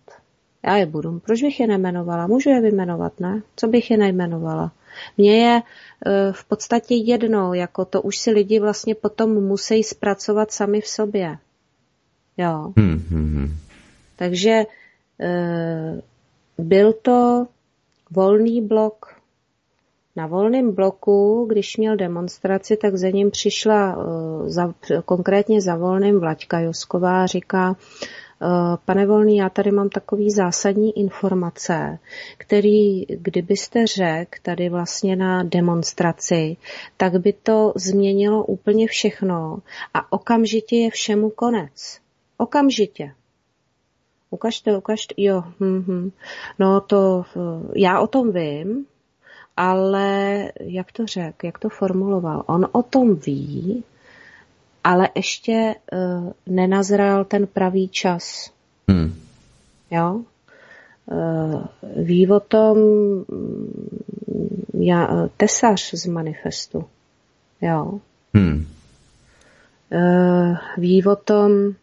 [0.65, 1.19] Já je budu.
[1.19, 2.27] Proč bych je nemenovala?
[2.27, 3.41] Můžu je vyjmenovat, ne?
[3.55, 4.71] Co bych je nejmenovala?
[5.17, 10.51] Mně je uh, v podstatě jedno, jako to už si lidi vlastně potom musí zpracovat
[10.51, 11.37] sami v sobě.
[12.41, 12.73] Jo.
[12.77, 13.57] Hmm, hmm, hmm.
[14.15, 14.65] Takže
[15.19, 16.01] e,
[16.57, 17.47] byl to
[18.11, 19.05] volný blok.
[20.15, 24.73] Na volném bloku, když měl demonstraci, tak za ním přišla e, za,
[25.05, 28.47] konkrétně za volným Vlaďka Josková a říká, e,
[28.85, 31.99] Pane Volný, já tady mám takový zásadní informace,
[32.37, 36.57] který, kdybyste řekl tady vlastně na demonstraci,
[36.97, 39.57] tak by to změnilo úplně všechno
[39.93, 42.01] a okamžitě je všemu konec.
[42.41, 43.11] Okamžitě.
[44.29, 46.11] Ukažte, ukažte, jo, hm, hm.
[46.59, 47.25] no to,
[47.75, 48.85] já o tom vím,
[49.57, 53.83] ale jak to řekl, jak to formuloval, on o tom ví,
[54.83, 58.51] ale ještě uh, nenazral ten pravý čas.
[58.87, 59.13] Hmm.
[59.91, 60.21] Jo?
[61.05, 61.63] Uh,
[61.95, 62.77] ví o tom
[64.73, 66.85] já, uh, tesař z manifestu.
[67.61, 67.99] Jo?
[68.33, 68.67] Hmm.
[69.91, 71.75] Uh, ví o tom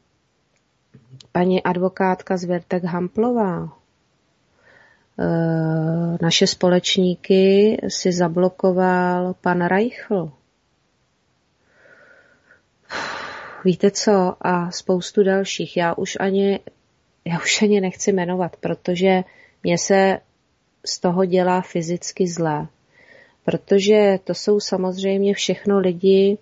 [1.39, 3.63] paní advokátka z Vertek Hamplová.
[5.19, 5.27] E,
[6.23, 10.33] naše společníky si zablokoval pan Reichl.
[13.65, 14.37] Víte co?
[14.41, 15.77] A spoustu dalších.
[15.77, 16.61] Já už ani,
[17.25, 19.25] já už ani nechci jmenovat, protože
[19.63, 20.19] mě se
[20.87, 22.67] z toho dělá fyzicky zlé.
[23.45, 26.39] Protože to jsou samozřejmě všechno lidi,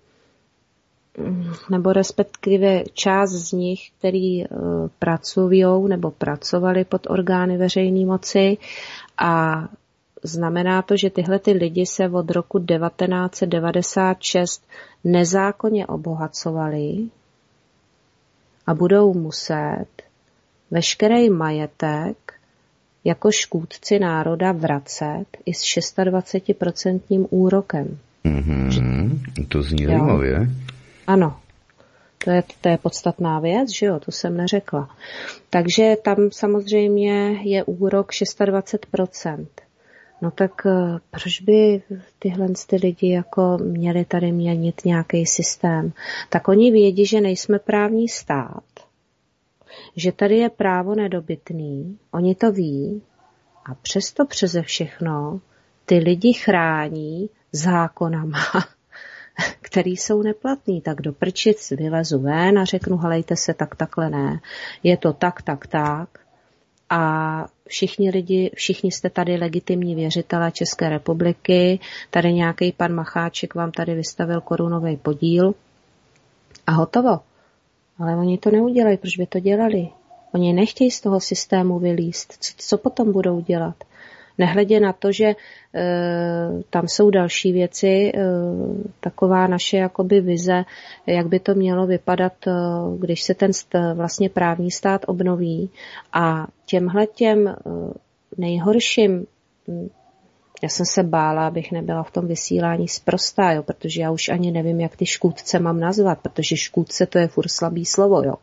[1.70, 4.48] nebo respektive část z nich, který eh,
[4.98, 8.58] pracují nebo pracovali pod orgány veřejné moci
[9.18, 9.62] a
[10.22, 14.68] znamená to, že tyhle ty lidi se od roku 1996
[15.04, 17.08] nezákonně obohacovali
[18.66, 19.86] a budou muset
[20.70, 22.32] veškerý majetek
[23.04, 27.98] jako škůdci národa vracet i s 26% úrokem.
[28.24, 29.18] Mm-hmm,
[29.48, 30.48] to zní zajímavě.
[31.06, 31.40] Ano,
[32.24, 34.96] to je, to je podstatná věc, že jo, to jsem neřekla.
[35.50, 39.46] Takže tam samozřejmě je úrok 26%.
[40.22, 41.82] No tak eh, proč by
[42.18, 45.92] tyhle ty lidi jako měli tady měnit nějaký systém?
[46.30, 48.64] Tak oni vědí, že nejsme právní stát,
[49.96, 53.02] že tady je právo nedobytný, oni to ví
[53.64, 55.40] a přesto přeze všechno
[55.84, 58.40] ty lidi chrání zákonama
[59.60, 64.40] který jsou neplatný, tak do prčic vylezu ven a řeknu, helejte se, tak takhle ne.
[64.82, 66.08] Je to tak, tak, tak.
[66.90, 71.80] A všichni lidi, všichni jste tady legitimní věřitelé České republiky,
[72.10, 75.54] tady nějaký pan Macháček vám tady vystavil korunový podíl
[76.66, 77.20] a hotovo.
[77.98, 79.88] Ale oni to neudělají, proč by to dělali?
[80.32, 82.36] Oni nechtějí z toho systému vylíst.
[82.40, 83.74] Co, co potom budou dělat?
[84.38, 85.34] Nehledě na to, že e,
[86.70, 88.12] tam jsou další věci, e,
[89.00, 90.64] taková naše jakoby vize,
[91.06, 92.50] jak by to mělo vypadat, e,
[92.98, 95.70] když se ten st, vlastně právní stát obnoví
[96.12, 97.56] a těmhle těm
[98.38, 99.26] nejhorším
[100.62, 104.50] já jsem se bála, abych nebyla v tom vysílání zprostá, jo, protože já už ani
[104.50, 108.34] nevím, jak ty škůdce mám nazvat, protože škůdce to je furt slabý slovo, jo.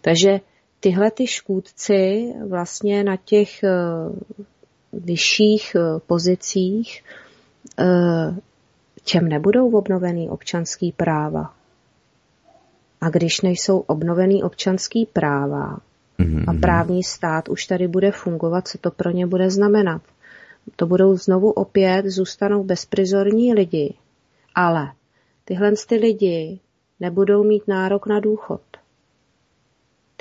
[0.00, 0.40] Takže
[0.80, 3.64] tyhle ty škůdci vlastně na těch
[4.92, 7.04] vyšších eh, pozicích,
[7.78, 8.36] eh,
[9.04, 11.54] těm nebudou obnovený občanský práva.
[13.00, 15.78] A když nejsou obnovený občanský práva
[16.18, 16.44] mm-hmm.
[16.46, 20.02] a právní stát už tady bude fungovat, co to pro ně bude znamenat?
[20.76, 23.94] To budou znovu opět, zůstanou bezprizorní lidi,
[24.54, 24.92] ale
[25.44, 26.60] tyhle ty lidi
[27.00, 28.60] nebudou mít nárok na důchod.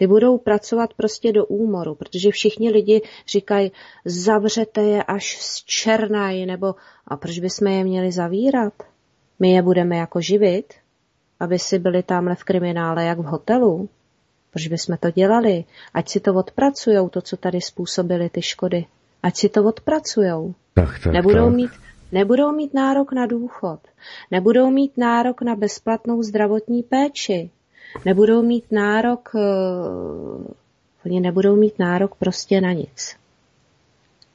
[0.02, 3.72] Ty budou pracovat prostě do úmoru, protože všichni lidi říkají,
[4.06, 6.76] zavřete je až z černají, nebo
[7.07, 8.73] a proč bychom je měli zavírat?
[9.40, 10.73] My je budeme jako živit,
[11.40, 13.90] aby si byli tamhle v kriminále jak v hotelu.
[14.52, 15.64] Proč bychom to dělali?
[15.94, 18.86] Ať si to odpracujou, to, co tady způsobili ty škody.
[19.23, 20.53] Ať si to odpracujou.
[20.73, 21.56] Tak, tak, nebudou, tak.
[21.56, 21.72] Mít,
[22.11, 23.80] nebudou mít nárok na důchod.
[24.32, 27.49] Nebudou mít nárok na bezplatnou zdravotní péči
[28.05, 29.39] nebudou mít nárok, eh,
[31.05, 33.15] oni nebudou mít nárok prostě na nic.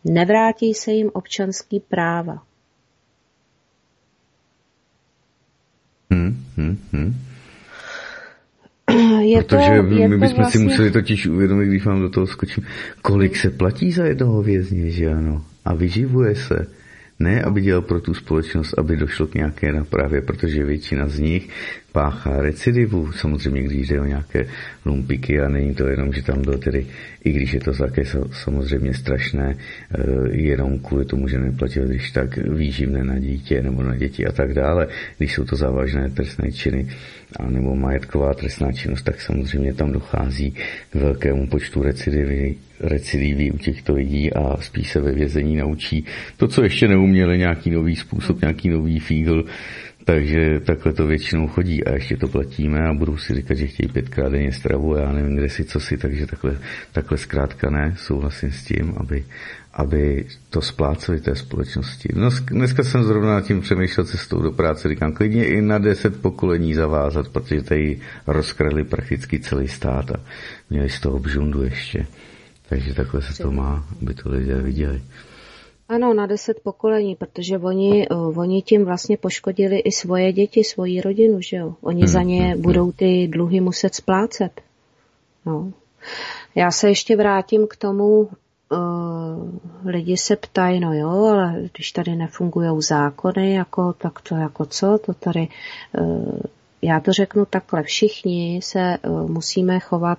[0.04, 2.42] Nevrátí se jim občanský práva.
[6.10, 7.14] Hmm, hmm, hmm.
[9.20, 10.60] Je Protože to, my je bychom to vlastně...
[10.60, 12.66] si museli totiž uvědomit, když vám do toho skočím,
[13.02, 15.44] kolik se platí za jednoho vězně, že ano?
[15.64, 16.66] A vyživuje se.
[17.18, 21.48] Ne, aby dělal pro tu společnost, aby došlo k nějaké napravě, protože většina z nich
[21.96, 23.12] páchá recidivu.
[23.12, 24.46] Samozřejmě, když jde o nějaké
[24.84, 26.86] lumpiky a není to jenom, že tam byl tedy,
[27.24, 28.02] i když je to také
[28.44, 33.96] samozřejmě strašné, eh, jenom kvůli tomu, že neplatil když tak výživné na dítě nebo na
[33.96, 36.88] děti a tak dále, když jsou to závažné trestné činy
[37.40, 40.54] a nebo majetková trestná činnost, tak samozřejmě tam dochází
[40.90, 46.04] k velkému počtu recidivy, recidivy u těchto lidí a spíš se ve vězení naučí
[46.36, 49.44] to, co ještě neuměli, nějaký nový způsob, nějaký nový fígl,
[50.06, 53.88] takže takhle to většinou chodí a ještě to platíme a budou si říkat, že chtějí
[53.92, 56.58] pětkrát denně stravu a já nevím, kde si, co si, takže takhle,
[56.92, 59.24] takhle zkrátka ne, souhlasím s tím, aby,
[59.72, 62.08] aby to spláceli té společnosti.
[62.14, 66.74] No, dneska jsem zrovna tím přemýšlel cestou do práce, říkám, klidně i na deset pokolení
[66.74, 70.20] zavázat, protože tady rozkradli prakticky celý stát a
[70.70, 72.06] měli z toho bžundu ještě.
[72.68, 75.02] Takže takhle se to má, aby to lidé viděli.
[75.88, 81.40] Ano, na deset pokolení, protože oni, oni tím vlastně poškodili i svoje děti, svoji rodinu,
[81.40, 81.74] že jo?
[81.80, 82.62] Oni hmm, za ně hmm, hmm.
[82.62, 84.60] budou ty dluhy muset splácet.
[85.46, 85.72] No.
[86.54, 88.28] Já se ještě vrátím k tomu, uh,
[89.84, 94.98] lidi se ptají, no jo, ale když tady nefungují zákony, jako, tak to jako co,
[95.06, 95.48] to tady,
[96.00, 96.38] uh,
[96.82, 100.18] já to řeknu takhle, všichni se uh, musíme chovat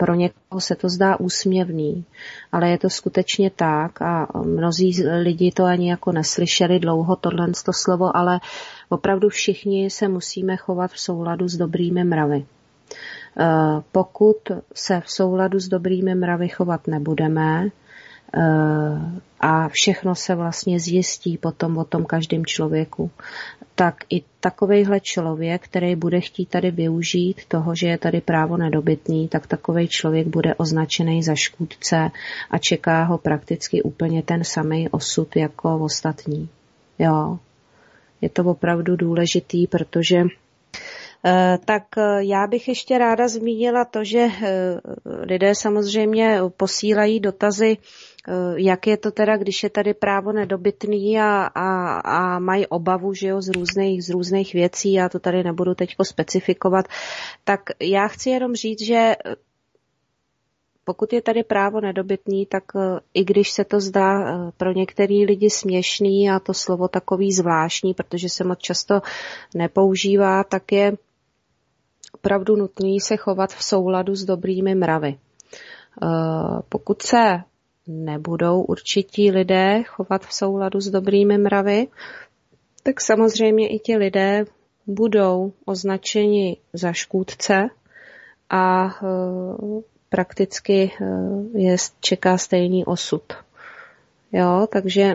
[0.00, 2.04] pro někoho se to zdá úsměvný,
[2.52, 7.72] ale je to skutečně tak a mnozí lidi to ani jako neslyšeli dlouho tohle to
[7.72, 8.40] slovo, ale
[8.88, 12.44] opravdu všichni se musíme chovat v souladu s dobrými mravy.
[12.44, 13.46] Eh,
[13.92, 14.36] pokud
[14.74, 17.68] se v souladu s dobrými mravy chovat nebudeme,
[19.40, 23.10] a všechno se vlastně zjistí potom o tom každém člověku.
[23.74, 29.28] Tak i takovejhle člověk, který bude chtít tady využít toho, že je tady právo nedobytný,
[29.28, 32.10] tak takový člověk bude označený za škůdce
[32.50, 36.48] a čeká ho prakticky úplně ten samý osud jako ostatní.
[36.98, 37.38] Jo.
[38.20, 40.24] Je to opravdu důležitý, protože
[41.24, 47.76] Eh, tak eh, já bych ještě ráda zmínila to, že eh, lidé samozřejmě posílají dotazy,
[48.56, 53.28] jak je to teda, když je tady právo nedobytný a, a, a mají obavu že
[53.28, 56.86] jo, z, různých, z různých věcí, já to tady nebudu teď specifikovat,
[57.44, 59.16] tak já chci jenom říct, že
[60.84, 62.64] pokud je tady právo nedobytný, tak
[63.14, 68.28] i když se to zdá pro některý lidi směšný a to slovo takový zvláštní, protože
[68.28, 69.00] se moc často
[69.54, 70.92] nepoužívá, tak je
[72.12, 75.18] opravdu nutný se chovat v souladu s dobrými mravy.
[76.02, 76.06] Eh,
[76.68, 77.40] pokud se
[77.86, 81.88] nebudou určití lidé chovat v souladu s dobrými mravy,
[82.82, 84.44] tak samozřejmě i ti lidé
[84.86, 87.68] budou označeni za škůdce
[88.50, 88.90] a e,
[90.08, 91.04] prakticky e,
[91.58, 93.22] je čeká stejný osud.
[94.32, 95.14] Jo, takže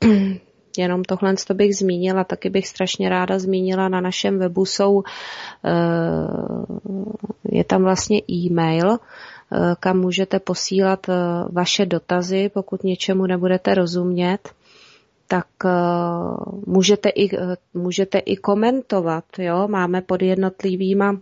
[0.78, 5.72] jenom tohle to bych zmínila, taky bych strašně ráda zmínila, na našem webu jsou, e,
[7.48, 8.98] je tam vlastně e-mail,
[9.80, 11.06] kam můžete posílat
[11.52, 14.48] vaše dotazy, pokud něčemu nebudete rozumět
[15.32, 15.46] tak
[16.66, 17.30] můžete i,
[17.74, 19.24] můžete i komentovat.
[19.38, 19.68] Jo?
[19.68, 21.16] Máme pod jednotlivýma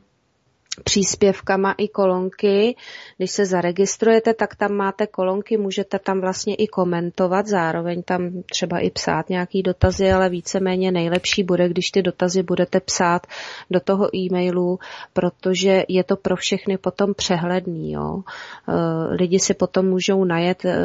[0.85, 2.77] příspěvkama i kolonky.
[3.17, 8.79] Když se zaregistrujete, tak tam máte kolonky, můžete tam vlastně i komentovat, zároveň tam třeba
[8.79, 13.27] i psát nějaký dotazy, ale víceméně nejlepší bude, když ty dotazy budete psát
[13.71, 14.79] do toho e-mailu,
[15.13, 17.93] protože je to pro všechny potom přehledný.
[17.93, 18.23] Jo.
[18.69, 18.73] Eh,
[19.15, 20.79] lidi si potom můžou najet eh,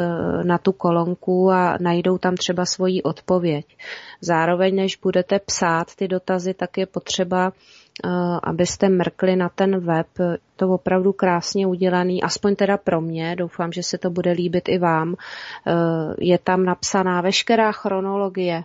[0.44, 3.66] na tu kolonku a najdou tam třeba svoji odpověď.
[4.20, 7.52] Zároveň, než budete psát ty dotazy, tak je potřeba
[8.42, 10.06] abyste mrkli na ten web.
[10.56, 14.78] To opravdu krásně udělaný, aspoň teda pro mě, doufám, že se to bude líbit i
[14.78, 15.14] vám.
[15.14, 15.16] E,
[16.18, 18.64] je tam napsaná veškerá chronologie e,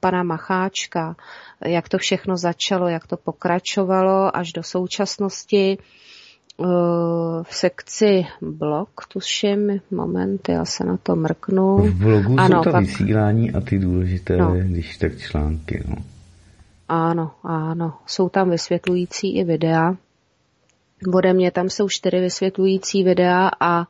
[0.00, 1.16] pana Macháčka,
[1.64, 5.72] jak to všechno začalo, jak to pokračovalo až do současnosti.
[5.72, 5.76] E,
[7.42, 11.76] v sekci blog, tuším, moment, já se na to mrknu.
[11.76, 12.84] V blogu ano, jsou to pak...
[12.84, 14.54] vysílání a ty důležité, no.
[14.54, 15.84] když tak články.
[15.88, 15.96] No.
[16.92, 17.92] Ano, ano.
[18.06, 19.94] Jsou tam vysvětlující i videa.
[21.14, 23.86] Ode mě tam jsou čtyři vysvětlující videa a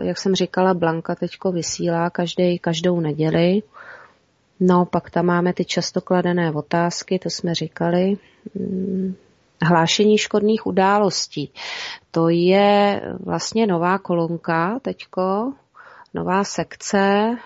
[0.00, 3.62] jak jsem říkala, Blanka teďko vysílá každý, každou neděli.
[4.60, 8.16] No, pak tam máme ty často kladené otázky, to jsme říkali.
[8.58, 9.14] Hmm,
[9.62, 11.52] hlášení škodných událostí.
[12.10, 15.52] To je vlastně nová kolonka teďko,
[16.14, 17.36] nová sekce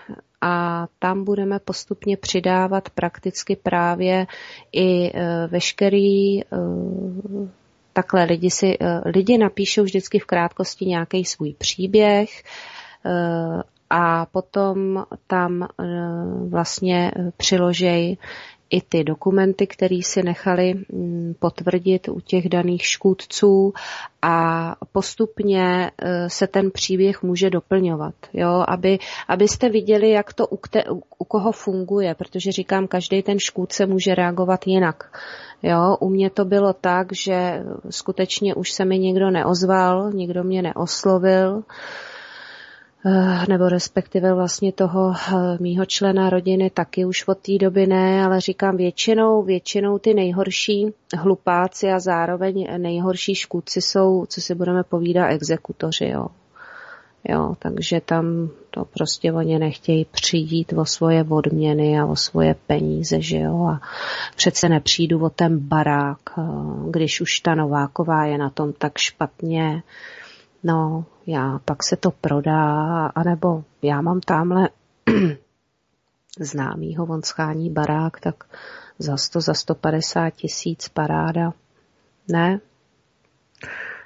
[0.41, 4.27] a tam budeme postupně přidávat prakticky právě
[4.73, 6.45] i e, veškerý e,
[7.93, 12.43] takhle lidi si, e, lidi napíšou vždycky v krátkosti nějaký svůj příběh
[13.91, 15.69] a potom tam
[16.49, 18.17] vlastně přiložej
[18.71, 23.73] i ty dokumenty, které si nechali mm, potvrdit u těch daných škůdců
[24.23, 28.65] a postupně e, se ten příběh může doplňovat, jo?
[28.69, 28.99] Aby,
[29.29, 30.85] abyste viděli, jak to u, kte,
[31.19, 35.19] u koho funguje, protože říkám, každý ten škůdce může reagovat jinak.
[35.63, 40.63] Jo, u mě to bylo tak, že skutečně už se mi nikdo neozval, nikdo mě
[40.63, 41.63] neoslovil,
[43.49, 48.41] nebo respektive vlastně toho eh, mýho člena rodiny taky už od té doby ne, ale
[48.41, 55.31] říkám většinou, většinou ty nejhorší hlupáci a zároveň nejhorší škůdci jsou, co si budeme povídat,
[55.31, 56.27] exekutoři, jo.
[57.29, 63.21] Jo, takže tam to prostě oni nechtějí přijít o svoje odměny a o svoje peníze,
[63.21, 63.81] že jo, a
[64.37, 66.43] přece nepřijdu o ten barák, eh,
[66.91, 69.83] když už ta Nováková je na tom tak špatně,
[70.63, 74.69] no, já pak se to prodá, anebo já mám tamhle
[76.41, 78.45] známýho, on schání barák, tak
[78.99, 81.53] za 100, za 150 tisíc paráda.
[82.29, 82.61] Ne?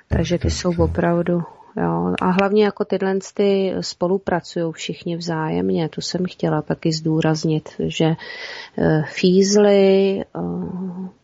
[0.09, 1.43] Takže ty jsou opravdu
[1.77, 2.15] Jo.
[2.23, 8.05] A hlavně jako tyhle ty spolupracují všichni vzájemně, to jsem chtěla taky zdůraznit, že
[8.79, 10.41] eh, fízly, eh,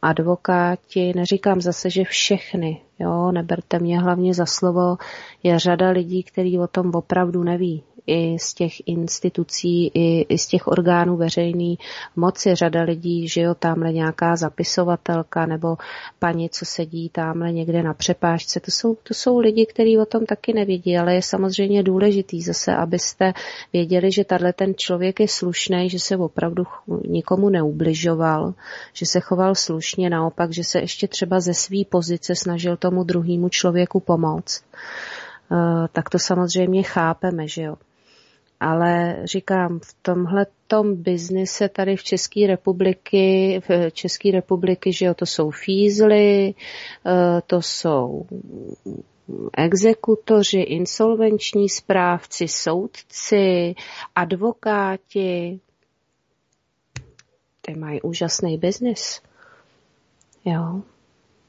[0.02, 4.96] advokáti, neříkám zase, že všechny, jo, neberte mě hlavně za slovo,
[5.42, 10.46] je řada lidí, kteří o tom opravdu neví i z těch institucí, i, i z
[10.46, 11.74] těch orgánů veřejné
[12.16, 12.54] moci.
[12.54, 15.76] Řada lidí, že jo, tamhle nějaká zapisovatelka nebo
[16.18, 18.60] paní, co sedí tamhle někde na přepážce.
[18.60, 22.76] To jsou, to jsou lidi, kteří o tom taky nevědí, ale je samozřejmě důležitý zase,
[22.76, 23.32] abyste
[23.72, 26.64] věděli, že tahle ten člověk je slušný, že se opravdu
[27.08, 28.54] nikomu neubližoval,
[28.92, 33.48] že se choval slušně, naopak, že se ještě třeba ze své pozice snažil tomu druhému
[33.48, 34.64] člověku pomoct.
[35.50, 37.76] Uh, tak to samozřejmě chápeme, že jo
[38.60, 45.14] ale říkám, v tomhle tom biznise tady v České republiky, v České republiky, že jo,
[45.14, 46.54] to jsou fízly,
[47.06, 48.26] eh, to jsou
[49.56, 53.74] exekutoři, insolvenční správci, soudci,
[54.14, 55.60] advokáti.
[57.60, 59.20] Ty mají úžasný biznis.
[60.44, 60.82] Jo.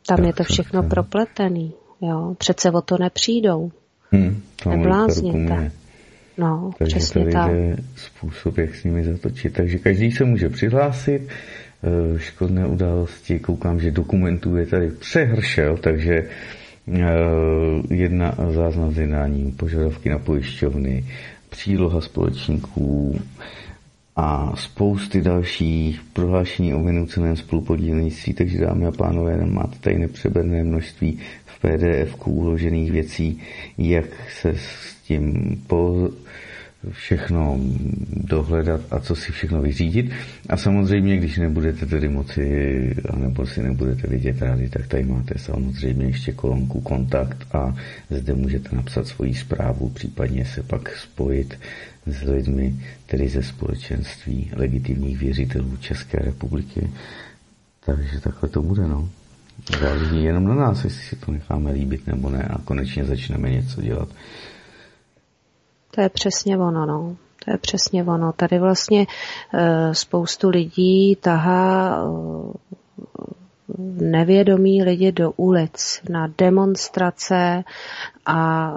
[0.07, 1.73] Tam je to všechno propletený.
[2.01, 2.35] Jo.
[2.37, 3.71] Přece o to nepřijdou.
[4.11, 5.80] Hmm, Neblázněte.
[6.37, 7.51] No, Takže přesně tady tak.
[7.51, 9.53] je způsob, jak s nimi zatočit.
[9.53, 11.21] Takže každý se může přihlásit.
[11.83, 16.13] Eh, škodné události, koukám, že dokumentů je tady přehršel, takže
[16.93, 17.03] eh,
[17.89, 21.05] jedna záznam z jednání, požadavky na pojišťovny,
[21.49, 23.19] příloha společníků,
[24.15, 31.19] a spousty dalších prohlášení o vynuceném spolupodílnictví, takže dámy a pánové, máte tady nepřeberné množství
[31.45, 33.41] v pdf uložených věcí,
[33.77, 34.05] jak
[34.41, 34.55] se
[35.03, 36.09] tím po,
[36.89, 37.59] všechno
[38.09, 40.11] dohledat a co si všechno vyřídit.
[40.49, 46.05] A samozřejmě, když nebudete tedy moci, nebo si nebudete vidět rádi, tak tady máte samozřejmě
[46.05, 47.75] ještě kolonku kontakt a
[48.09, 51.59] zde můžete napsat svoji zprávu, případně se pak spojit
[52.05, 52.75] s lidmi,
[53.05, 56.89] tedy ze společenství legitimních věřitelů České republiky.
[57.85, 59.09] Takže takhle to bude, no.
[59.79, 63.81] Záleží jenom na nás, jestli si to necháme líbit nebo ne a konečně začneme něco
[63.81, 64.09] dělat.
[65.91, 67.15] To je přesně ono, no.
[67.45, 68.31] To je přesně ono.
[68.31, 69.07] Tady vlastně
[69.53, 72.71] e, spoustu lidí tahá e,
[74.01, 77.63] nevědomí lidi do ulic na demonstrace
[78.25, 78.71] a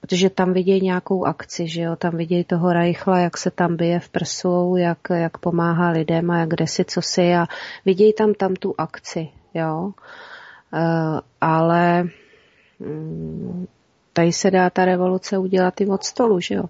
[0.00, 4.00] protože tam vidějí nějakou akci, že jo, tam vidějí toho Reichla, jak se tam bije
[4.00, 7.46] v prsu, jak, jak pomáhá lidem a jak kde si co si a
[7.84, 9.92] vidějí tam tam tu akci, jo.
[10.74, 10.82] E,
[11.40, 12.02] ale
[12.80, 13.66] mm,
[14.18, 16.64] tady se dá ta revoluce udělat i od stolu, že jo.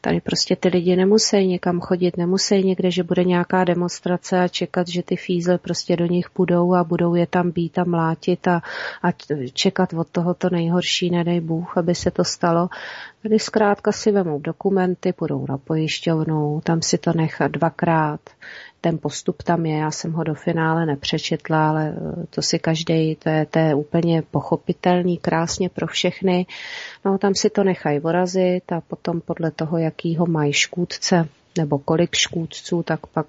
[0.00, 4.88] Tady prostě ty lidi nemusí někam chodit, nemusí někde, že bude nějaká demonstrace a čekat,
[4.88, 8.62] že ty fízle prostě do nich půjdou a budou je tam být a mlátit a,
[9.02, 9.12] a
[9.52, 12.68] čekat od toho to nejhorší, nedej Bůh, aby se to stalo.
[13.22, 18.20] Tady zkrátka si vemou dokumenty, půjdou na pojišťovnu, tam si to nechat dvakrát,
[18.84, 23.16] ten postup tam je, já jsem ho do finále nepřečetla, ale eh, to si každý,
[23.16, 26.46] to je, to je úplně pochopitelný, krásně pro všechny.
[27.04, 31.28] No tam si to nechají vorazit a potom podle toho, jakýho mají škůdce
[31.58, 33.26] nebo kolik škůdců, tak pak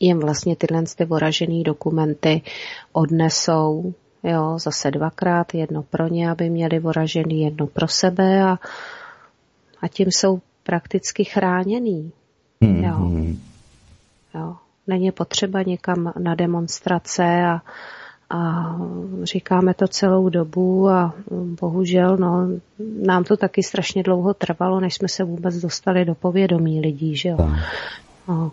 [0.00, 2.42] jim vlastně tyhle ty voražené dokumenty
[2.92, 8.58] odnesou, jo, zase dvakrát, jedno pro ně, aby měli voražený, jedno pro sebe a,
[9.80, 12.12] a tím jsou prakticky chráněný.
[12.62, 12.88] Mm-hmm.
[12.88, 13.49] Jo.
[14.34, 14.56] Jo.
[14.86, 17.62] Není potřeba někam na demonstrace a,
[18.30, 18.76] a
[19.22, 21.14] říkáme to celou dobu a
[21.60, 22.48] bohužel no,
[23.06, 27.28] nám to taky strašně dlouho trvalo, než jsme se vůbec dostali do povědomí lidí, že
[27.28, 27.36] jo.
[28.28, 28.52] No.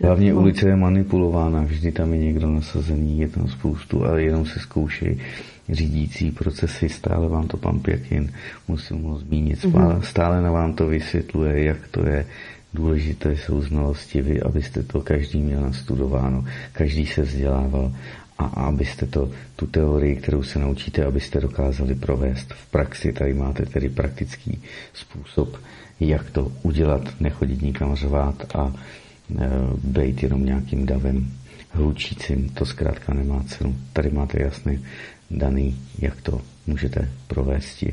[0.00, 0.40] Hlavně no.
[0.40, 5.20] ulice je manipulována, vždy tam je někdo nasazený, je tam spoustu, ale jenom se zkouší
[5.68, 8.32] řídící procesy, stále vám to pan Pěkin,
[8.68, 10.02] musím ho zmínit, stále, mhm.
[10.02, 12.26] stále na vám to vysvětluje, jak to je,
[12.74, 17.92] Důležité jsou znalosti, vy, abyste to každý měl nastudováno, každý se vzdělával
[18.38, 23.12] a abyste to, tu teorii, kterou se naučíte, abyste dokázali provést v praxi.
[23.12, 24.62] Tady máte tedy praktický
[24.94, 25.56] způsob,
[26.00, 29.48] jak to udělat, nechodit nikam řvát a e,
[29.84, 31.32] být jenom nějakým davem
[31.70, 32.48] hlučícím.
[32.48, 33.76] To zkrátka nemá cenu.
[33.92, 34.84] Tady máte jasný
[35.30, 37.84] daný, jak to můžete provést.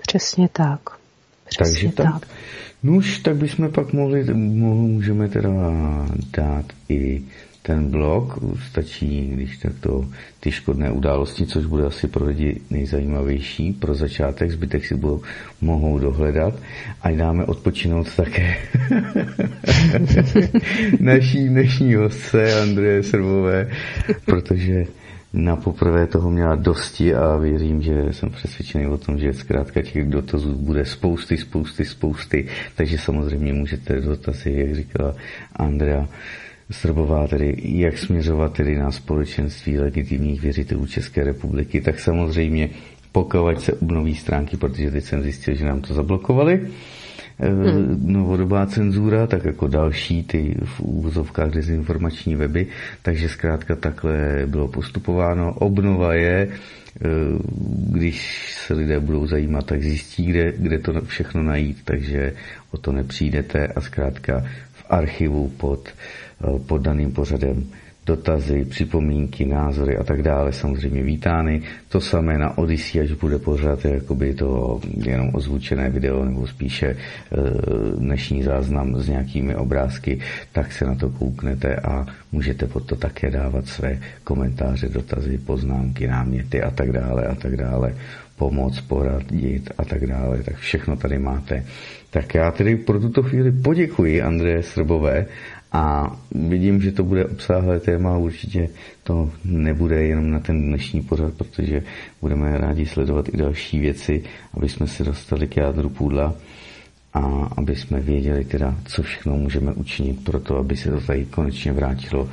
[0.00, 0.80] Přesně tak.
[1.44, 2.20] Přesně Takže tak.
[2.20, 2.28] tak.
[2.84, 5.50] Nuž, tak bychom pak mohli, můžeme teda
[6.36, 7.22] dát i
[7.62, 8.38] ten blog,
[8.70, 10.04] stačí, když tak to
[10.40, 15.22] ty škodné události, což bude asi pro lidi nejzajímavější pro začátek, zbytek si budou,
[15.60, 16.54] mohou dohledat.
[17.02, 18.56] A dáme odpočinout také
[21.00, 23.70] naší dnešní hostce Andreje Srbové,
[24.24, 24.86] protože
[25.34, 30.08] na poprvé toho měla dosti a věřím, že jsem přesvědčený o tom, že zkrátka těch
[30.08, 32.46] dotazů bude spousty, spousty, spousty,
[32.76, 35.14] takže samozřejmě můžete dotazy, jak říkala
[35.56, 36.08] Andrea,
[36.70, 42.70] Srbová, tedy jak směřovat tedy na společenství legitimních věřitelů České republiky, tak samozřejmě
[43.12, 46.68] pokud se obnoví stránky, protože teď jsem zjistil, že nám to zablokovali,
[47.38, 48.12] hmm.
[48.12, 52.66] novodobá cenzura, tak jako další ty v úvozovkách dezinformační weby,
[53.02, 55.54] takže zkrátka takhle bylo postupováno.
[55.54, 57.08] Obnova je, eh,
[57.90, 62.32] když se lidé budou zajímat, tak zjistí, kde, kde to všechno najít, takže
[62.70, 67.64] o to nepřijdete a zkrátka v archivu pod, eh, pod daným pořadem
[68.06, 71.62] dotazy, připomínky, názory a tak dále samozřejmě vítány.
[71.88, 76.96] To samé na Odyssey, až bude pořád jakoby to jenom ozvučené video nebo spíše e,
[77.98, 80.20] dnešní záznam s nějakými obrázky,
[80.52, 86.06] tak se na to kouknete a můžete pod to také dávat své komentáře, dotazy, poznámky,
[86.06, 87.94] náměty a tak dále a tak dále
[88.36, 91.64] pomoc, poradit a tak dále, tak všechno tady máte.
[92.10, 95.26] Tak já tedy pro tuto chvíli poděkuji Andreje Srbové
[95.74, 98.68] a vidím, že to bude obsáhlé téma, určitě
[99.02, 101.82] to nebude jenom na ten dnešní pořad, protože
[102.20, 104.22] budeme rádi sledovat i další věci,
[104.54, 106.34] aby jsme se dostali k jádru půdla
[107.14, 111.24] a aby jsme věděli teda, co všechno můžeme učinit pro to, aby se to tady
[111.24, 112.28] konečně vrátilo.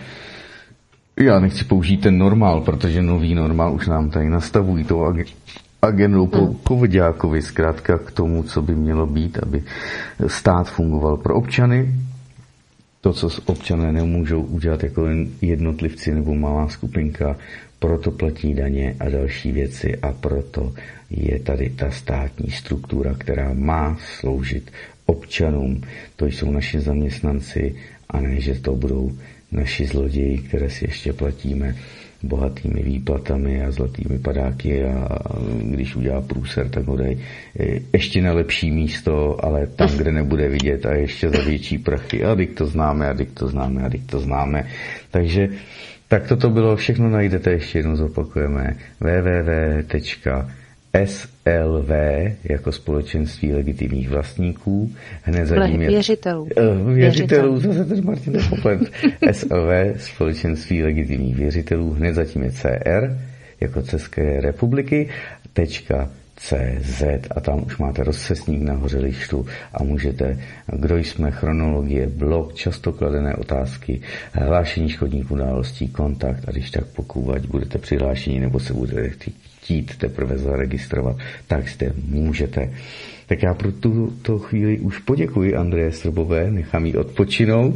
[1.19, 5.13] Já nechci použít ten normál, protože nový normál už nám tady nastavují tou
[5.81, 6.55] agendou po hmm.
[6.67, 9.63] covidákovi, zkrátka k tomu, co by mělo být, aby
[10.27, 11.93] stát fungoval pro občany,
[13.01, 15.07] to, co občané nemůžou udělat jako
[15.41, 17.37] jednotlivci nebo malá skupinka,
[17.79, 20.73] proto platí daně a další věci a proto
[21.09, 24.71] je tady ta státní struktura, která má sloužit
[25.05, 25.81] občanům.
[26.15, 27.75] To jsou naši zaměstnanci
[28.09, 29.11] a ne, že to budou
[29.51, 31.75] naši zloději, které si ještě platíme
[32.23, 35.17] bohatými výplatami a zlatými padáky a
[35.63, 37.15] když udělá průser, tak ho e,
[37.93, 42.23] ještě na lepší místo, ale tam, kde nebude vidět a ještě za větší prachy.
[42.23, 44.67] A teď to známe, a teď to známe, a teď to známe.
[45.11, 45.49] Takže
[46.07, 49.83] tak toto bylo, všechno najdete, ještě jednou zopakujeme, www
[51.05, 51.89] SLV
[52.43, 54.91] jako společenství legitimních vlastníků.
[55.23, 55.89] Hned za tím je...
[55.89, 56.47] Věřitelů.
[56.83, 58.79] Uh, věřitelů, zase ten Martin Poplet.
[59.31, 61.93] SLV, společenství legitimních věřitelů.
[61.93, 63.17] Hned zatím je CR,
[63.61, 65.09] jako České republiky,
[65.53, 67.03] tečka CZ
[67.35, 70.39] a tam už máte rozcesník nahoře lištu a můžete,
[70.77, 74.01] kdo jsme, chronologie, blog, často kladené otázky,
[74.33, 79.35] hlášení škodních událostí, kontakt a když tak pokud budete přihlášení nebo se budete chtít
[79.71, 81.15] chtít teprve zaregistrovat,
[81.47, 82.73] tak zde můžete.
[83.27, 87.75] Tak já pro tuto chvíli už poděkuji Andreje Srbové, nechám jí odpočinout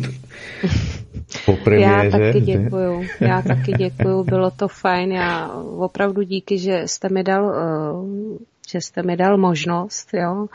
[1.46, 2.18] po premiéře.
[2.18, 5.48] Já taky děkuju, já taky děkuju, bylo to fajn, já
[5.78, 8.38] opravdu díky, že jste mi dal, eh,
[8.72, 10.48] že jste mi dal možnost, jo,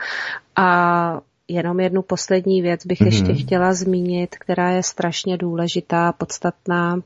[0.56, 3.06] a jenom jednu poslední věc bych mm-hmm.
[3.06, 7.00] ještě chtěla zmínit, která je strašně důležitá, podstatná.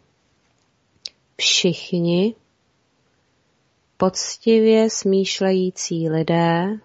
[1.37, 2.35] Všichni
[3.97, 6.79] Poctivě smýšlející lidé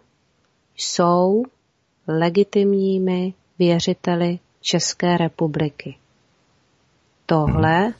[0.76, 1.44] jsou
[2.08, 5.96] legitimními věřiteli České republiky.
[7.26, 7.94] Tohle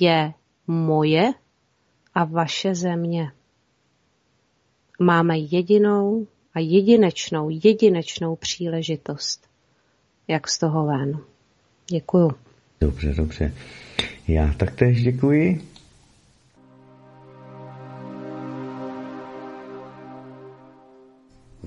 [0.00, 0.32] je
[0.66, 1.32] moje
[2.14, 3.32] a vaše země.
[5.00, 9.48] Máme jedinou a jedinečnou, jedinečnou příležitost,
[10.28, 11.18] jak z toho ven.
[11.90, 12.30] Děkuju.
[12.80, 13.54] Dobře, dobře.
[14.28, 15.68] Já taktéž děkuji.